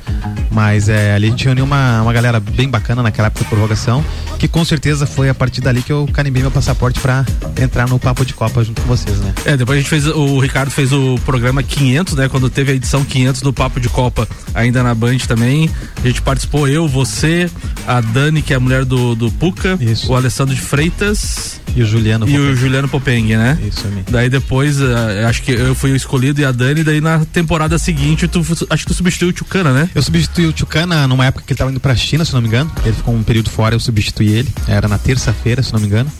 Mas 0.50 0.88
é, 0.88 1.14
ali 1.14 1.26
a 1.26 1.30
gente 1.30 1.44
reuniu 1.44 1.64
uma, 1.64 2.02
uma 2.02 2.12
galera 2.12 2.40
bem 2.40 2.68
bacana 2.68 3.02
naquela 3.02 3.28
época 3.28 3.44
da 3.44 3.50
prorrogação, 3.50 4.04
que 4.38 4.48
com 4.48 4.64
certeza 4.64 5.06
foi 5.06 5.28
a 5.28 5.34
partir 5.34 5.60
dali 5.60 5.82
que 5.82 5.92
eu 5.92 6.08
carimbei 6.12 6.42
meu 6.42 6.50
passaporte 6.50 7.00
para 7.00 7.24
entrar 7.60 7.88
no 7.88 7.98
Papo 7.98 8.24
de 8.24 8.34
Copa 8.34 8.62
junto 8.64 8.82
com 8.82 8.88
vocês, 8.88 9.18
né? 9.18 9.34
É, 9.44 9.56
depois 9.56 9.78
a 9.78 9.80
gente 9.80 9.90
fez, 9.90 10.06
o 10.06 10.38
Ricardo 10.38 10.70
fez 10.70 10.92
o 10.92 11.18
programa 11.24 11.62
500, 11.62 12.14
né? 12.14 12.28
Quando 12.28 12.48
teve 12.50 12.72
a 12.72 12.74
edição 12.74 13.04
500 13.04 13.42
do 13.42 13.52
Papo 13.52 13.80
de 13.80 13.88
Copa, 13.88 14.28
ainda 14.54 14.82
na 14.82 14.94
Band 14.94 15.18
também. 15.28 15.70
A 16.02 16.06
gente 16.06 16.22
participou, 16.22 16.68
eu, 16.68 16.88
você, 16.88 17.50
a 17.86 18.00
Dani, 18.00 18.42
que 18.42 18.52
é 18.52 18.56
a 18.56 18.60
mulher 18.60 18.84
do, 18.84 19.14
do 19.14 19.30
Puca, 19.30 19.78
o 20.08 20.14
Alessandro 20.14 20.54
de 20.54 20.60
Freitas. 20.60 21.60
E 21.74 21.82
o 21.82 21.86
Juliano 21.86 22.26
E 22.26 22.38
o 22.38 22.56
Juliano 22.56 22.88
Popeng, 22.88 23.36
né? 23.36 23.58
Isso 23.62 23.86
aí. 23.86 24.04
Daí 24.10 24.30
depois, 24.30 24.80
eh, 24.80 25.26
acho 25.28 25.42
que 25.42 25.52
eu 25.52 25.74
fui 25.74 25.92
o 25.92 25.96
escolhido 25.96 26.40
e 26.40 26.44
a 26.44 26.50
Dani, 26.50 26.82
daí 26.82 27.02
na 27.02 27.22
temporada 27.26 27.78
seguinte, 27.78 28.26
tu, 28.26 28.40
acho 28.70 28.82
que 28.84 28.92
tu 28.92 28.94
substituiu 28.94 29.28
o 29.28 29.32
Tchucana, 29.32 29.72
né? 29.72 29.90
Eu 29.94 30.02
substituí 30.02 30.15
o 30.48 30.52
Tchucana 30.52 31.06
numa 31.06 31.26
época 31.26 31.44
que 31.46 31.52
ele 31.52 31.58
tava 31.58 31.70
indo 31.70 31.80
pra 31.80 31.94
China, 31.94 32.24
se 32.24 32.32
não 32.32 32.40
me 32.40 32.48
engano. 32.48 32.70
Ele 32.84 32.94
ficou 32.94 33.14
um 33.14 33.22
período 33.22 33.50
fora, 33.50 33.74
eu 33.74 33.80
substituí 33.80 34.32
ele. 34.32 34.48
Era 34.66 34.88
na 34.88 34.98
terça-feira, 34.98 35.62
se 35.62 35.72
não 35.72 35.80
me 35.80 35.86
engano. 35.86 36.10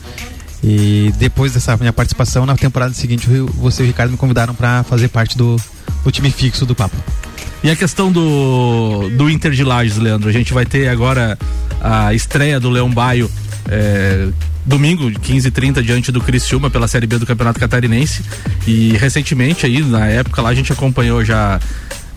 E 0.63 1.13
depois 1.17 1.53
dessa 1.53 1.75
minha 1.77 1.93
participação, 1.93 2.45
na 2.45 2.55
temporada 2.55 2.93
seguinte, 2.93 3.27
você 3.27 3.83
e 3.83 3.85
o 3.85 3.87
Ricardo 3.87 4.11
me 4.11 4.17
convidaram 4.17 4.53
para 4.53 4.83
fazer 4.83 5.07
parte 5.07 5.37
do, 5.37 5.55
do 6.03 6.11
time 6.11 6.31
fixo 6.31 6.65
do 6.65 6.75
Papo. 6.75 6.95
E 7.63 7.69
a 7.69 7.75
questão 7.75 8.11
do, 8.11 9.09
do 9.17 9.29
Inter 9.29 9.51
de 9.51 9.63
Lages, 9.63 9.97
Leandro? 9.97 10.29
A 10.29 10.31
gente 10.31 10.53
vai 10.53 10.65
ter 10.65 10.87
agora 10.87 11.37
a 11.81 12.13
estreia 12.13 12.59
do 12.59 12.69
Leão 12.69 12.89
Baio 12.89 13.29
é, 13.69 14.27
domingo, 14.65 15.09
15h30, 15.09 15.81
diante 15.81 16.11
do 16.11 16.21
Criciúma 16.21 16.69
pela 16.69 16.87
Série 16.87 17.07
B 17.07 17.17
do 17.17 17.25
Campeonato 17.25 17.59
Catarinense. 17.59 18.23
E 18.65 18.93
recentemente 18.97 19.65
aí, 19.65 19.81
na 19.81 20.05
época 20.07 20.41
lá, 20.41 20.49
a 20.49 20.53
gente 20.53 20.71
acompanhou 20.71 21.23
já. 21.23 21.59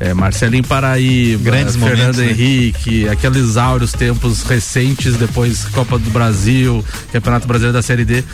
É, 0.01 0.15
Marcelinho 0.15 0.65
Paraíba, 0.65 1.45
Grandes 1.45 1.77
Fernando 1.77 1.99
momentos, 1.99 2.17
né? 2.17 2.31
Henrique, 2.31 3.09
aqueles 3.09 3.59
áureos 3.59 3.93
tempos 3.93 4.43
recentes, 4.43 5.17
depois 5.17 5.65
Copa 5.67 5.99
do 5.99 6.11
Brasil, 6.11 6.83
Campeonato 7.13 7.47
Brasileiro 7.47 7.75
da 7.75 7.83
Série 7.83 8.05
D. 8.05 8.25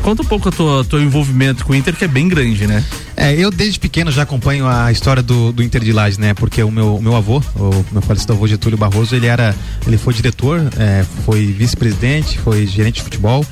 Conta 0.00 0.22
um 0.22 0.24
pouco 0.24 0.48
o 0.48 0.52
teu, 0.52 0.84
teu 0.84 1.02
envolvimento 1.02 1.64
com 1.64 1.72
o 1.72 1.76
Inter, 1.76 1.94
que 1.94 2.04
é 2.04 2.08
bem 2.08 2.28
grande, 2.28 2.66
né? 2.66 2.84
É, 3.16 3.34
eu 3.34 3.50
desde 3.50 3.80
pequeno 3.80 4.12
já 4.12 4.22
acompanho 4.22 4.66
a 4.66 4.92
história 4.92 5.20
do, 5.22 5.50
do 5.50 5.60
Inter 5.60 5.82
de 5.82 5.92
Lages, 5.92 6.18
né? 6.18 6.34
Porque 6.34 6.62
o 6.62 6.70
meu, 6.70 6.94
o 6.94 7.02
meu 7.02 7.16
avô, 7.16 7.42
o 7.56 7.84
meu 7.90 8.00
falecido 8.00 8.32
avô 8.32 8.46
Getúlio 8.46 8.78
Barroso, 8.78 9.16
ele 9.16 9.26
era, 9.26 9.54
ele 9.84 9.98
foi 9.98 10.14
diretor, 10.14 10.60
é, 10.78 11.04
foi 11.24 11.46
vice-presidente, 11.46 12.38
foi 12.38 12.64
gerente 12.64 12.96
de 12.96 13.02
futebol 13.02 13.44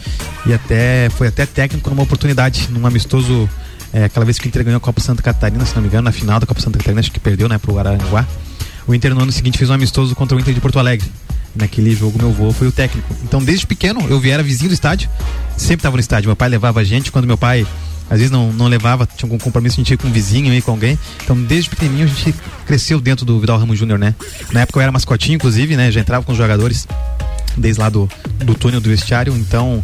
e 0.47 0.55
até 0.55 1.11
foi 1.11 1.27
até 1.27 1.45
técnico 1.45 1.91
numa 1.91 2.05
oportunidade, 2.05 2.69
num 2.71 2.87
amistoso, 2.87 3.51
é, 3.97 4.05
aquela 4.05 4.27
vez 4.27 4.39
que 4.39 4.47
o 4.47 4.49
Inter 4.49 4.63
ganhou 4.63 4.77
a 4.77 4.81
Copa 4.81 5.01
Santa 5.01 5.23
Catarina, 5.23 5.65
se 5.65 5.75
não 5.75 5.81
me 5.81 5.89
engano, 5.89 6.03
na 6.03 6.13
final 6.13 6.39
da 6.39 6.47
Copa 6.47 6.61
Santa 6.61 6.77
Catarina, 6.77 7.01
acho 7.01 7.11
que 7.11 7.19
perdeu, 7.19 7.49
né, 7.49 7.57
pro 7.57 7.79
Araranguá. 7.79 8.27
O 8.87 8.95
Inter 8.95 9.15
no 9.15 9.23
ano 9.23 9.33
seguinte 9.33 9.57
fez 9.57 9.71
um 9.71 9.73
amistoso 9.73 10.15
contra 10.15 10.37
o 10.37 10.41
Inter 10.41 10.53
de 10.53 10.61
Porto 10.61 10.79
Alegre. 10.79 11.11
Naquele 11.55 11.97
jogo, 11.97 12.19
meu 12.19 12.29
avô 12.29 12.53
foi 12.53 12.69
o 12.69 12.73
técnico. 12.73 13.17
Então, 13.25 13.43
desde 13.43 13.67
pequeno, 13.67 14.07
eu 14.11 14.23
era 14.31 14.43
vizinho 14.43 14.69
do 14.69 14.75
estádio, 14.75 15.09
sempre 15.57 15.77
estava 15.77 15.97
no 15.97 16.01
estádio. 16.01 16.29
Meu 16.29 16.37
pai 16.37 16.51
levava 16.51 16.81
a 16.81 16.85
gente, 16.85 17.11
quando 17.11 17.27
meu 17.27 17.39
pai 17.39 17.67
às 18.11 18.19
vezes 18.19 18.31
não, 18.31 18.53
não 18.53 18.69
levava, 18.69 19.07
tinha 19.07 19.27
algum 19.27 19.39
compromisso, 19.39 19.77
a 19.77 19.79
gente 19.79 19.91
ia 19.93 19.97
com 19.97 20.09
um 20.09 20.13
vizinho 20.13 20.53
aí, 20.53 20.61
com 20.61 20.73
alguém. 20.73 20.99
Então, 21.25 21.35
desde 21.45 21.71
pequenininho 21.71 22.05
a 22.05 22.09
gente 22.09 22.35
cresceu 22.67 23.01
dentro 23.01 23.25
do 23.25 23.41
Vidal 23.41 23.59
Ramos 23.59 23.79
Júnior, 23.79 23.99
né? 23.99 24.15
Na 24.53 24.61
época 24.61 24.79
eu 24.79 24.83
era 24.83 24.93
mascotinho, 24.93 25.37
inclusive, 25.37 25.75
né? 25.75 25.91
Já 25.91 26.01
entrava 26.01 26.23
com 26.23 26.33
os 26.33 26.39
jogadores 26.39 26.87
desde 27.57 27.81
lá 27.81 27.89
do, 27.89 28.09
do 28.39 28.55
túnel 28.55 28.81
do 28.81 28.89
vestiário, 28.89 29.35
então 29.37 29.83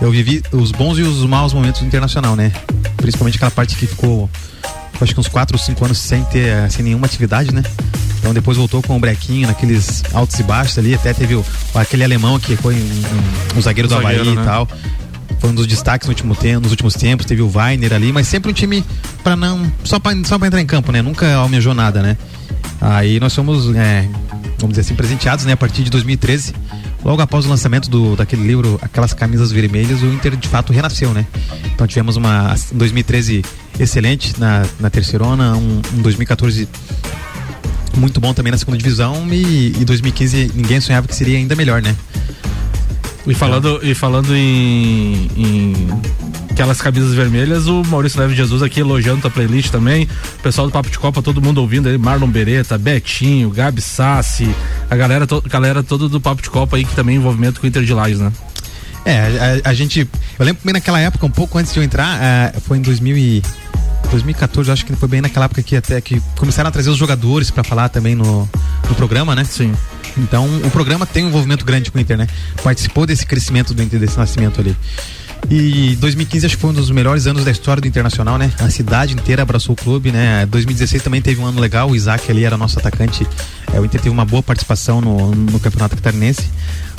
eu 0.00 0.10
vivi 0.10 0.42
os 0.52 0.72
bons 0.72 0.98
e 0.98 1.02
os 1.02 1.24
maus 1.24 1.52
momentos 1.52 1.80
do 1.80 1.86
Internacional, 1.86 2.34
né? 2.36 2.52
Principalmente 2.96 3.36
aquela 3.36 3.50
parte 3.50 3.76
que 3.76 3.86
ficou, 3.86 4.28
acho 5.00 5.14
que 5.14 5.20
uns 5.20 5.28
4 5.28 5.56
ou 5.56 5.62
5 5.62 5.84
anos 5.84 5.98
sem 5.98 6.22
ter, 6.24 6.46
eh, 6.48 6.68
sem 6.68 6.84
nenhuma 6.84 7.06
atividade, 7.06 7.52
né? 7.54 7.62
Então 8.18 8.34
depois 8.34 8.56
voltou 8.58 8.82
com 8.82 8.96
o 8.96 9.00
brequinho 9.00 9.46
naqueles 9.48 10.02
altos 10.12 10.38
e 10.38 10.42
baixos 10.42 10.78
ali, 10.78 10.94
até 10.94 11.14
teve 11.14 11.34
o, 11.34 11.44
aquele 11.74 12.04
alemão 12.04 12.38
que 12.38 12.54
foi 12.56 12.74
um, 12.74 13.58
um- 13.58 13.62
zagueiro 13.62 13.88
do 13.88 13.94
Zagueiro, 13.94 14.20
Havaí 14.22 14.36
né? 14.36 14.42
e 14.42 14.44
tal. 14.44 14.68
Foi 15.38 15.48
um 15.48 15.54
dos 15.54 15.66
destaques 15.66 16.06
no 16.06 16.12
último 16.12 16.34
tempo, 16.34 16.60
nos 16.60 16.70
últimos 16.70 16.92
tempos, 16.94 17.24
teve 17.24 17.40
o 17.40 17.50
Weiner 17.50 17.94
ali, 17.94 18.12
mas 18.12 18.28
sempre 18.28 18.50
um 18.50 18.54
time 18.54 18.84
para 19.24 19.34
não 19.36 19.72
só 19.84 19.98
para 19.98 20.14
só 20.24 20.38
para 20.38 20.48
entrar 20.48 20.60
em 20.60 20.66
campo, 20.66 20.92
né? 20.92 21.00
Nunca 21.00 21.34
almejou 21.34 21.72
nada, 21.72 22.02
né? 22.02 22.16
Aí 22.78 23.18
nós 23.18 23.34
fomos, 23.34 23.74
é, 23.74 24.06
vamos 24.58 24.70
dizer 24.76 24.82
assim, 24.82 24.94
presenteados, 24.94 25.46
né, 25.46 25.52
a 25.52 25.56
partir 25.56 25.82
de 25.82 25.90
2013. 25.90 26.54
Logo 27.04 27.22
após 27.22 27.46
o 27.46 27.48
lançamento 27.48 27.88
do, 27.88 28.14
daquele 28.14 28.46
livro, 28.46 28.78
Aquelas 28.82 29.14
Camisas 29.14 29.50
Vermelhas, 29.50 30.02
o 30.02 30.06
Inter 30.06 30.36
de 30.36 30.48
fato 30.48 30.72
renasceu, 30.72 31.12
né? 31.14 31.26
Então 31.74 31.86
tivemos 31.86 32.16
uma 32.16 32.54
um 32.72 32.76
2013 32.76 33.44
excelente 33.78 34.38
na, 34.38 34.66
na 34.78 34.90
terceirona, 34.90 35.56
um, 35.56 35.80
um 35.94 36.02
2014 36.02 36.68
muito 37.96 38.20
bom 38.20 38.32
também 38.32 38.50
na 38.52 38.58
segunda 38.58 38.78
divisão 38.78 39.26
e, 39.32 39.74
e 39.80 39.84
2015 39.84 40.52
ninguém 40.54 40.80
sonhava 40.80 41.08
que 41.08 41.14
seria 41.14 41.38
ainda 41.38 41.56
melhor, 41.56 41.82
né? 41.82 41.96
E 43.30 43.34
falando, 43.34 43.80
e 43.82 43.94
falando 43.94 44.34
em, 44.34 45.30
em 45.36 45.88
aquelas 46.50 46.80
camisas 46.80 47.14
vermelhas, 47.14 47.66
o 47.66 47.82
Maurício 47.84 48.20
Neves 48.20 48.36
Jesus 48.36 48.62
aqui 48.62 48.80
elogiando 48.80 49.20
tua 49.20 49.30
playlist 49.30 49.70
também. 49.70 50.08
O 50.38 50.42
pessoal 50.42 50.66
do 50.66 50.72
Papo 50.72 50.90
de 50.90 50.98
Copa, 50.98 51.22
todo 51.22 51.40
mundo 51.40 51.58
ouvindo 51.58 51.88
aí, 51.88 51.96
Marlon 51.96 52.28
Beretta, 52.28 52.76
Betinho, 52.76 53.50
Gabi 53.50 53.80
Sassi, 53.80 54.52
a 54.90 54.96
galera, 54.96 55.26
to, 55.26 55.42
galera 55.42 55.82
toda 55.82 56.08
do 56.08 56.20
Papo 56.20 56.42
de 56.42 56.50
Copa 56.50 56.76
aí 56.76 56.84
que 56.84 56.94
também 56.94 57.14
tem 57.14 57.20
envolvimento 57.20 57.60
com 57.60 57.66
o 57.66 57.68
Inter 57.68 57.84
de 57.84 57.94
Lages, 57.94 58.20
né? 58.20 58.32
É, 59.04 59.60
a, 59.64 59.70
a 59.70 59.74
gente. 59.74 60.08
Eu 60.38 60.44
lembro 60.44 60.60
bem 60.64 60.74
naquela 60.74 61.00
época, 61.00 61.24
um 61.24 61.30
pouco 61.30 61.56
antes 61.58 61.72
de 61.72 61.78
eu 61.78 61.82
entrar, 61.82 62.18
ah, 62.20 62.60
foi 62.60 62.78
em 62.78 62.82
2000 62.82 63.16
e, 63.16 63.42
2014, 64.10 64.70
acho 64.70 64.84
que 64.84 64.94
foi 64.94 65.08
bem 65.08 65.20
naquela 65.20 65.44
época 65.46 65.62
que 65.62 65.76
até 65.76 66.00
que 66.00 66.20
começaram 66.36 66.68
a 66.68 66.70
trazer 66.70 66.90
os 66.90 66.96
jogadores 66.96 67.50
pra 67.50 67.62
falar 67.62 67.88
também 67.88 68.14
no, 68.14 68.48
no 68.88 68.94
programa, 68.94 69.34
né? 69.34 69.44
Sim. 69.44 69.72
Então 70.16 70.46
o 70.64 70.70
programa 70.70 71.06
tem 71.06 71.24
um 71.24 71.28
envolvimento 71.28 71.64
grande 71.64 71.90
com 71.90 71.98
o 71.98 72.00
Inter, 72.00 72.16
né? 72.16 72.26
Participou 72.62 73.06
desse 73.06 73.24
crescimento 73.26 73.74
do 73.74 73.82
Inter, 73.82 73.98
desse 74.00 74.18
nascimento 74.18 74.60
ali. 74.60 74.76
E 75.48 75.96
2015 75.96 76.46
acho 76.46 76.56
que 76.56 76.60
foi 76.60 76.70
um 76.70 76.74
dos 76.74 76.90
melhores 76.90 77.26
anos 77.26 77.44
da 77.44 77.50
história 77.50 77.80
do 77.80 77.88
Internacional, 77.88 78.36
né? 78.38 78.52
A 78.58 78.70
cidade 78.70 79.14
inteira 79.14 79.42
abraçou 79.42 79.72
o 79.72 79.76
clube, 79.76 80.12
né? 80.12 80.46
2016 80.46 81.02
também 81.02 81.22
teve 81.22 81.40
um 81.40 81.46
ano 81.46 81.60
legal, 81.60 81.90
o 81.90 81.96
Isaac 81.96 82.30
ali 82.30 82.44
era 82.44 82.56
nosso 82.56 82.78
atacante. 82.78 83.26
É, 83.72 83.80
o 83.80 83.84
Inter 83.84 84.00
teve 84.00 84.12
uma 84.12 84.24
boa 84.24 84.42
participação 84.42 85.00
no, 85.00 85.34
no 85.34 85.60
Campeonato 85.60 85.94
Catarinense. 85.96 86.48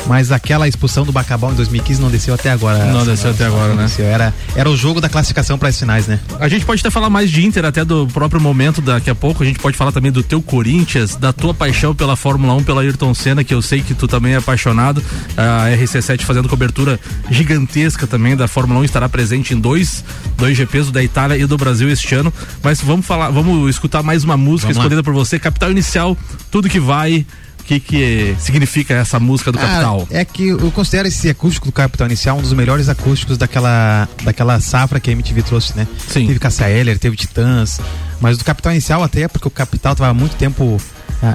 Mas 0.07 0.31
aquela 0.31 0.67
expulsão 0.67 1.05
do 1.05 1.11
Bacabal 1.11 1.51
em 1.51 1.55
2015 1.55 2.01
não 2.01 2.09
desceu 2.09 2.33
até 2.33 2.49
agora. 2.49 2.85
Não 2.85 3.05
desceu 3.05 3.31
até 3.31 3.45
agora, 3.45 3.69
não 3.69 3.75
né? 3.75 3.85
desceu. 3.85 4.05
Era, 4.05 4.33
era 4.55 4.69
o 4.69 4.75
jogo 4.75 4.99
da 4.99 5.07
classificação 5.07 5.57
para 5.57 5.69
as 5.69 5.77
finais, 5.77 6.07
né? 6.07 6.19
A 6.39 6.47
gente 6.47 6.65
pode 6.65 6.79
até 6.81 6.89
falar 6.89 7.09
mais 7.09 7.29
de 7.29 7.45
Inter, 7.45 7.65
até 7.65 7.85
do 7.85 8.07
próprio 8.07 8.41
momento 8.41 8.81
daqui 8.81 9.09
a 9.09 9.15
pouco. 9.15 9.43
A 9.43 9.45
gente 9.45 9.59
pode 9.59 9.77
falar 9.77 9.91
também 9.91 10.11
do 10.11 10.23
teu 10.23 10.41
Corinthians, 10.41 11.15
da 11.15 11.31
tua 11.31 11.53
paixão 11.53 11.93
pela 11.93 12.15
Fórmula 12.15 12.53
1, 12.55 12.63
pela 12.63 12.81
Ayrton 12.81 13.13
Senna, 13.13 13.43
que 13.43 13.53
eu 13.53 13.61
sei 13.61 13.81
que 13.81 13.93
tu 13.93 14.07
também 14.07 14.33
é 14.33 14.37
apaixonado. 14.37 15.03
A 15.37 15.69
RC7 15.69 16.21
fazendo 16.21 16.49
cobertura 16.49 16.99
gigantesca 17.29 18.07
também 18.07 18.30
da 18.35 18.47
Fórmula 18.47 18.79
1, 18.81 18.85
estará 18.85 19.07
presente 19.09 19.53
em 19.53 19.59
dois, 19.59 20.03
dois 20.37 20.55
GPs, 20.57 20.89
o 20.89 20.91
da 20.91 21.03
Itália 21.03 21.35
e 21.37 21.45
do 21.45 21.57
Brasil 21.57 21.89
este 21.89 22.13
ano. 22.15 22.33
Mas 22.63 22.81
vamos 22.81 23.05
falar, 23.05 23.29
vamos 23.29 23.69
escutar 23.69 24.01
mais 24.03 24.23
uma 24.23 24.37
música 24.37 24.67
Vamos 24.67 24.77
lá. 24.77 24.83
escolhida 24.83 25.03
por 25.03 25.13
você, 25.13 25.37
Capital 25.39 25.71
Inicial, 25.71 26.17
tudo 26.49 26.69
que 26.69 26.79
vai. 26.79 27.25
O 27.59 27.63
que, 27.63 27.79
que 27.79 28.35
significa 28.39 28.95
essa 28.95 29.19
música 29.19 29.51
do 29.51 29.59
Ah, 29.59 29.61
Capital? 29.61 30.07
é 30.09 30.25
que 30.25 30.47
eu 30.47 30.71
considero 30.71 31.07
esse 31.07 31.29
acústico 31.29 31.67
do 31.67 31.71
Capital 31.71 32.07
Inicial 32.07 32.37
um 32.37 32.41
dos 32.41 32.53
melhores 32.53 32.89
acústicos 32.89 33.37
daquela, 33.37 34.09
daquela 34.23 34.59
safra 34.59 34.99
que 34.99 35.09
a 35.11 35.13
MTV 35.13 35.43
trouxe, 35.43 35.77
né? 35.77 35.87
Sim. 36.07 36.25
Teve 36.25 36.39
Cassia 36.39 36.67
Eller, 36.69 36.97
teve 36.97 37.15
Titãs, 37.15 37.79
mas 38.19 38.37
do 38.39 38.43
Capital 38.43 38.71
Inicial 38.73 39.03
até 39.03 39.27
porque 39.27 39.47
o 39.47 39.51
Capital 39.51 39.95
tava 39.95 40.09
há 40.09 40.13
muito 40.13 40.35
tempo 40.37 40.81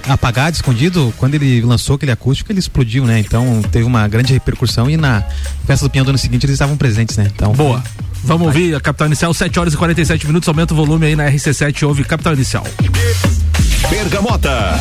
apagado, 0.08 0.54
escondido, 0.54 1.12
quando 1.16 1.34
ele 1.34 1.60
lançou 1.62 1.96
aquele 1.96 2.12
acústico 2.12 2.50
ele 2.50 2.58
explodiu, 2.58 3.04
né? 3.04 3.20
Então 3.20 3.62
teve 3.70 3.84
uma 3.84 4.06
grande 4.08 4.32
repercussão 4.32 4.90
e 4.90 4.96
na 4.96 5.22
festa 5.66 5.86
do 5.86 5.90
Pinhão 5.90 6.04
do 6.04 6.10
ano 6.10 6.18
seguinte 6.18 6.44
eles 6.44 6.54
estavam 6.54 6.76
presentes, 6.76 7.16
né? 7.16 7.30
Então 7.34 7.52
Boa. 7.52 7.82
Vamos 8.24 8.48
ouvir 8.48 8.74
a 8.74 8.80
Capital 8.80 9.06
Inicial, 9.06 9.32
7 9.32 9.60
horas 9.60 9.74
e 9.74 9.76
47 9.76 10.26
minutos. 10.26 10.48
Aumenta 10.48 10.74
o 10.74 10.76
volume 10.76 11.06
aí 11.06 11.16
na 11.16 11.30
RC7. 11.30 11.86
Ouve 11.86 12.02
Capital 12.02 12.34
Inicial. 12.34 12.66
Bergamota. 13.88 14.80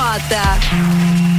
Bergamota. 0.00 1.29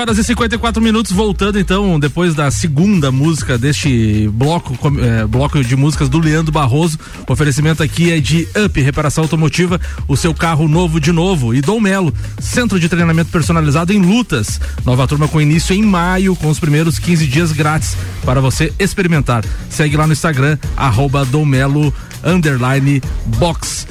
Horas 0.00 0.16
e 0.16 0.24
54 0.24 0.80
minutos, 0.82 1.12
voltando 1.12 1.58
então, 1.58 2.00
depois 2.00 2.34
da 2.34 2.50
segunda 2.50 3.12
música 3.12 3.58
deste 3.58 4.28
bloco, 4.32 4.74
eh, 4.98 5.26
bloco 5.26 5.62
de 5.62 5.76
músicas 5.76 6.08
do 6.08 6.18
Leandro 6.18 6.50
Barroso. 6.50 6.98
O 7.28 7.32
oferecimento 7.32 7.82
aqui 7.82 8.10
é 8.10 8.18
de 8.18 8.48
Up, 8.64 8.80
reparação 8.80 9.24
automotiva, 9.24 9.78
o 10.08 10.16
seu 10.16 10.32
carro 10.32 10.66
novo 10.66 10.98
de 10.98 11.12
novo. 11.12 11.54
E 11.54 11.60
Dom 11.60 11.78
Melo, 11.78 12.14
centro 12.38 12.80
de 12.80 12.88
treinamento 12.88 13.30
personalizado 13.30 13.92
em 13.92 14.00
lutas. 14.00 14.58
Nova 14.86 15.06
turma 15.06 15.28
com 15.28 15.38
início 15.38 15.74
em 15.74 15.82
maio, 15.82 16.34
com 16.34 16.48
os 16.48 16.58
primeiros 16.58 16.98
15 16.98 17.26
dias 17.26 17.52
grátis 17.52 17.94
para 18.24 18.40
você 18.40 18.72
experimentar. 18.78 19.44
Segue 19.68 19.98
lá 19.98 20.06
no 20.06 20.14
Instagram, 20.14 20.56
arroba 20.78 21.26
Dom 21.26 21.44
Melo, 21.44 21.92
underline 22.24 23.02
box. 23.38 23.86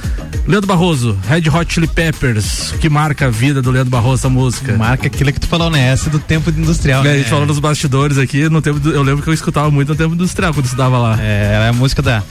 Leandro 0.50 0.66
Barroso, 0.66 1.16
Red 1.28 1.48
Hot 1.48 1.72
Chili 1.72 1.86
Peppers, 1.86 2.74
que 2.80 2.88
marca 2.88 3.26
a 3.26 3.30
vida 3.30 3.62
do 3.62 3.70
Leandro 3.70 3.90
Barroso 3.90 4.14
essa 4.22 4.28
música. 4.28 4.76
Marca 4.76 5.06
aquilo 5.06 5.32
que 5.32 5.38
tu 5.38 5.46
falou, 5.46 5.70
né? 5.70 5.88
Essa 5.88 6.08
é 6.08 6.10
do 6.10 6.18
tempo 6.18 6.50
industrial. 6.50 7.02
É, 7.02 7.04
né? 7.08 7.14
a 7.14 7.18
gente 7.18 7.30
falou 7.30 7.46
nos 7.46 7.60
bastidores 7.60 8.18
aqui, 8.18 8.48
no 8.48 8.60
tempo 8.60 8.80
do- 8.80 8.90
eu 8.92 9.02
lembro 9.02 9.22
que 9.22 9.28
eu 9.30 9.34
escutava 9.34 9.70
muito 9.70 9.90
no 9.90 9.94
tempo 9.94 10.14
industrial 10.14 10.52
quando 10.52 10.64
estudava 10.66 10.98
lá. 10.98 11.16
É, 11.22 11.52
era 11.54 11.68
a 11.68 11.72
música 11.72 12.02
da. 12.02 12.22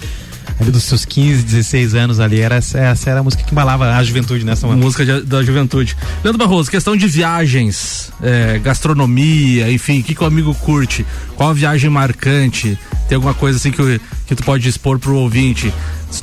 Ali 0.59 0.71
dos 0.71 0.83
seus 0.83 1.05
15, 1.05 1.43
16 1.43 1.93
anos 1.95 2.19
ali, 2.19 2.41
era, 2.41 2.55
essa, 2.55 2.77
era 3.09 3.21
a 3.21 3.23
música 3.23 3.41
que 3.43 3.51
embalava 3.51 3.95
a 3.95 4.03
juventude 4.03 4.43
nessa 4.43 4.67
Música 4.67 5.05
de- 5.05 5.21
da 5.21 5.41
juventude. 5.41 5.95
Leandro 6.21 6.37
Barroso, 6.37 6.69
questão 6.69 6.97
de 6.97 7.07
viagens, 7.07 8.11
é, 8.21 8.59
gastronomia, 8.59 9.71
enfim, 9.71 10.01
o 10.01 10.03
que, 10.03 10.13
que 10.13 10.21
o 10.21 10.27
amigo 10.27 10.53
curte? 10.55 11.05
Qual 11.37 11.49
a 11.51 11.53
viagem 11.53 11.89
marcante? 11.89 12.77
Tem 13.07 13.15
alguma 13.15 13.33
coisa 13.33 13.57
assim 13.57 13.71
que, 13.71 14.01
que 14.27 14.35
tu 14.35 14.43
pode 14.43 14.67
expor 14.67 14.99
pro 14.99 15.15
ouvinte? 15.15 15.71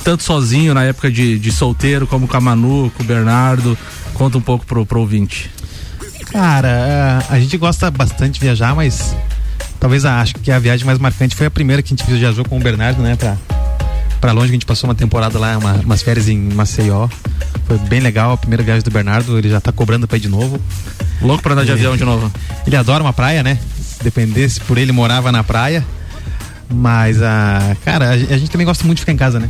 Tanto 0.03 0.23
sozinho 0.23 0.73
na 0.73 0.83
época 0.83 1.11
de, 1.11 1.37
de 1.39 1.51
solteiro, 1.51 2.07
como 2.07 2.27
com 2.27 2.37
a 2.37 2.41
Manu, 2.41 2.91
com 2.95 3.03
o 3.03 3.05
Bernardo. 3.05 3.77
Conta 4.13 4.37
um 4.37 4.41
pouco 4.41 4.65
pro, 4.65 4.85
pro 4.85 4.99
ouvinte. 5.01 5.49
Cara, 6.31 7.23
a, 7.29 7.33
a 7.35 7.39
gente 7.39 7.57
gosta 7.57 7.89
bastante 7.91 8.33
de 8.35 8.39
viajar, 8.39 8.75
mas 8.75 9.15
talvez 9.79 10.05
a- 10.05 10.19
acho 10.21 10.35
que 10.35 10.51
a 10.51 10.59
viagem 10.59 10.85
mais 10.85 10.97
marcante 10.99 11.35
foi 11.35 11.47
a 11.47 11.51
primeira 11.51 11.81
que 11.81 11.93
a 11.93 11.95
gente 11.97 12.09
viajou 12.09 12.43
com 12.45 12.57
o 12.57 12.59
Bernardo, 12.59 13.01
né? 13.01 13.15
Pra, 13.15 13.37
pra 14.19 14.31
longe, 14.31 14.49
a 14.49 14.53
gente 14.53 14.65
passou 14.65 14.89
uma 14.89 14.95
temporada 14.95 15.37
lá, 15.39 15.57
uma- 15.57 15.73
umas 15.75 16.01
férias 16.01 16.27
em 16.27 16.37
Maceió. 16.37 17.07
Foi 17.65 17.77
bem 17.79 17.99
legal 17.99 18.31
a 18.33 18.37
primeira 18.37 18.63
viagem 18.63 18.83
do 18.83 18.91
Bernardo, 18.91 19.37
ele 19.37 19.49
já 19.49 19.59
tá 19.61 19.71
cobrando 19.71 20.07
pra 20.07 20.17
ir 20.17 20.21
de 20.21 20.29
novo. 20.29 20.59
Louco 21.21 21.41
pra 21.43 21.53
andar 21.53 21.65
de 21.65 21.71
avião 21.71 21.97
de 21.97 22.03
novo. 22.05 22.31
Ele 22.65 22.75
adora 22.75 23.03
uma 23.03 23.13
praia, 23.13 23.41
né? 23.43 23.57
Se 23.81 24.03
dependesse 24.03 24.59
por 24.61 24.77
ele, 24.77 24.91
morava 24.91 25.31
na 25.31 25.43
praia. 25.43 25.83
Mas, 26.69 27.21
a 27.21 27.75
cara, 27.85 28.09
a, 28.09 28.11
a 28.11 28.37
gente 28.37 28.49
também 28.51 28.65
gosta 28.67 28.83
muito 28.85 28.97
de 28.97 29.01
ficar 29.01 29.13
em 29.13 29.17
casa, 29.17 29.39
né? 29.39 29.49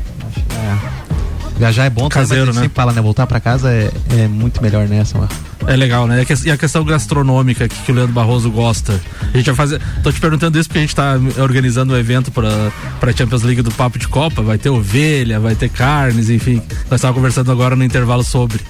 É, 0.58 1.58
viajar 1.58 1.86
é 1.86 1.90
bom, 1.90 2.10
tá? 2.10 2.16
Caseiro, 2.16 2.48
gente 2.48 2.56
né? 2.56 2.62
sempre 2.64 2.76
fala, 2.76 2.92
né? 2.92 3.02
Voltar 3.02 3.28
pra 3.28 3.40
casa 3.40 3.72
é, 3.72 3.92
é 4.18 4.28
muito 4.28 4.62
melhor 4.62 4.88
nessa, 4.88 5.18
mano. 5.18 5.30
É 5.68 5.76
legal, 5.76 6.08
né? 6.08 6.20
E 6.20 6.22
a 6.22 6.26
que- 6.26 6.50
a 6.52 6.58
questão 6.58 6.84
gastronômica 6.86 7.68
que, 7.68 7.76
que 7.84 7.92
o 7.92 7.96
Leandro 7.96 8.14
Barroso 8.14 8.50
gosta. 8.50 9.00
A 9.34 9.38
gente 9.38 9.48
vai 9.48 9.56
fazer. 9.56 9.82
Tô 10.02 10.12
te 10.12 10.20
perguntando 10.20 10.58
isso 10.58 10.70
porque 10.70 10.80
a 10.80 10.82
gente 10.82 10.96
tá 10.96 11.16
organizando 11.42 11.94
um 11.94 11.98
evento 11.98 12.32
pra, 12.32 12.72
pra 13.02 13.12
Champions 13.12 13.44
League 13.44 13.62
do 13.62 13.72
Papo 13.72 14.00
de 14.00 14.08
Copa. 14.08 14.42
Vai 14.42 14.58
ter 14.58 14.70
ovelha, 14.70 15.40
vai 15.42 15.56
ter 15.56 15.70
carnes, 15.70 16.30
enfim. 16.30 16.62
Nós 16.90 17.00
estávamos 17.00 17.18
conversando 17.18 17.52
agora 17.52 17.76
no 17.76 17.84
intervalo 17.84 18.24
sobre. 18.24 18.62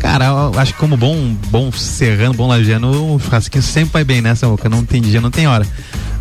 Cara, 0.00 0.26
eu 0.52 0.58
acho 0.58 0.72
que 0.72 0.78
como 0.80 0.96
bom, 0.96 1.34
bom 1.50 1.70
serrano, 1.70 2.34
bom 2.34 2.48
lajeano, 2.48 3.14
o 3.14 3.20
churrasquinho 3.20 3.62
sempre 3.62 3.92
vai 3.92 4.04
bem 4.04 4.20
nessa 4.20 4.48
boca. 4.48 4.68
Não 4.68 4.84
tem 4.84 5.00
dia, 5.00 5.20
não 5.20 5.30
tem 5.30 5.46
hora. 5.46 5.64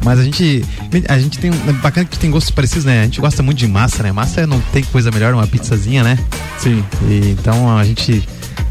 Mas 0.05 0.19
a 0.19 0.23
gente, 0.23 0.63
a 1.09 1.17
gente 1.19 1.39
tem, 1.39 1.49
é 1.49 1.73
bacana 1.73 2.05
que 2.05 2.17
tem 2.19 2.29
gostos 2.29 2.51
parecidos, 2.51 2.85
né? 2.85 3.01
A 3.01 3.03
gente 3.05 3.19
gosta 3.19 3.41
muito 3.41 3.57
de 3.57 3.67
massa, 3.67 4.03
né? 4.03 4.11
Massa 4.11 4.45
não 4.45 4.61
tem 4.71 4.83
coisa 4.83 5.09
melhor, 5.11 5.33
uma 5.33 5.47
pizzazinha, 5.47 6.03
né? 6.03 6.17
Sim. 6.59 6.83
E, 7.09 7.35
então 7.37 7.75
a 7.77 7.83
gente 7.83 8.23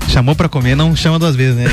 chamou 0.08 0.34
pra 0.34 0.48
comer, 0.48 0.74
não 0.74 0.96
chama 0.96 1.18
duas 1.18 1.36
vezes, 1.36 1.56
né? 1.56 1.64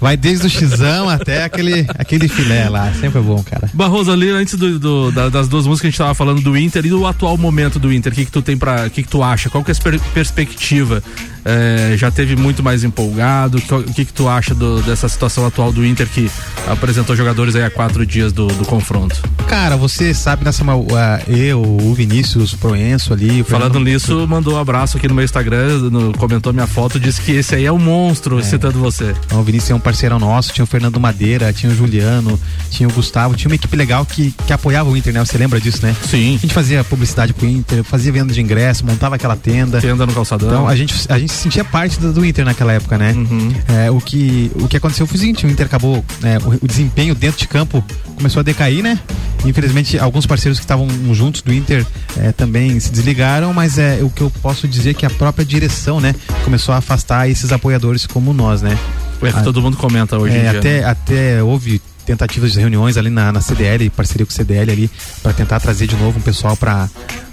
Vai 0.00 0.16
desde 0.16 0.46
o 0.46 0.50
xizão 0.50 1.08
até 1.08 1.44
aquele, 1.44 1.86
aquele 1.98 2.26
filé 2.28 2.68
lá. 2.68 2.92
Sempre 3.00 3.18
é 3.20 3.22
bom, 3.22 3.42
cara. 3.42 3.70
Barroso, 3.72 4.10
ali, 4.10 4.30
antes 4.30 4.54
do, 4.54 4.78
do- 4.78 5.12
da- 5.12 5.28
das 5.28 5.46
duas 5.48 5.66
músicas 5.66 5.80
que 5.82 5.86
a 5.86 5.90
gente 5.90 5.98
tava 5.98 6.14
falando 6.14 6.40
do 6.40 6.56
Inter 6.56 6.84
e 6.86 6.88
do 6.88 7.06
atual 7.06 7.36
momento 7.36 7.78
do 7.78 7.92
Inter, 7.92 8.12
o 8.12 8.14
que, 8.14 8.24
que 8.24 8.32
tu 8.32 8.42
tem 8.42 8.56
para, 8.56 8.86
o 8.86 8.90
que, 8.90 9.02
que 9.02 9.08
tu 9.08 9.22
acha? 9.22 9.48
Qual 9.50 9.62
que 9.62 9.70
é 9.70 9.74
a 9.78 9.82
per- 9.82 10.00
perspectiva? 10.12 11.02
É, 11.44 11.94
já 11.96 12.10
teve 12.10 12.36
muito 12.36 12.62
mais 12.62 12.84
empolgado? 12.84 13.58
O 13.58 13.92
que, 13.92 14.04
que 14.04 14.12
tu 14.12 14.28
acha 14.28 14.54
do- 14.54 14.80
dessa 14.82 15.08
situação 15.08 15.46
atual 15.46 15.70
do 15.72 15.84
Inter 15.84 16.08
que 16.08 16.30
apresentou 16.66 17.14
jogadores 17.14 17.54
aí 17.54 17.62
há 17.64 17.70
quatro 17.70 18.04
dias 18.06 18.32
do, 18.32 18.46
do 18.46 18.64
confronto? 18.64 19.20
Cara, 19.46 19.76
você 19.76 20.14
sabe, 20.14 20.44
nessa 20.44 20.64
uh, 20.64 20.88
eu, 21.28 21.60
o 21.62 21.92
Vinícius, 21.94 22.52
o 22.54 22.58
Proenço 22.58 23.12
ali. 23.12 23.42
o 23.42 23.44
Falando 23.44 23.72
Fernando- 23.74 23.84
nisso, 23.90 24.26
mandou 24.26 24.54
um 24.54 24.58
abraço 24.58 24.96
aqui 24.96 25.06
no 25.06 25.14
meu 25.14 25.24
Instagram, 25.24 25.78
no- 25.90 26.12
comentou 26.16 26.52
minha 26.52 26.66
foto, 26.66 26.98
disse 26.98 27.20
que 27.20 27.32
esse 27.32 27.54
aí 27.54 27.66
é 27.66 27.72
um 27.72 27.78
monstro, 27.78 28.42
citando 28.42 28.78
você. 28.78 29.14
Então, 29.26 29.40
o 29.40 29.42
Vinícius 29.42 29.70
é 29.70 29.74
um 29.74 29.80
parceirão 29.80 30.18
nosso, 30.18 30.52
tinha 30.52 30.64
o 30.64 30.66
Fernando 30.66 30.98
Madeira, 30.98 31.52
tinha 31.52 31.70
o 31.70 31.74
Juliano, 31.74 32.40
tinha 32.70 32.88
o 32.88 32.92
Gustavo, 32.92 33.34
tinha 33.36 33.50
uma 33.50 33.54
equipe 33.54 33.76
legal 33.76 34.04
que, 34.06 34.34
que 34.46 34.52
apoiava 34.52 34.88
o 34.88 34.96
Inter, 34.96 35.12
né? 35.12 35.24
Você 35.24 35.36
lembra 35.36 35.60
disso, 35.60 35.80
né? 35.84 35.94
Sim. 36.08 36.36
A 36.36 36.38
gente 36.38 36.54
fazia 36.54 36.82
publicidade 36.82 37.32
pro 37.34 37.46
Inter, 37.46 37.84
fazia 37.84 38.10
venda 38.10 38.32
de 38.32 38.40
ingresso, 38.40 38.84
montava 38.86 39.16
aquela 39.16 39.36
tenda. 39.36 39.80
Tenda 39.80 40.06
no 40.06 40.12
calçadão. 40.14 40.48
Então 40.48 40.68
a 40.68 40.74
gente, 40.74 40.94
a 41.08 41.18
gente 41.18 41.33
se 41.34 41.42
sentia 41.42 41.64
parte 41.64 41.98
do, 41.98 42.12
do 42.12 42.24
Inter 42.24 42.44
naquela 42.44 42.72
época, 42.72 42.96
né? 42.96 43.12
Uhum. 43.12 43.52
É, 43.68 43.90
o, 43.90 44.00
que, 44.00 44.50
o 44.56 44.68
que 44.68 44.76
aconteceu 44.76 45.06
foi 45.06 45.16
o 45.16 45.20
seguinte, 45.20 45.46
o 45.46 45.50
Inter 45.50 45.66
acabou, 45.66 46.04
né, 46.20 46.38
o, 46.38 46.64
o 46.64 46.68
desempenho 46.68 47.14
dentro 47.14 47.38
de 47.38 47.48
campo 47.48 47.84
começou 48.16 48.40
a 48.40 48.42
decair, 48.42 48.82
né? 48.82 48.98
Infelizmente, 49.44 49.98
alguns 49.98 50.26
parceiros 50.26 50.58
que 50.58 50.64
estavam 50.64 50.88
juntos 51.12 51.42
do 51.42 51.52
Inter 51.52 51.84
é, 52.16 52.32
também 52.32 52.78
se 52.80 52.90
desligaram, 52.90 53.52
mas 53.52 53.78
é 53.78 53.98
o 54.02 54.08
que 54.08 54.22
eu 54.22 54.30
posso 54.42 54.66
dizer 54.66 54.90
é 54.90 54.94
que 54.94 55.04
a 55.04 55.10
própria 55.10 55.44
direção, 55.44 56.00
né, 56.00 56.14
começou 56.44 56.74
a 56.74 56.78
afastar 56.78 57.28
esses 57.28 57.52
apoiadores 57.52 58.06
como 58.06 58.32
nós, 58.32 58.62
né? 58.62 58.78
É 59.22 59.32
que 59.32 59.38
Ah, 59.38 59.42
todo 59.42 59.62
mundo 59.62 59.76
comenta 59.76 60.18
hoje 60.18 60.34
é, 60.36 60.38
em 60.38 60.50
dia. 60.50 60.58
até, 60.58 60.80
né? 60.80 60.86
até 60.86 61.42
houve 61.42 61.80
tentativas 62.04 62.52
de 62.52 62.60
reuniões 62.60 62.96
ali 62.96 63.10
na, 63.10 63.32
na 63.32 63.40
CDL, 63.40 63.88
parceria 63.90 64.26
com 64.26 64.32
o 64.32 64.34
CDL 64.34 64.70
ali, 64.70 64.90
para 65.22 65.32
tentar 65.32 65.60
trazer 65.60 65.86
de 65.86 65.96
novo 65.96 66.18
um 66.18 66.22
pessoal 66.22 66.56
para 66.56 66.88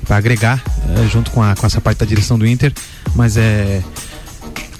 agregar 0.10 0.62
eh, 0.90 1.08
junto 1.12 1.32
com, 1.32 1.42
a, 1.42 1.56
com 1.56 1.66
essa 1.66 1.80
parte 1.80 2.00
da 2.00 2.06
direção 2.06 2.38
do 2.38 2.46
Inter. 2.48 2.74
Mas 3.16 3.38
é. 3.38 3.82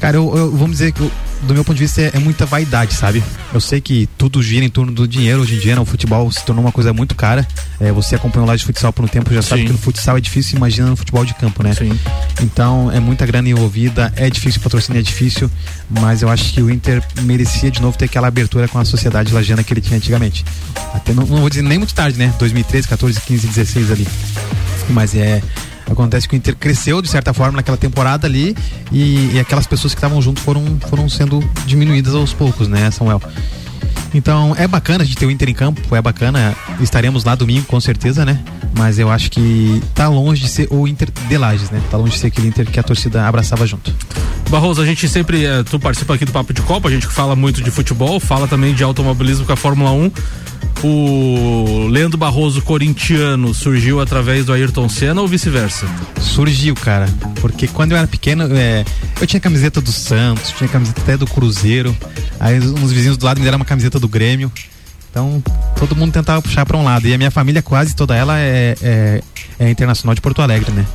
Cara, 0.02 0.18
eu, 0.18 0.36
eu- 0.36 0.52
vamos 0.52 0.72
dizer 0.72 0.92
que 0.92 1.00
eu- 1.00 1.12
do 1.44 1.54
meu 1.54 1.64
ponto 1.64 1.78
de 1.78 1.84
vista 1.84 2.02
é, 2.02 2.12
é 2.16 2.20
muita 2.20 2.44
vaidade, 2.46 2.94
sabe? 2.94 3.24
Eu 3.54 3.62
sei 3.62 3.80
que 3.80 4.10
tudo 4.18 4.42
gira 4.42 4.66
em 4.66 4.70
torno 4.70 4.92
do 4.92 5.08
dinheiro 5.08 5.42
hoje 5.42 5.56
em 5.56 5.60
dia, 5.60 5.76
né? 5.76 5.82
O 5.82 5.86
futebol 5.86 6.32
se 6.32 6.44
tornou 6.44 6.64
uma 6.66 6.72
coisa 6.72 6.92
muito 6.92 7.14
cara. 7.16 7.48
É, 7.80 7.92
você 7.92 8.16
acompanhou 8.16 8.48
lá 8.48 8.56
de 8.56 8.64
futsal 8.66 8.92
por 8.92 9.06
um 9.06 9.08
tempo, 9.08 9.32
já 9.34 9.42
sabe 9.44 9.62
Sim. 9.62 9.68
que 9.68 9.74
no 9.74 9.78
futsal 9.78 10.18
é 10.18 10.22
difícil, 10.22 10.58
imagina 10.58 10.88
no 10.88 10.96
futebol 10.96 11.24
de 11.24 11.34
campo, 11.36 11.62
né? 11.64 11.74
Sim. 11.74 11.98
Então 12.42 12.92
é 12.92 13.00
muita 13.00 13.26
grana 13.28 13.48
envolvida, 13.50 14.12
é 14.16 14.28
difícil 14.30 14.60
patrocínio, 14.62 15.00
é 15.00 15.04
difícil, 15.04 15.50
mas 15.90 16.22
eu 16.24 16.30
acho 16.30 16.52
que 16.52 16.62
o 16.62 16.70
Inter 16.70 17.04
merecia 17.22 17.70
de 17.70 17.80
novo 17.82 17.96
ter 17.98 18.06
aquela 18.06 18.28
abertura 18.28 18.68
com 18.68 18.80
a 18.80 18.86
sociedade 18.86 19.32
lajana 19.34 19.64
que 19.64 19.72
ele 19.74 19.82
tinha 19.82 19.98
antigamente. 19.98 20.44
Até 20.94 21.14
não, 21.14 21.26
não 21.26 21.38
vou 21.42 21.50
dizer 21.50 21.62
nem 21.62 21.78
muito 21.78 21.94
tarde, 21.94 22.18
né? 22.18 22.34
2013, 22.40 22.88
14, 22.88 23.22
15, 23.22 23.48
16 23.48 23.92
ali. 23.92 24.08
Mas 24.90 25.14
é. 25.16 25.42
Acontece 25.92 26.28
que 26.28 26.36
o 26.36 26.38
Inter 26.38 26.56
cresceu 26.56 27.02
de 27.02 27.10
certa 27.10 27.34
forma 27.34 27.58
naquela 27.58 27.78
temporada 27.78 28.26
ali 28.26 28.56
e, 28.92 29.32
e 29.34 29.40
aquelas 29.40 29.68
pessoas 29.68 29.94
que 29.94 29.98
estavam 29.98 30.22
junto 30.22 30.40
foram, 30.40 30.80
foram 30.88 31.10
sendo 31.10 31.44
diminuídas 31.66 32.16
aos 32.16 32.34
poucos, 32.34 32.68
né, 32.68 32.90
Samuel? 32.92 33.22
Então 34.14 34.56
é 34.58 34.68
bacana 34.68 35.04
a 35.04 35.08
gente 35.08 35.18
ter 35.18 35.26
o 35.26 35.32
Inter 35.32 35.50
em 35.50 35.54
campo, 35.54 35.96
é 35.96 36.02
bacana. 36.02 36.56
Estaremos 36.80 37.24
lá 37.24 37.36
domingo 37.36 37.66
com 37.66 37.80
certeza, 37.80 38.26
né? 38.26 38.40
Mas 38.78 39.00
eu 39.00 39.10
acho 39.10 39.30
que 39.32 39.82
tá 39.94 40.08
longe 40.08 40.42
de 40.42 40.50
ser 40.50 40.68
o 40.72 40.88
Inter 40.88 41.10
de 41.28 41.38
Lages, 41.38 41.70
né? 41.70 41.82
Tá 41.90 41.98
longe 41.98 42.14
de 42.14 42.20
ser 42.20 42.28
aquele 42.28 42.48
Inter 42.48 42.66
que 42.70 42.80
a 42.80 42.84
torcida 42.84 43.28
abraçava 43.28 43.66
junto. 43.66 43.94
Barroso, 44.50 44.82
a 44.82 44.86
gente 44.86 45.08
sempre, 45.08 45.46
eh, 45.46 45.64
tu 45.64 45.80
participa 45.80 46.16
aqui 46.16 46.26
do 46.26 46.32
Papo 46.32 46.54
de 46.54 46.62
Copa, 46.62 46.90
a 46.90 46.92
gente 46.92 47.08
fala 47.08 47.36
muito 47.38 47.62
de 47.62 47.72
futebol, 47.72 48.20
fala 48.20 48.48
também 48.48 48.74
de 48.74 48.84
automobilismo 48.84 49.46
com 49.46 49.54
a 49.54 49.56
Fórmula 49.56 49.92
1. 49.92 50.12
O 50.84 51.88
Leandro 51.90 52.18
Barroso 52.18 52.60
corintiano 52.62 53.54
surgiu 53.54 54.02
através 54.02 54.46
do 54.46 54.54
Ayrton 54.54 54.90
Senna 54.90 55.22
ou 55.22 55.28
vice-versa? 55.28 55.86
Surgiu, 56.20 56.74
cara. 56.74 57.08
Porque 57.40 57.68
quando 57.68 57.92
eu 57.92 57.98
era 57.98 58.08
pequeno, 58.08 58.48
é, 58.52 58.84
eu 59.20 59.28
tinha 59.28 59.40
camiseta 59.40 59.80
do 59.80 59.92
Santos, 59.92 60.52
tinha 60.58 60.68
camiseta 60.68 61.00
até 61.00 61.16
do 61.16 61.28
Cruzeiro. 61.28 61.96
Aí 62.40 62.60
uns 62.60 62.92
vizinhos 62.92 63.16
do 63.16 63.26
lado 63.26 63.38
me 63.38 63.44
deram 63.44 63.58
uma 63.58 63.66
camiseta 63.72 64.00
do 64.00 64.08
Grêmio. 64.08 64.52
Então, 65.10 65.42
todo 65.78 65.96
mundo 65.96 66.12
tentava 66.12 66.42
puxar 66.42 66.66
pra 66.66 66.78
um 66.78 66.84
lado. 66.84 67.08
E 67.08 67.14
a 67.14 67.18
minha 67.18 67.32
família, 67.32 67.62
quase 67.62 67.96
toda 67.96 68.16
ela, 68.16 68.40
é, 68.40 68.76
é, 68.82 69.22
é 69.60 69.70
internacional 69.70 70.14
de 70.14 70.22
Porto 70.22 70.42
Alegre, 70.42 70.72
né? 70.72 70.86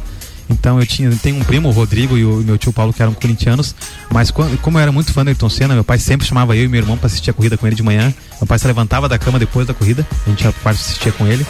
Então 0.49 0.78
eu 0.78 0.86
tinha, 0.86 1.11
tenho 1.22 1.36
um 1.36 1.42
primo, 1.44 1.68
o 1.68 1.72
Rodrigo, 1.72 2.16
e 2.16 2.24
o 2.24 2.36
meu 2.36 2.57
tio 2.57 2.72
Paulo, 2.72 2.92
que 2.92 3.03
eram 3.03 3.12
corintianos. 3.14 3.74
Mas 4.12 4.30
quando- 4.30 4.57
como 4.61 4.78
eu 4.78 4.82
era 4.82 4.92
muito 4.92 5.12
fã 5.12 5.24
do 5.24 5.28
Ayrton 5.28 5.49
Senna, 5.49 5.74
meu 5.74 5.82
pai 5.84 5.99
sempre 5.99 6.26
chamava 6.26 6.57
eu 6.57 6.64
e 6.64 6.68
meu 6.68 6.80
irmão 6.80 6.97
pra 6.97 7.07
assistir 7.07 7.30
a 7.30 7.32
corrida 7.32 7.57
com 7.57 7.66
ele 7.66 7.74
de 7.74 7.82
manhã. 7.82 8.14
Meu 8.40 8.47
pai 8.47 8.59
se 8.59 8.66
levantava 8.66 9.09
da 9.09 9.18
cama 9.18 9.38
depois 9.38 9.66
da 9.66 9.74
corrida, 9.74 10.07
a 10.26 10.30
gente 10.30 10.44
ia 10.44 10.53
pro 10.53 10.61
quarto 10.62 10.78
assistia 10.80 11.11
com 11.12 11.26
ele. 11.26 11.44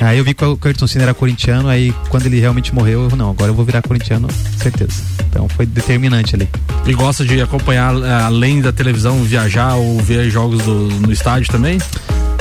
Aí 0.00 0.18
eu 0.18 0.24
vi 0.24 0.34
que 0.34 0.44
o 0.44 0.56
que 0.56 0.66
o 0.66 0.68
Ayrton 0.68 0.86
Senna 0.86 1.04
era 1.04 1.14
corintiano, 1.14 1.68
aí 1.68 1.94
quando 2.08 2.26
ele 2.26 2.38
realmente 2.40 2.74
morreu, 2.74 3.08
eu, 3.10 3.16
não, 3.16 3.30
agora 3.30 3.50
eu 3.50 3.54
vou 3.54 3.64
virar 3.64 3.80
corintiano, 3.82 4.28
certeza. 4.60 5.00
Então 5.30 5.48
foi 5.48 5.64
determinante 5.64 6.34
ali. 6.34 6.48
E 6.84 6.92
gosta 6.94 7.24
de 7.24 7.40
acompanhar, 7.40 7.94
eh, 7.94 8.22
além 8.24 8.60
da 8.60 8.72
televisão, 8.72 9.22
viajar 9.22 9.76
ou 9.76 9.98
ver 10.00 10.28
jogos 10.30 10.62
do- 10.64 10.88
no 11.00 11.12
estádio 11.12 11.50
também? 11.50 11.78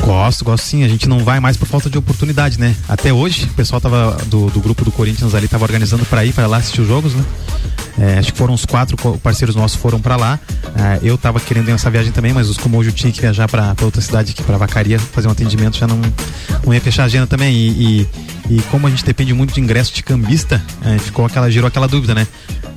Gosto, 0.03 0.43
gosto 0.43 0.63
sim. 0.63 0.83
A 0.83 0.87
gente 0.87 1.07
não 1.07 1.19
vai 1.19 1.39
mais 1.39 1.57
por 1.57 1.67
falta 1.67 1.89
de 1.89 1.97
oportunidade, 1.97 2.59
né? 2.59 2.75
Até 2.87 3.13
hoje, 3.13 3.45
o 3.45 3.53
pessoal 3.53 3.79
tava 3.79 4.17
do, 4.25 4.49
do 4.49 4.59
grupo 4.59 4.83
do 4.83 4.91
Corinthians 4.91 5.35
ali 5.35 5.47
tava 5.47 5.63
organizando 5.63 6.05
para 6.05 6.25
ir 6.25 6.33
para 6.33 6.47
lá 6.47 6.57
assistir 6.57 6.81
os 6.81 6.87
jogos, 6.87 7.13
né? 7.13 7.23
É, 7.97 8.17
acho 8.17 8.31
que 8.31 8.37
foram 8.37 8.53
uns 8.53 8.65
quatro 8.65 8.97
parceiros 9.19 9.55
nossos 9.55 9.77
foram 9.77 9.99
para 9.99 10.15
lá. 10.15 10.39
É, 10.75 10.99
eu 11.03 11.17
tava 11.17 11.39
querendo 11.39 11.69
ir 11.69 11.71
nessa 11.71 11.89
viagem 11.89 12.11
também, 12.11 12.33
mas 12.33 12.49
os 12.49 12.57
como 12.57 12.77
hoje 12.77 12.89
eu 12.89 12.93
tinha 12.93 13.11
que 13.11 13.21
viajar 13.21 13.47
para 13.47 13.75
outra 13.81 14.01
cidade 14.01 14.31
aqui, 14.31 14.41
para 14.43 14.57
Vacaria, 14.57 14.97
fazer 14.97 15.27
um 15.27 15.31
atendimento, 15.31 15.77
já 15.77 15.87
não, 15.87 15.99
não 16.65 16.73
ia 16.73 16.81
fechar 16.81 17.03
a 17.03 17.05
agenda 17.05 17.27
também. 17.27 17.53
E, 17.53 17.67
e, 18.49 18.57
e 18.57 18.61
como 18.71 18.87
a 18.87 18.89
gente 18.89 19.05
depende 19.05 19.33
muito 19.33 19.53
de 19.53 19.59
ingresso 19.59 19.93
de 19.93 20.01
cambista, 20.01 20.61
é, 20.83 20.97
ficou 20.97 21.25
aquela, 21.25 21.51
gerou 21.51 21.67
aquela 21.67 21.87
dúvida, 21.87 22.15
né? 22.15 22.27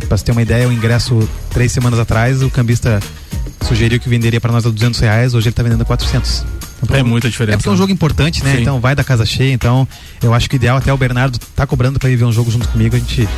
Pra 0.09 0.17
você 0.19 0.25
ter 0.25 0.33
uma 0.33 0.43
ideia, 0.43 0.69
o 0.69 0.73
ingresso 0.73 1.27
três 1.51 1.73
semanas 1.73 1.99
atrás, 1.99 2.43
o 2.43 2.51
cambista 2.51 3.01
sugeriu 3.67 3.99
que 3.99 4.09
venderia 4.09 4.41
para 4.41 4.53
nós 4.53 4.67
a 4.67 4.71
200 4.71 5.01
reais, 5.01 5.35
hoje 5.35 5.49
ele 5.49 5.55
tá 5.55 5.63
vendendo 5.63 5.83
a 5.83 5.87
400. 5.87 6.45
Então, 6.83 6.97
É 6.97 7.03
muita 7.03 7.29
diferença. 7.31 7.55
É 7.55 7.57
porque 7.57 7.69
é 7.69 7.73
um 7.73 7.77
jogo 7.77 7.93
importante, 7.93 8.43
né? 8.45 8.57
Sim. 8.57 8.63
Então 8.63 8.81
vai 8.81 8.95
da 8.95 9.05
casa 9.05 9.25
cheia. 9.25 9.53
Então 9.53 9.87
eu 10.23 10.35
acho 10.35 10.49
que 10.49 10.57
o 10.57 10.59
ideal 10.59 10.77
até 10.77 10.93
o 10.93 10.97
Bernardo 10.97 11.39
tá 11.55 11.67
cobrando 11.67 11.99
para 11.99 12.11
ir 12.11 12.17
ver 12.17 12.25
um 12.25 12.33
jogo 12.33 12.51
junto 12.51 12.69
comigo. 12.69 12.95
A 12.97 12.99
gente, 12.99 13.29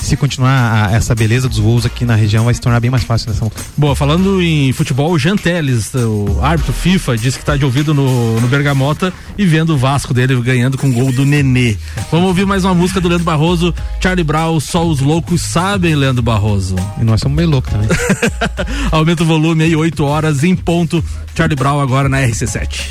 se 0.00 0.16
continuar 0.16 0.88
a- 0.88 0.92
essa 0.92 1.14
beleza 1.14 1.48
dos 1.48 1.58
voos 1.58 1.84
aqui 1.86 2.04
na 2.04 2.14
região, 2.14 2.44
vai 2.44 2.54
se 2.54 2.60
tornar 2.60 2.80
bem 2.80 2.90
mais 2.90 3.04
fácil 3.04 3.30
nessa 3.30 3.46
Boa, 3.76 3.94
falando 3.94 4.40
em 4.42 4.72
futebol, 4.72 5.10
o 5.12 5.18
Jean 5.18 5.36
Teles, 5.36 5.92
o 5.94 6.38
árbitro 6.42 6.72
FIFA, 6.72 7.16
disse 7.16 7.38
que 7.38 7.44
tá 7.44 7.56
de 7.56 7.64
ouvido 7.64 7.92
no, 7.94 8.40
no 8.40 8.48
Bergamota 8.48 9.12
e 9.36 9.44
vendo 9.46 9.74
o 9.74 9.78
Vasco 9.78 10.12
dele 10.14 10.34
ganhando 10.40 10.76
com 10.78 10.88
o 10.88 10.92
gol 10.92 11.12
do 11.12 11.24
Nenê. 11.24 11.76
Vamos 12.10 12.28
ouvir 12.28 12.46
mais 12.46 12.64
uma 12.64 12.74
música 12.74 13.00
do 13.00 13.08
Leandro 13.08 13.24
Barroso, 13.24 13.74
Charlie 14.00 14.24
Brown, 14.24 14.58
Só 14.60 14.84
os 14.86 15.00
Loucos 15.00 15.40
Sabem, 15.42 15.94
Leandro 15.94 16.22
Barroso. 16.22 16.76
E 17.00 17.04
nós 17.04 17.20
somos 17.20 17.36
meio 17.36 17.48
loucos 17.50 17.70
também. 17.72 17.88
Aumenta 18.90 19.22
o 19.22 19.26
volume 19.26 19.64
aí, 19.64 19.76
8 19.76 20.04
horas 20.04 20.44
em 20.44 20.54
ponto. 20.54 21.04
Charlie 21.34 21.56
Brown 21.56 21.80
agora 21.80 22.08
na 22.08 22.18
RC7. 22.20 22.88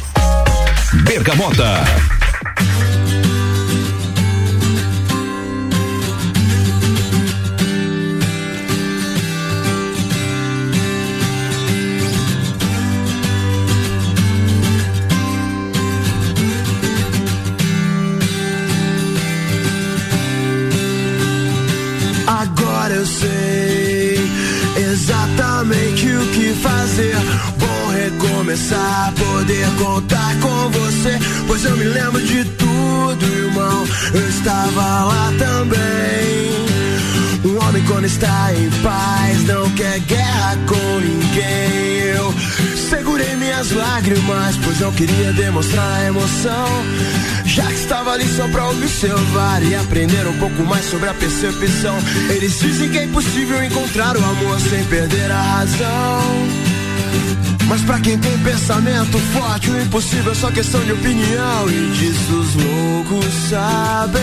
Bergamota. 1.03 1.83
Recomeçar, 28.49 29.13
poder 29.13 29.67
contar 29.77 30.39
com 30.39 30.69
você. 30.71 31.19
Pois 31.45 31.63
eu 31.63 31.77
me 31.77 31.83
lembro 31.83 32.21
de 32.21 32.43
tudo, 32.45 33.25
irmão. 33.25 33.87
Eu 34.13 34.29
estava 34.29 35.03
lá 35.03 35.31
também. 35.37 36.49
Um 37.45 37.63
homem 37.63 37.83
quando 37.85 38.05
está 38.05 38.53
em 38.53 38.69
paz 38.81 39.43
não 39.45 39.69
quer 39.71 39.99
guerra 39.99 40.57
com 40.67 40.99
ninguém. 40.99 41.99
Eu 42.15 42.33
segurei 42.89 43.35
minhas 43.35 43.71
lágrimas, 43.71 44.57
pois 44.63 44.79
não 44.79 44.91
queria 44.93 45.31
demonstrar 45.33 46.07
emoção. 46.07 46.67
Já 47.45 47.65
que 47.67 47.73
estava 47.73 48.13
ali 48.13 48.27
só 48.35 48.47
pra 48.47 48.67
observar 48.69 49.61
e 49.63 49.75
aprender 49.75 50.25
um 50.27 50.37
pouco 50.39 50.63
mais 50.63 50.85
sobre 50.85 51.09
a 51.09 51.13
percepção. 51.13 51.95
Eles 52.29 52.59
dizem 52.59 52.89
que 52.89 52.97
é 52.97 53.03
impossível 53.03 53.63
encontrar 53.63 54.17
o 54.17 54.23
amor 54.23 54.59
sem 54.59 54.83
perder 54.85 55.31
a 55.31 55.41
razão. 55.41 56.68
Mas 57.67 57.81
pra 57.83 57.99
quem 57.99 58.17
tem 58.17 58.35
pensamento 58.39 59.19
forte, 59.31 59.69
o 59.69 59.79
impossível 59.79 60.31
é 60.31 60.35
só 60.35 60.49
questão 60.49 60.83
de 60.83 60.91
opinião. 60.93 61.69
E 61.69 61.91
disso 61.91 62.33
os 62.33 62.55
loucos 62.55 63.25
sabem. 63.49 64.19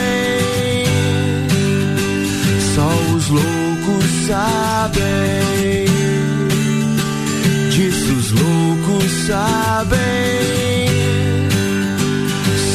Só 2.74 2.88
os 3.14 3.28
loucos 3.28 4.04
sabem. 4.26 5.86
Disso 7.70 8.12
os 8.14 8.32
loucos 8.32 9.12
sabem. 9.26 9.96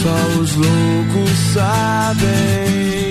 Só 0.01 0.39
os 0.41 0.55
loucos 0.55 1.37
sabem. 1.53 3.10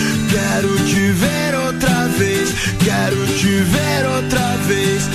Quero 0.31 0.73
te 0.85 1.11
ver 1.11 1.55
outra 1.55 2.07
vez, 2.17 2.53
quero 2.79 3.25
te 3.37 3.49
ver 3.49 4.05
outra 4.15 4.55
vez. 4.65 5.09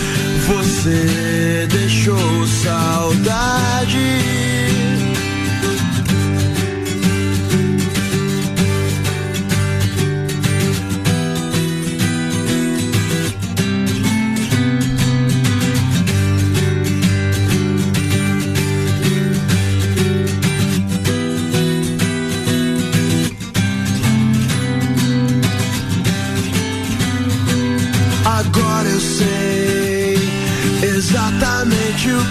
Você 0.46 1.66
deixou 1.70 2.46
saudade. 2.46 3.96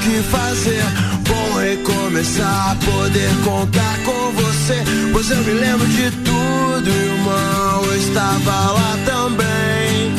Que 0.06 0.22
fazer. 0.22 0.84
Bom 1.28 1.60
recomeçar, 1.60 2.78
poder 2.86 3.30
contar 3.44 3.98
com 4.04 4.32
você. 4.34 4.84
Pois 5.12 5.32
eu 5.32 5.44
me 5.44 5.54
lembro 5.54 5.88
de 5.88 6.12
tudo, 6.12 6.90
irmão. 6.90 7.86
Eu 7.86 7.98
estava 7.98 8.72
lá 8.72 8.98
também. 9.04 10.14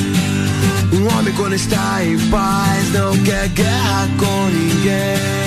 Um 0.92 1.16
homem 1.16 1.32
quando 1.34 1.54
está 1.54 2.04
em 2.04 2.18
paz 2.30 2.92
não 2.92 3.16
quer 3.22 3.48
guerra 3.48 4.08
com 4.18 4.48
ninguém. 4.48 5.45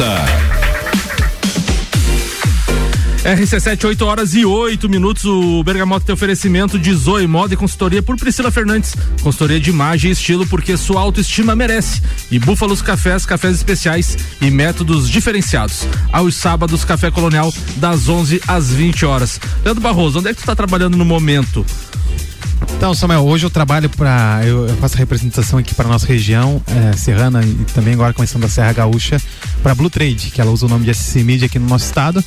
Bergamota. 0.00 0.24
RC7, 3.22 3.84
8 3.84 4.06
horas 4.06 4.34
e 4.34 4.46
8 4.46 4.88
minutos. 4.88 5.26
O 5.26 5.62
Bergamota 5.62 6.06
tem 6.06 6.14
oferecimento 6.14 6.78
de 6.78 6.92
Zoe 6.94 7.26
Moda 7.26 7.52
e 7.52 7.56
consultoria 7.56 8.02
por 8.02 8.16
Priscila 8.16 8.50
Fernandes. 8.50 8.94
Consultoria 9.22 9.60
de 9.60 9.68
imagem 9.68 10.08
e 10.08 10.12
estilo 10.12 10.46
porque 10.46 10.74
sua 10.78 11.02
autoestima 11.02 11.54
merece. 11.54 12.00
E 12.30 12.38
Búfalos 12.38 12.80
Cafés, 12.80 13.26
cafés 13.26 13.56
especiais 13.56 14.16
e 14.40 14.50
métodos 14.50 15.08
diferenciados. 15.08 15.86
Aos 16.10 16.34
sábados, 16.34 16.82
Café 16.82 17.10
Colonial, 17.10 17.52
das 17.76 18.08
11 18.08 18.40
às 18.48 18.70
20 18.70 19.04
horas. 19.04 19.38
Leandro 19.62 19.82
Barroso, 19.82 20.20
onde 20.20 20.30
é 20.30 20.34
que 20.34 20.40
tu 20.40 20.46
tá 20.46 20.56
trabalhando 20.56 20.96
no 20.96 21.04
momento? 21.04 21.64
Então, 22.80 22.94
Samuel, 22.94 23.26
hoje 23.26 23.44
eu 23.44 23.50
trabalho 23.50 23.90
para 23.90 24.40
eu, 24.42 24.66
eu 24.66 24.74
faço 24.78 24.96
representação 24.96 25.58
aqui 25.58 25.74
para 25.74 25.86
nossa 25.86 26.06
região 26.06 26.62
eh, 26.66 26.96
serrana 26.96 27.44
e 27.44 27.54
também 27.74 27.92
agora 27.92 28.14
começando 28.14 28.40
da 28.40 28.48
Serra 28.48 28.72
Gaúcha 28.72 29.20
para 29.62 29.74
Blue 29.74 29.90
Trade, 29.90 30.30
que 30.30 30.40
ela 30.40 30.50
usa 30.50 30.64
o 30.64 30.68
nome 30.68 30.86
de 30.86 30.94
SC 30.94 31.22
Media 31.22 31.44
aqui 31.44 31.58
no 31.58 31.68
nosso 31.68 31.84
estado, 31.84 32.24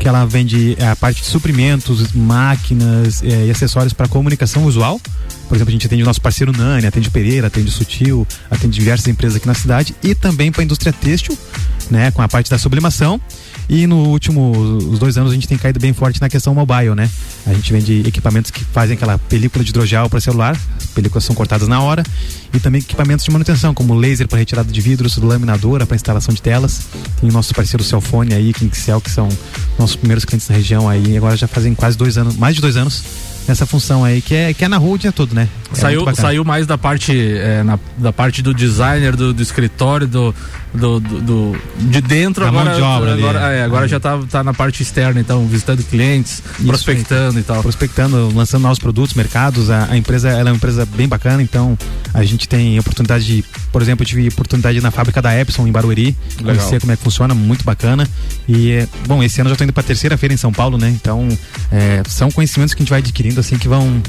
que 0.00 0.08
ela 0.08 0.24
vende 0.24 0.78
eh, 0.80 0.88
a 0.88 0.96
parte 0.96 1.20
de 1.20 1.28
suprimentos, 1.28 2.10
máquinas 2.14 3.22
eh, 3.22 3.48
e 3.48 3.50
acessórios 3.50 3.92
para 3.92 4.08
comunicação 4.08 4.64
visual. 4.64 4.98
Por 5.46 5.56
exemplo, 5.56 5.68
a 5.68 5.72
gente 5.72 5.86
atende 5.86 6.02
o 6.02 6.06
nosso 6.06 6.22
parceiro 6.22 6.56
Nani, 6.56 6.86
atende 6.86 7.10
Pereira, 7.10 7.48
atende 7.48 7.70
Sutil, 7.70 8.26
atende 8.50 8.74
diversas 8.74 9.06
empresas 9.08 9.36
aqui 9.36 9.46
na 9.46 9.52
cidade 9.52 9.94
e 10.02 10.14
também 10.14 10.50
para 10.50 10.62
a 10.62 10.64
indústria 10.64 10.90
têxtil, 10.90 11.36
né, 11.90 12.10
com 12.12 12.22
a 12.22 12.28
parte 12.28 12.50
da 12.50 12.56
sublimação. 12.56 13.20
E 13.74 13.86
no 13.86 14.06
último, 14.08 14.50
os 14.50 14.98
dois 14.98 15.16
anos 15.16 15.32
a 15.32 15.34
gente 15.34 15.48
tem 15.48 15.56
caído 15.56 15.80
bem 15.80 15.94
forte 15.94 16.20
na 16.20 16.28
questão 16.28 16.54
mobile, 16.54 16.94
né? 16.94 17.08
A 17.46 17.54
gente 17.54 17.72
vende 17.72 18.02
equipamentos 18.06 18.50
que 18.50 18.62
fazem 18.66 18.96
aquela 18.96 19.16
película 19.16 19.64
de 19.64 19.70
hidrogel 19.70 20.10
para 20.10 20.20
celular, 20.20 20.60
películas 20.94 21.24
são 21.24 21.34
cortadas 21.34 21.66
na 21.66 21.80
hora, 21.80 22.02
e 22.52 22.60
também 22.60 22.82
equipamentos 22.82 23.24
de 23.24 23.30
manutenção, 23.30 23.72
como 23.72 23.94
laser 23.94 24.28
para 24.28 24.38
retirada 24.38 24.70
de 24.70 24.78
vidros, 24.82 25.16
laminadora 25.16 25.86
para 25.86 25.94
instalação 25.94 26.34
de 26.34 26.42
telas. 26.42 26.82
Tem 27.18 27.30
o 27.30 27.32
nosso 27.32 27.54
parceiro 27.54 27.82
Cellfone 27.82 28.34
aí, 28.34 28.52
Kingsel, 28.52 29.00
que 29.00 29.10
são 29.10 29.26
nossos 29.78 29.96
primeiros 29.96 30.26
clientes 30.26 30.46
na 30.50 30.54
região 30.54 30.86
aí, 30.86 31.16
agora 31.16 31.34
já 31.34 31.48
fazem 31.48 31.74
quase 31.74 31.96
dois 31.96 32.18
anos, 32.18 32.36
mais 32.36 32.54
de 32.54 32.60
dois 32.60 32.76
anos 32.76 33.02
nessa 33.46 33.66
função 33.66 34.04
aí, 34.04 34.20
que 34.22 34.34
é, 34.34 34.54
que 34.54 34.64
é 34.64 34.68
na 34.68 34.76
rua 34.76 34.94
o 34.94 34.98
dia 34.98 35.12
todo, 35.12 35.34
né? 35.34 35.48
É 35.72 35.74
saiu, 35.74 36.04
saiu 36.14 36.44
mais 36.44 36.66
da 36.66 36.76
parte 36.76 37.12
é, 37.18 37.62
na- 37.62 37.78
da 37.98 38.12
parte 38.12 38.42
do 38.42 38.52
designer, 38.52 39.16
do, 39.16 39.32
do 39.32 39.42
escritório, 39.42 40.06
do, 40.06 40.34
do, 40.74 41.00
do- 41.00 41.56
de 41.78 42.00
dentro 42.02 42.44
Da 42.44 42.52
mão 42.52 42.60
agora. 42.60 42.76
de 42.76 42.82
obra 42.82 43.12
ali, 43.12 43.22
agora, 43.22 43.52
é. 43.54 43.58
é, 43.58 43.62
agora 43.64 43.88
já 43.88 43.98
tá, 43.98 44.18
tá 44.30 44.44
na 44.44 44.52
parte 44.52 44.82
externa, 44.82 45.18
então, 45.20 45.46
visitando 45.46 45.82
clientes, 45.82 46.42
prospectando 46.66 47.38
e 47.38 47.42
tal. 47.42 47.62
prospectando, 47.62 48.30
lançando 48.34 48.62
novos 48.62 48.78
produtos, 48.78 49.14
mercados. 49.14 49.70
A, 49.70 49.88
a 49.90 49.96
empresa 49.96 50.28
ela 50.28 50.50
é 50.50 50.52
uma 50.52 50.56
empresa 50.56 50.84
bem 50.86 51.08
bacana, 51.08 51.42
então 51.42 51.76
a 52.12 52.22
gente 52.24 52.46
tem 52.46 52.78
oportunidade 52.78 53.24
de, 53.24 53.44
por 53.72 53.80
exemplo, 53.80 54.02
eu 54.02 54.06
tive 54.06 54.28
oportunidade 54.28 54.78
na 54.80 54.90
fábrica 54.90 55.22
da 55.22 55.34
Epson 55.38 55.66
em 55.66 55.72
Barueri, 55.72 56.14
Legal. 56.38 56.54
conhecer 56.56 56.80
como 56.80 56.92
é 56.92 56.96
que 56.96 57.02
funciona, 57.02 57.34
muito 57.34 57.64
bacana. 57.64 58.06
E 58.46 58.72
é, 58.72 58.88
bom, 59.06 59.22
esse 59.22 59.40
ano 59.40 59.48
eu 59.48 59.52
já 59.52 59.54
estou 59.54 59.64
indo 59.64 59.72
para 59.72 59.80
a 59.82 59.86
terceira 59.86 60.16
feira 60.18 60.34
em 60.34 60.38
São 60.38 60.52
Paulo, 60.52 60.76
né? 60.76 60.90
Então 60.90 61.26
é, 61.70 62.02
são 62.06 62.30
conhecimentos 62.30 62.74
que 62.74 62.82
a 62.82 62.84
gente 62.84 62.90
vai 62.90 62.98
adquirindo 62.98 63.31
assim 63.40 63.56
que 63.58 63.68
vão 63.68 64.00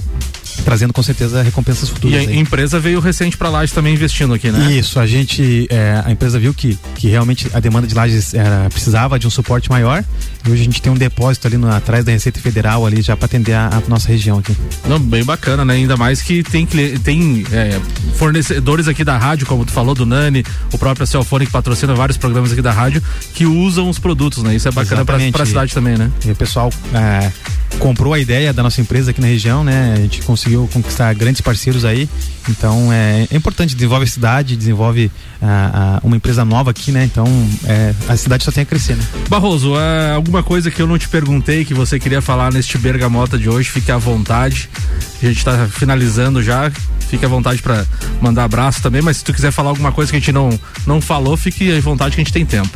trazendo 0.64 0.94
com 0.94 1.02
certeza 1.02 1.42
recompensas 1.42 1.90
E 1.90 1.92
futuras. 1.92 2.18
a 2.28 2.30
aí. 2.30 2.38
empresa 2.38 2.80
veio 2.80 3.00
recente 3.00 3.36
pra 3.36 3.50
Lages 3.50 3.72
também 3.74 3.94
investindo 3.94 4.34
aqui, 4.34 4.52
né? 4.52 4.72
Isso, 4.72 5.00
a 5.00 5.08
gente, 5.08 5.68
é, 5.70 6.02
a 6.06 6.12
empresa 6.12 6.38
viu 6.40 6.54
que, 6.54 6.78
que 6.96 7.08
realmente 7.08 7.50
a 7.54 7.60
demanda 7.60 7.88
de 7.88 7.96
lajes 7.96 8.34
era, 8.34 8.70
precisava 8.70 9.18
de 9.18 9.26
um 9.26 9.30
suporte 9.30 9.70
maior 9.70 10.04
e 10.46 10.52
hoje 10.52 10.62
a 10.62 10.66
gente 10.66 10.82
tem 10.82 10.92
um 10.92 10.96
depósito 10.96 11.48
ali 11.48 11.58
no, 11.58 11.70
atrás 11.72 12.06
da 12.06 12.12
Receita 12.12 12.40
Federal 12.40 12.86
ali 12.86 13.02
já 13.02 13.18
para 13.18 13.26
atender 13.26 13.54
a, 13.54 13.68
a 13.68 13.90
nossa 13.90 14.08
região 14.08 14.38
aqui. 14.38 14.56
Não, 14.88 15.00
bem 15.00 15.24
bacana, 15.24 15.66
né? 15.66 15.74
Ainda 15.74 15.98
mais 15.98 16.22
que 16.22 16.44
tem, 16.44 16.66
tem 16.68 17.44
é, 17.52 17.80
fornecedores 18.16 18.88
aqui 18.88 19.04
da 19.04 19.18
rádio, 19.18 19.48
como 19.48 19.66
tu 19.66 19.72
falou, 19.72 19.96
do 19.96 20.06
Nani, 20.06 20.46
o 20.72 20.78
próprio 20.78 21.06
Celfone 21.08 21.46
que 21.46 21.52
patrocina 21.52 21.96
vários 21.96 22.18
programas 22.18 22.52
aqui 22.52 22.62
da 22.62 22.72
rádio, 22.72 23.02
que 23.34 23.46
usam 23.46 23.90
os 23.90 23.98
produtos, 24.00 24.44
né? 24.44 24.56
Isso 24.56 24.68
é 24.68 24.72
bacana 24.72 25.02
Exatamente. 25.02 25.34
pra 25.34 25.46
cidade 25.46 25.74
também, 25.74 25.98
né? 25.98 26.12
E 26.26 26.32
o 26.32 26.36
pessoal 26.36 26.72
é, 26.94 27.32
comprou 27.80 28.14
a 28.14 28.20
ideia 28.20 28.54
da 28.54 28.64
nossa 28.64 28.82
empresa 28.82 29.12
aqui 29.12 29.22
na 29.22 29.28
região, 29.28 29.64
né? 29.64 29.94
A 29.96 30.00
gente 30.02 30.22
conseguiu 30.22 30.70
conquistar 30.72 31.14
grandes 31.14 31.42
parceiros 31.42 31.86
aí. 31.86 32.10
Então 32.50 32.92
é, 32.92 33.28
é 33.30 33.36
importante, 33.36 33.76
desenvolve 33.76 34.04
a 34.06 34.08
cidade, 34.08 34.56
desenvolve 34.56 35.12
ah, 35.42 35.72
ah, 35.74 36.00
uma 36.04 36.16
empresa 36.16 36.44
nova 36.44 36.72
aqui, 36.72 36.92
né? 36.92 37.04
Então 37.04 37.26
é, 37.66 37.94
a 38.08 38.18
cidade 38.18 38.44
só 38.44 38.52
tem 38.52 38.64
a 38.64 38.66
crescer, 38.66 38.96
né? 38.96 39.04
Barroso, 39.30 39.78
é, 39.78 40.12
alguma 40.12 40.44
coisa 40.44 40.70
que 40.70 40.82
eu 40.82 40.88
não 40.88 40.98
te 40.98 41.08
perguntei 41.08 41.66
que 41.66 41.74
você 41.74 42.00
queria 42.00 42.22
falar 42.22 42.52
neste 42.52 42.78
Bergamota 42.78 43.38
de 43.38 43.50
hoje, 43.50 43.70
fique 43.70 43.92
à 43.92 43.98
vontade. 43.98 44.70
A 45.22 45.26
gente 45.26 45.44
tá 45.44 45.68
finalizando 45.68 46.44
já, 46.44 46.72
fique 47.10 47.26
à 47.26 47.30
vontade 47.30 47.62
pra 47.62 47.86
mandar 48.22 48.44
abraço 48.44 48.82
também, 48.82 49.02
mas 49.02 49.18
se 49.18 49.24
tu 49.24 49.34
quiser 49.34 49.52
falar 49.52 49.70
alguma 49.70 49.92
coisa 49.92 50.12
que 50.12 50.18
a 50.18 50.20
gente 50.20 50.32
não, 50.32 50.58
não 50.86 51.00
falou, 51.00 51.38
fique 51.38 51.72
à 51.72 51.80
vontade 51.80 52.16
que 52.16 52.22
a 52.22 52.24
gente 52.24 52.34
tem 52.34 52.46
tempo. 52.46 52.70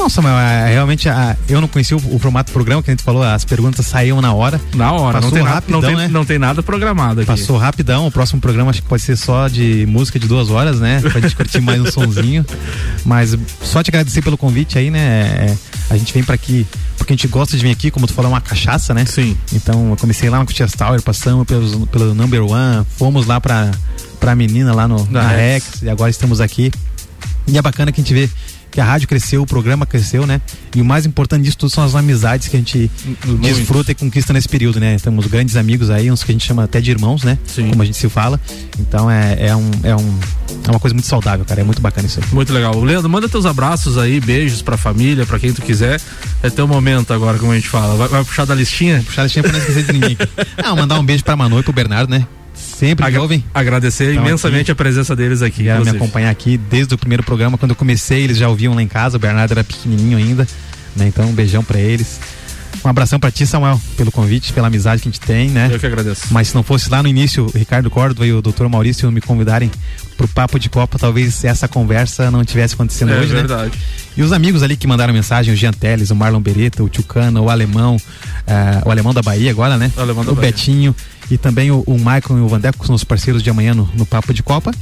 Não, 0.00 0.08
Samuel, 0.08 0.34
é, 0.38 0.72
realmente 0.72 1.10
a- 1.10 1.36
eu 1.46 1.60
não 1.60 1.68
conhecia 1.68 1.94
o, 1.94 2.16
o 2.16 2.18
formato 2.18 2.50
do 2.50 2.54
programa 2.54 2.82
que 2.82 2.90
a 2.90 2.94
gente 2.94 3.02
falou, 3.04 3.22
as 3.22 3.44
perguntas 3.44 3.84
saíam 3.84 4.18
na 4.22 4.32
hora. 4.32 4.58
Na 4.74 4.92
hora, 4.92 5.20
Passou 5.20 5.28
não 5.30 5.34
tem, 5.36 5.42
nada, 5.44 5.54
rapidão, 5.56 5.80
não, 5.82 5.88
tem, 5.88 5.96
né? 5.96 6.08
não 6.08 6.24
tem 6.24 6.38
nada 6.38 6.62
programado 6.62 7.20
aqui. 7.20 7.26
Passou 7.26 7.58
rapidão, 7.58 8.06
o 8.06 8.10
próximo 8.10 8.40
programa 8.40 8.70
acho 8.70 8.80
que 8.80 8.88
pode 8.88 9.02
ser 9.02 9.14
só 9.16 9.46
de 9.46 9.84
música 9.86 10.18
de 10.18 10.26
duas 10.26 10.48
horas, 10.48 10.80
né? 10.80 11.00
Pra 11.02 11.20
gente 11.20 11.36
curtir 11.36 11.60
mais 11.60 11.82
um 11.82 11.86
sonzinho. 11.92 12.46
Mas 13.04 13.36
só 13.62 13.82
te 13.82 13.90
agradecer 13.90 14.22
pelo 14.22 14.38
convite 14.38 14.78
aí, 14.78 14.90
né? 14.90 15.00
É, 15.50 15.56
a 15.90 15.96
gente 15.98 16.14
vem 16.14 16.24
pra 16.24 16.34
aqui 16.34 16.66
porque 16.96 17.12
a 17.12 17.16
gente 17.16 17.28
gosta 17.28 17.54
de 17.56 17.62
vir 17.62 17.70
aqui, 17.70 17.90
como 17.90 18.06
tu 18.06 18.14
falou, 18.14 18.30
é 18.30 18.34
uma 18.34 18.40
cachaça, 18.40 18.94
né? 18.94 19.04
Sim. 19.04 19.36
Então 19.52 19.90
eu 19.90 19.96
comecei 19.98 20.30
lá 20.30 20.38
no 20.38 20.46
Cutias 20.46 20.72
Tower, 20.72 21.02
passamos 21.02 21.46
pelos, 21.46 21.74
pelo 21.90 22.14
Number 22.14 22.42
One, 22.42 22.86
fomos 22.96 23.26
lá 23.26 23.38
pra, 23.38 23.70
pra 24.18 24.34
menina 24.34 24.74
lá 24.74 24.88
no, 24.88 25.04
Da 25.04 25.24
na. 25.24 25.28
Rex, 25.28 25.82
e 25.82 25.90
agora 25.90 26.10
estamos 26.10 26.40
aqui. 26.40 26.72
E 27.46 27.58
é 27.58 27.62
bacana 27.62 27.90
que 27.92 28.00
a 28.00 28.04
gente 28.04 28.14
vê 28.14 28.30
que 28.70 28.80
a 28.80 28.84
rádio 28.84 29.08
cresceu, 29.08 29.42
o 29.42 29.46
programa 29.46 29.84
cresceu, 29.84 30.26
né? 30.26 30.40
E 30.74 30.80
o 30.80 30.84
mais 30.84 31.04
importante 31.04 31.44
disso 31.44 31.58
tudo 31.58 31.70
são 31.70 31.84
as 31.84 31.94
amizades 31.94 32.48
que 32.48 32.56
a 32.56 32.58
gente 32.58 32.90
Muito. 33.26 33.42
desfruta 33.42 33.92
e 33.92 33.94
conquista 33.94 34.32
nesse 34.32 34.48
período, 34.48 34.78
né? 34.78 34.96
Temos 34.98 35.26
grandes 35.26 35.56
amigos 35.56 35.90
aí, 35.90 36.10
uns 36.10 36.22
que 36.22 36.30
a 36.30 36.34
gente 36.34 36.46
chama 36.46 36.64
até 36.64 36.80
de 36.80 36.90
irmãos, 36.90 37.24
né? 37.24 37.38
Sim. 37.46 37.70
Como 37.70 37.82
a 37.82 37.84
gente 37.84 37.96
se 37.96 38.08
fala. 38.08 38.40
Então 38.78 39.10
é, 39.10 39.48
é, 39.48 39.56
um, 39.56 39.70
é, 39.82 39.96
um, 39.96 40.18
é 40.66 40.70
uma 40.70 40.80
coisa 40.80 40.94
muito 40.94 41.06
saudável, 41.06 41.44
cara. 41.44 41.60
É 41.60 41.64
muito 41.64 41.82
bacana 41.82 42.06
isso 42.06 42.20
aí. 42.20 42.26
Muito 42.32 42.52
legal. 42.52 42.80
Leandro, 42.80 43.10
manda 43.10 43.28
teus 43.28 43.46
abraços 43.46 43.98
aí, 43.98 44.20
beijos 44.20 44.62
pra 44.62 44.76
família, 44.76 45.26
pra 45.26 45.38
quem 45.38 45.52
tu 45.52 45.62
quiser. 45.62 46.00
É 46.42 46.48
teu 46.50 46.66
momento 46.66 47.12
agora, 47.12 47.38
como 47.38 47.52
a 47.52 47.56
gente 47.56 47.68
fala. 47.68 47.96
Vai, 47.96 48.08
vai 48.08 48.24
puxar 48.24 48.44
da 48.44 48.54
listinha? 48.54 49.02
Puxar 49.04 49.22
a 49.22 49.24
listinha 49.24 49.42
pra 49.42 49.52
não 49.52 49.58
esquecer 49.58 49.84
de 49.84 49.92
ninguém. 49.92 50.16
Ah, 50.62 50.74
mandar 50.76 50.98
um 50.98 51.04
beijo 51.04 51.24
pra 51.24 51.34
Manu 51.34 51.58
e 51.58 51.62
pro 51.62 51.72
Bernardo, 51.72 52.10
né? 52.10 52.26
Sempre 52.80 53.04
Agra- 53.06 53.20
ouvem. 53.20 53.44
Agradecer 53.52 54.12
Então, 54.12 54.24
imensamente 54.26 54.62
aqui- 54.62 54.70
a 54.72 54.74
presença 54.74 55.14
deles 55.14 55.42
aqui. 55.42 55.64
Vieram 55.64 55.84
me 55.84 55.90
acompanhar 55.90 56.30
aqui 56.30 56.56
desde 56.56 56.94
o 56.94 56.98
primeiro 56.98 57.22
programa. 57.22 57.58
Quando 57.58 57.72
eu 57.72 57.76
comecei, 57.76 58.22
eles 58.24 58.38
já 58.38 58.48
ouviam 58.48 58.74
lá 58.74 58.82
em 58.82 58.88
casa. 58.88 59.18
O 59.18 59.20
Bernardo 59.20 59.52
era 59.52 59.62
pequenininho 59.62 60.16
ainda. 60.16 60.48
Né? 60.96 61.06
Então, 61.06 61.26
um 61.28 61.32
beijão 61.32 61.62
pra 61.62 61.78
eles. 61.78 62.18
Um 62.84 62.88
abração 62.88 63.20
pra 63.20 63.30
ti, 63.30 63.46
Samuel, 63.46 63.78
pelo 63.96 64.10
convite, 64.10 64.52
pela 64.52 64.68
amizade 64.68 65.02
que 65.02 65.08
a 65.08 65.12
gente 65.12 65.20
tem, 65.20 65.50
né? 65.50 65.68
Eu 65.70 65.78
que 65.78 65.86
agradeço. 65.86 66.22
Mas 66.30 66.48
se 66.48 66.54
não 66.54 66.62
fosse 66.62 66.88
lá 66.90 67.02
no 67.02 67.08
início 67.08 67.46
o 67.46 67.58
Ricardo 67.58 67.90
Córdova 67.90 68.26
e 68.26 68.32
o 68.32 68.40
Dr. 68.40 68.66
Maurício 68.68 69.10
me 69.12 69.20
convidarem 69.20 69.70
pro 70.16 70.26
Papo 70.26 70.58
de 70.58 70.70
Copa, 70.70 70.98
talvez 70.98 71.44
essa 71.44 71.68
conversa 71.68 72.30
não 72.30 72.42
tivesse 72.44 72.74
acontecendo 72.74 73.12
É 73.12 73.18
hoje, 73.18 73.28
né? 73.34 73.40
verdade. 73.40 73.78
E 74.16 74.22
os 74.22 74.32
amigos 74.32 74.62
ali 74.62 74.76
que 74.76 74.86
mandaram 74.86 75.12
mensagem, 75.12 75.52
o 75.52 75.56
Jean 75.56 75.72
Teles, 75.72 76.10
o 76.10 76.16
Marlon 76.16 76.40
Beretta, 76.40 76.82
o 76.82 76.88
Tchucana, 76.88 77.40
o 77.40 77.50
Alemão, 77.50 77.98
eh, 78.46 78.82
o 78.84 78.90
Alemão 78.90 79.12
da 79.12 79.22
Bahia 79.22 79.50
agora, 79.50 79.76
né? 79.76 79.92
O 79.96 80.00
Alemão 80.00 80.24
da 80.24 80.32
o. 80.32 80.34
Betinho 80.34 80.94
e 81.30 81.36
também 81.36 81.70
o, 81.70 81.82
o 81.86 81.94
Michael 81.94 82.38
e 82.38 82.40
o 82.40 82.48
Vandeco, 82.48 82.78
que 82.80 82.86
são 82.86 82.94
os 82.94 83.04
parceiros 83.04 83.42
de 83.42 83.50
amanhã 83.50 83.74
no, 83.74 83.88
no 83.94 84.04
Papo 84.06 84.32
de 84.34 84.42
Copa. 84.42 84.72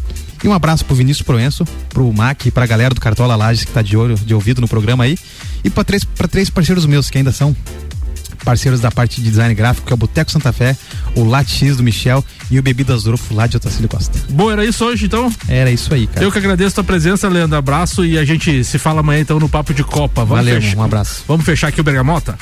E 0.43 0.49
um 0.49 0.53
abraço 0.53 0.85
pro 0.85 0.95
Vinícius 0.95 1.25
Proenço, 1.27 1.65
pro 1.91 2.13
Mac 2.13 2.47
e 2.47 2.51
pra 2.51 2.67
galera 2.67 2.95
do 2.95 3.01
Cartola 3.01 3.35
Lages 3.37 3.65
que 3.65 3.73
tá 3.73 3.83
de 3.83 3.97
olho, 3.97 4.15
de 4.15 4.35
ouvido 4.35 4.61
no 4.61 4.69
programa 4.69 5.05
aí. 5.05 5.19
E 5.65 5.71
pra 5.71 5.83
três, 5.85 6.05
pra 6.05 6.29
três 6.29 6.49
parceiros 6.49 6.87
meus 6.87 7.11
que 7.11 7.19
ainda 7.19 7.33
são 7.33 7.55
parceiros 8.45 8.81
da 8.81 8.91
parte 8.91 9.21
de 9.21 9.29
design 9.29 9.53
gráfico, 9.55 9.87
que 9.87 9.93
é 9.93 9.95
o 9.95 9.97
Boteco 9.97 10.31
Santa 10.31 10.53
Fé, 10.53 10.75
o 11.15 11.25
Latte 11.25 11.55
X 11.55 11.77
do 11.77 11.83
Michel 11.83 12.25
e 12.51 12.59
o 12.59 12.63
Bebidas 12.63 13.03
Dorofo 13.03 13.35
lá 13.35 13.47
de 13.47 13.57
Otacílio 13.57 13.89
Costa. 13.89 14.19
Bom, 14.31 14.51
era 14.51 14.65
isso 14.65 14.85
hoje, 14.85 15.05
então? 15.07 15.31
Era 15.49 15.71
isso 15.71 15.93
aí, 15.93 16.07
cara. 16.07 16.25
Eu 16.25 16.33
que 16.33 16.39
agradeço 16.39 16.71
a 16.71 16.75
tua 16.77 16.85
presença, 16.85 17.29
Leandro. 17.29 17.59
Abraço 17.59 18.05
e 18.07 18.17
a 18.17 18.25
gente 18.25 18.63
se 18.65 18.79
fala 18.79 19.01
amanhã, 19.01 19.21
então, 19.21 19.39
no 19.41 19.49
Papo 19.49 19.75
de 19.75 19.83
Copa. 19.85 20.25
Vamos 20.25 20.45
Valeu, 20.47 20.63
fechar- 20.63 20.79
um 20.79 20.83
abraço. 20.83 21.25
Vamos 21.27 21.45
fechar 21.45 21.69
aqui 21.69 21.81
o 21.81 21.85
Bergamota? 21.85 22.39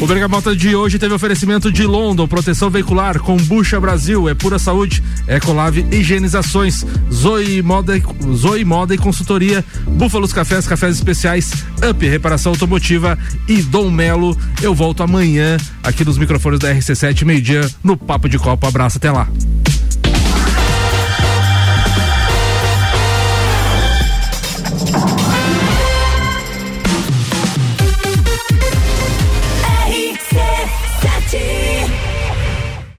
O 0.00 0.06
Bergamota 0.06 0.56
de 0.56 0.74
hoje 0.74 0.98
teve 0.98 1.12
oferecimento 1.12 1.70
de 1.70 1.84
London, 1.84 2.26
proteção 2.26 2.70
veicular, 2.70 3.18
Combucha 3.20 3.78
Brasil, 3.78 4.30
é 4.30 4.34
pura 4.34 4.58
saúde, 4.58 5.02
Ecolave 5.28 5.86
Higienizações, 5.92 6.86
Zoe 7.12 7.60
Moda, 7.60 7.92
Zoe 8.34 8.64
Moda 8.64 8.94
e 8.94 8.98
Consultoria, 8.98 9.62
Búfalos 9.86 10.32
Cafés, 10.32 10.66
Cafés 10.66 10.96
Especiais, 10.96 11.52
Up 11.86 12.08
Reparação 12.08 12.52
Automotiva 12.52 13.18
e 13.46 13.60
Dom 13.60 13.90
Melo. 13.90 14.34
Eu 14.62 14.74
volto 14.74 15.02
amanhã 15.02 15.58
aqui 15.82 16.02
nos 16.02 16.16
microfones 16.16 16.58
da 16.58 16.74
RC7, 16.74 17.26
meio-dia, 17.26 17.68
no 17.84 17.94
Papo 17.94 18.26
de 18.26 18.38
Copa. 18.38 18.68
Abraço, 18.68 18.96
até 18.96 19.10
lá. 19.10 19.28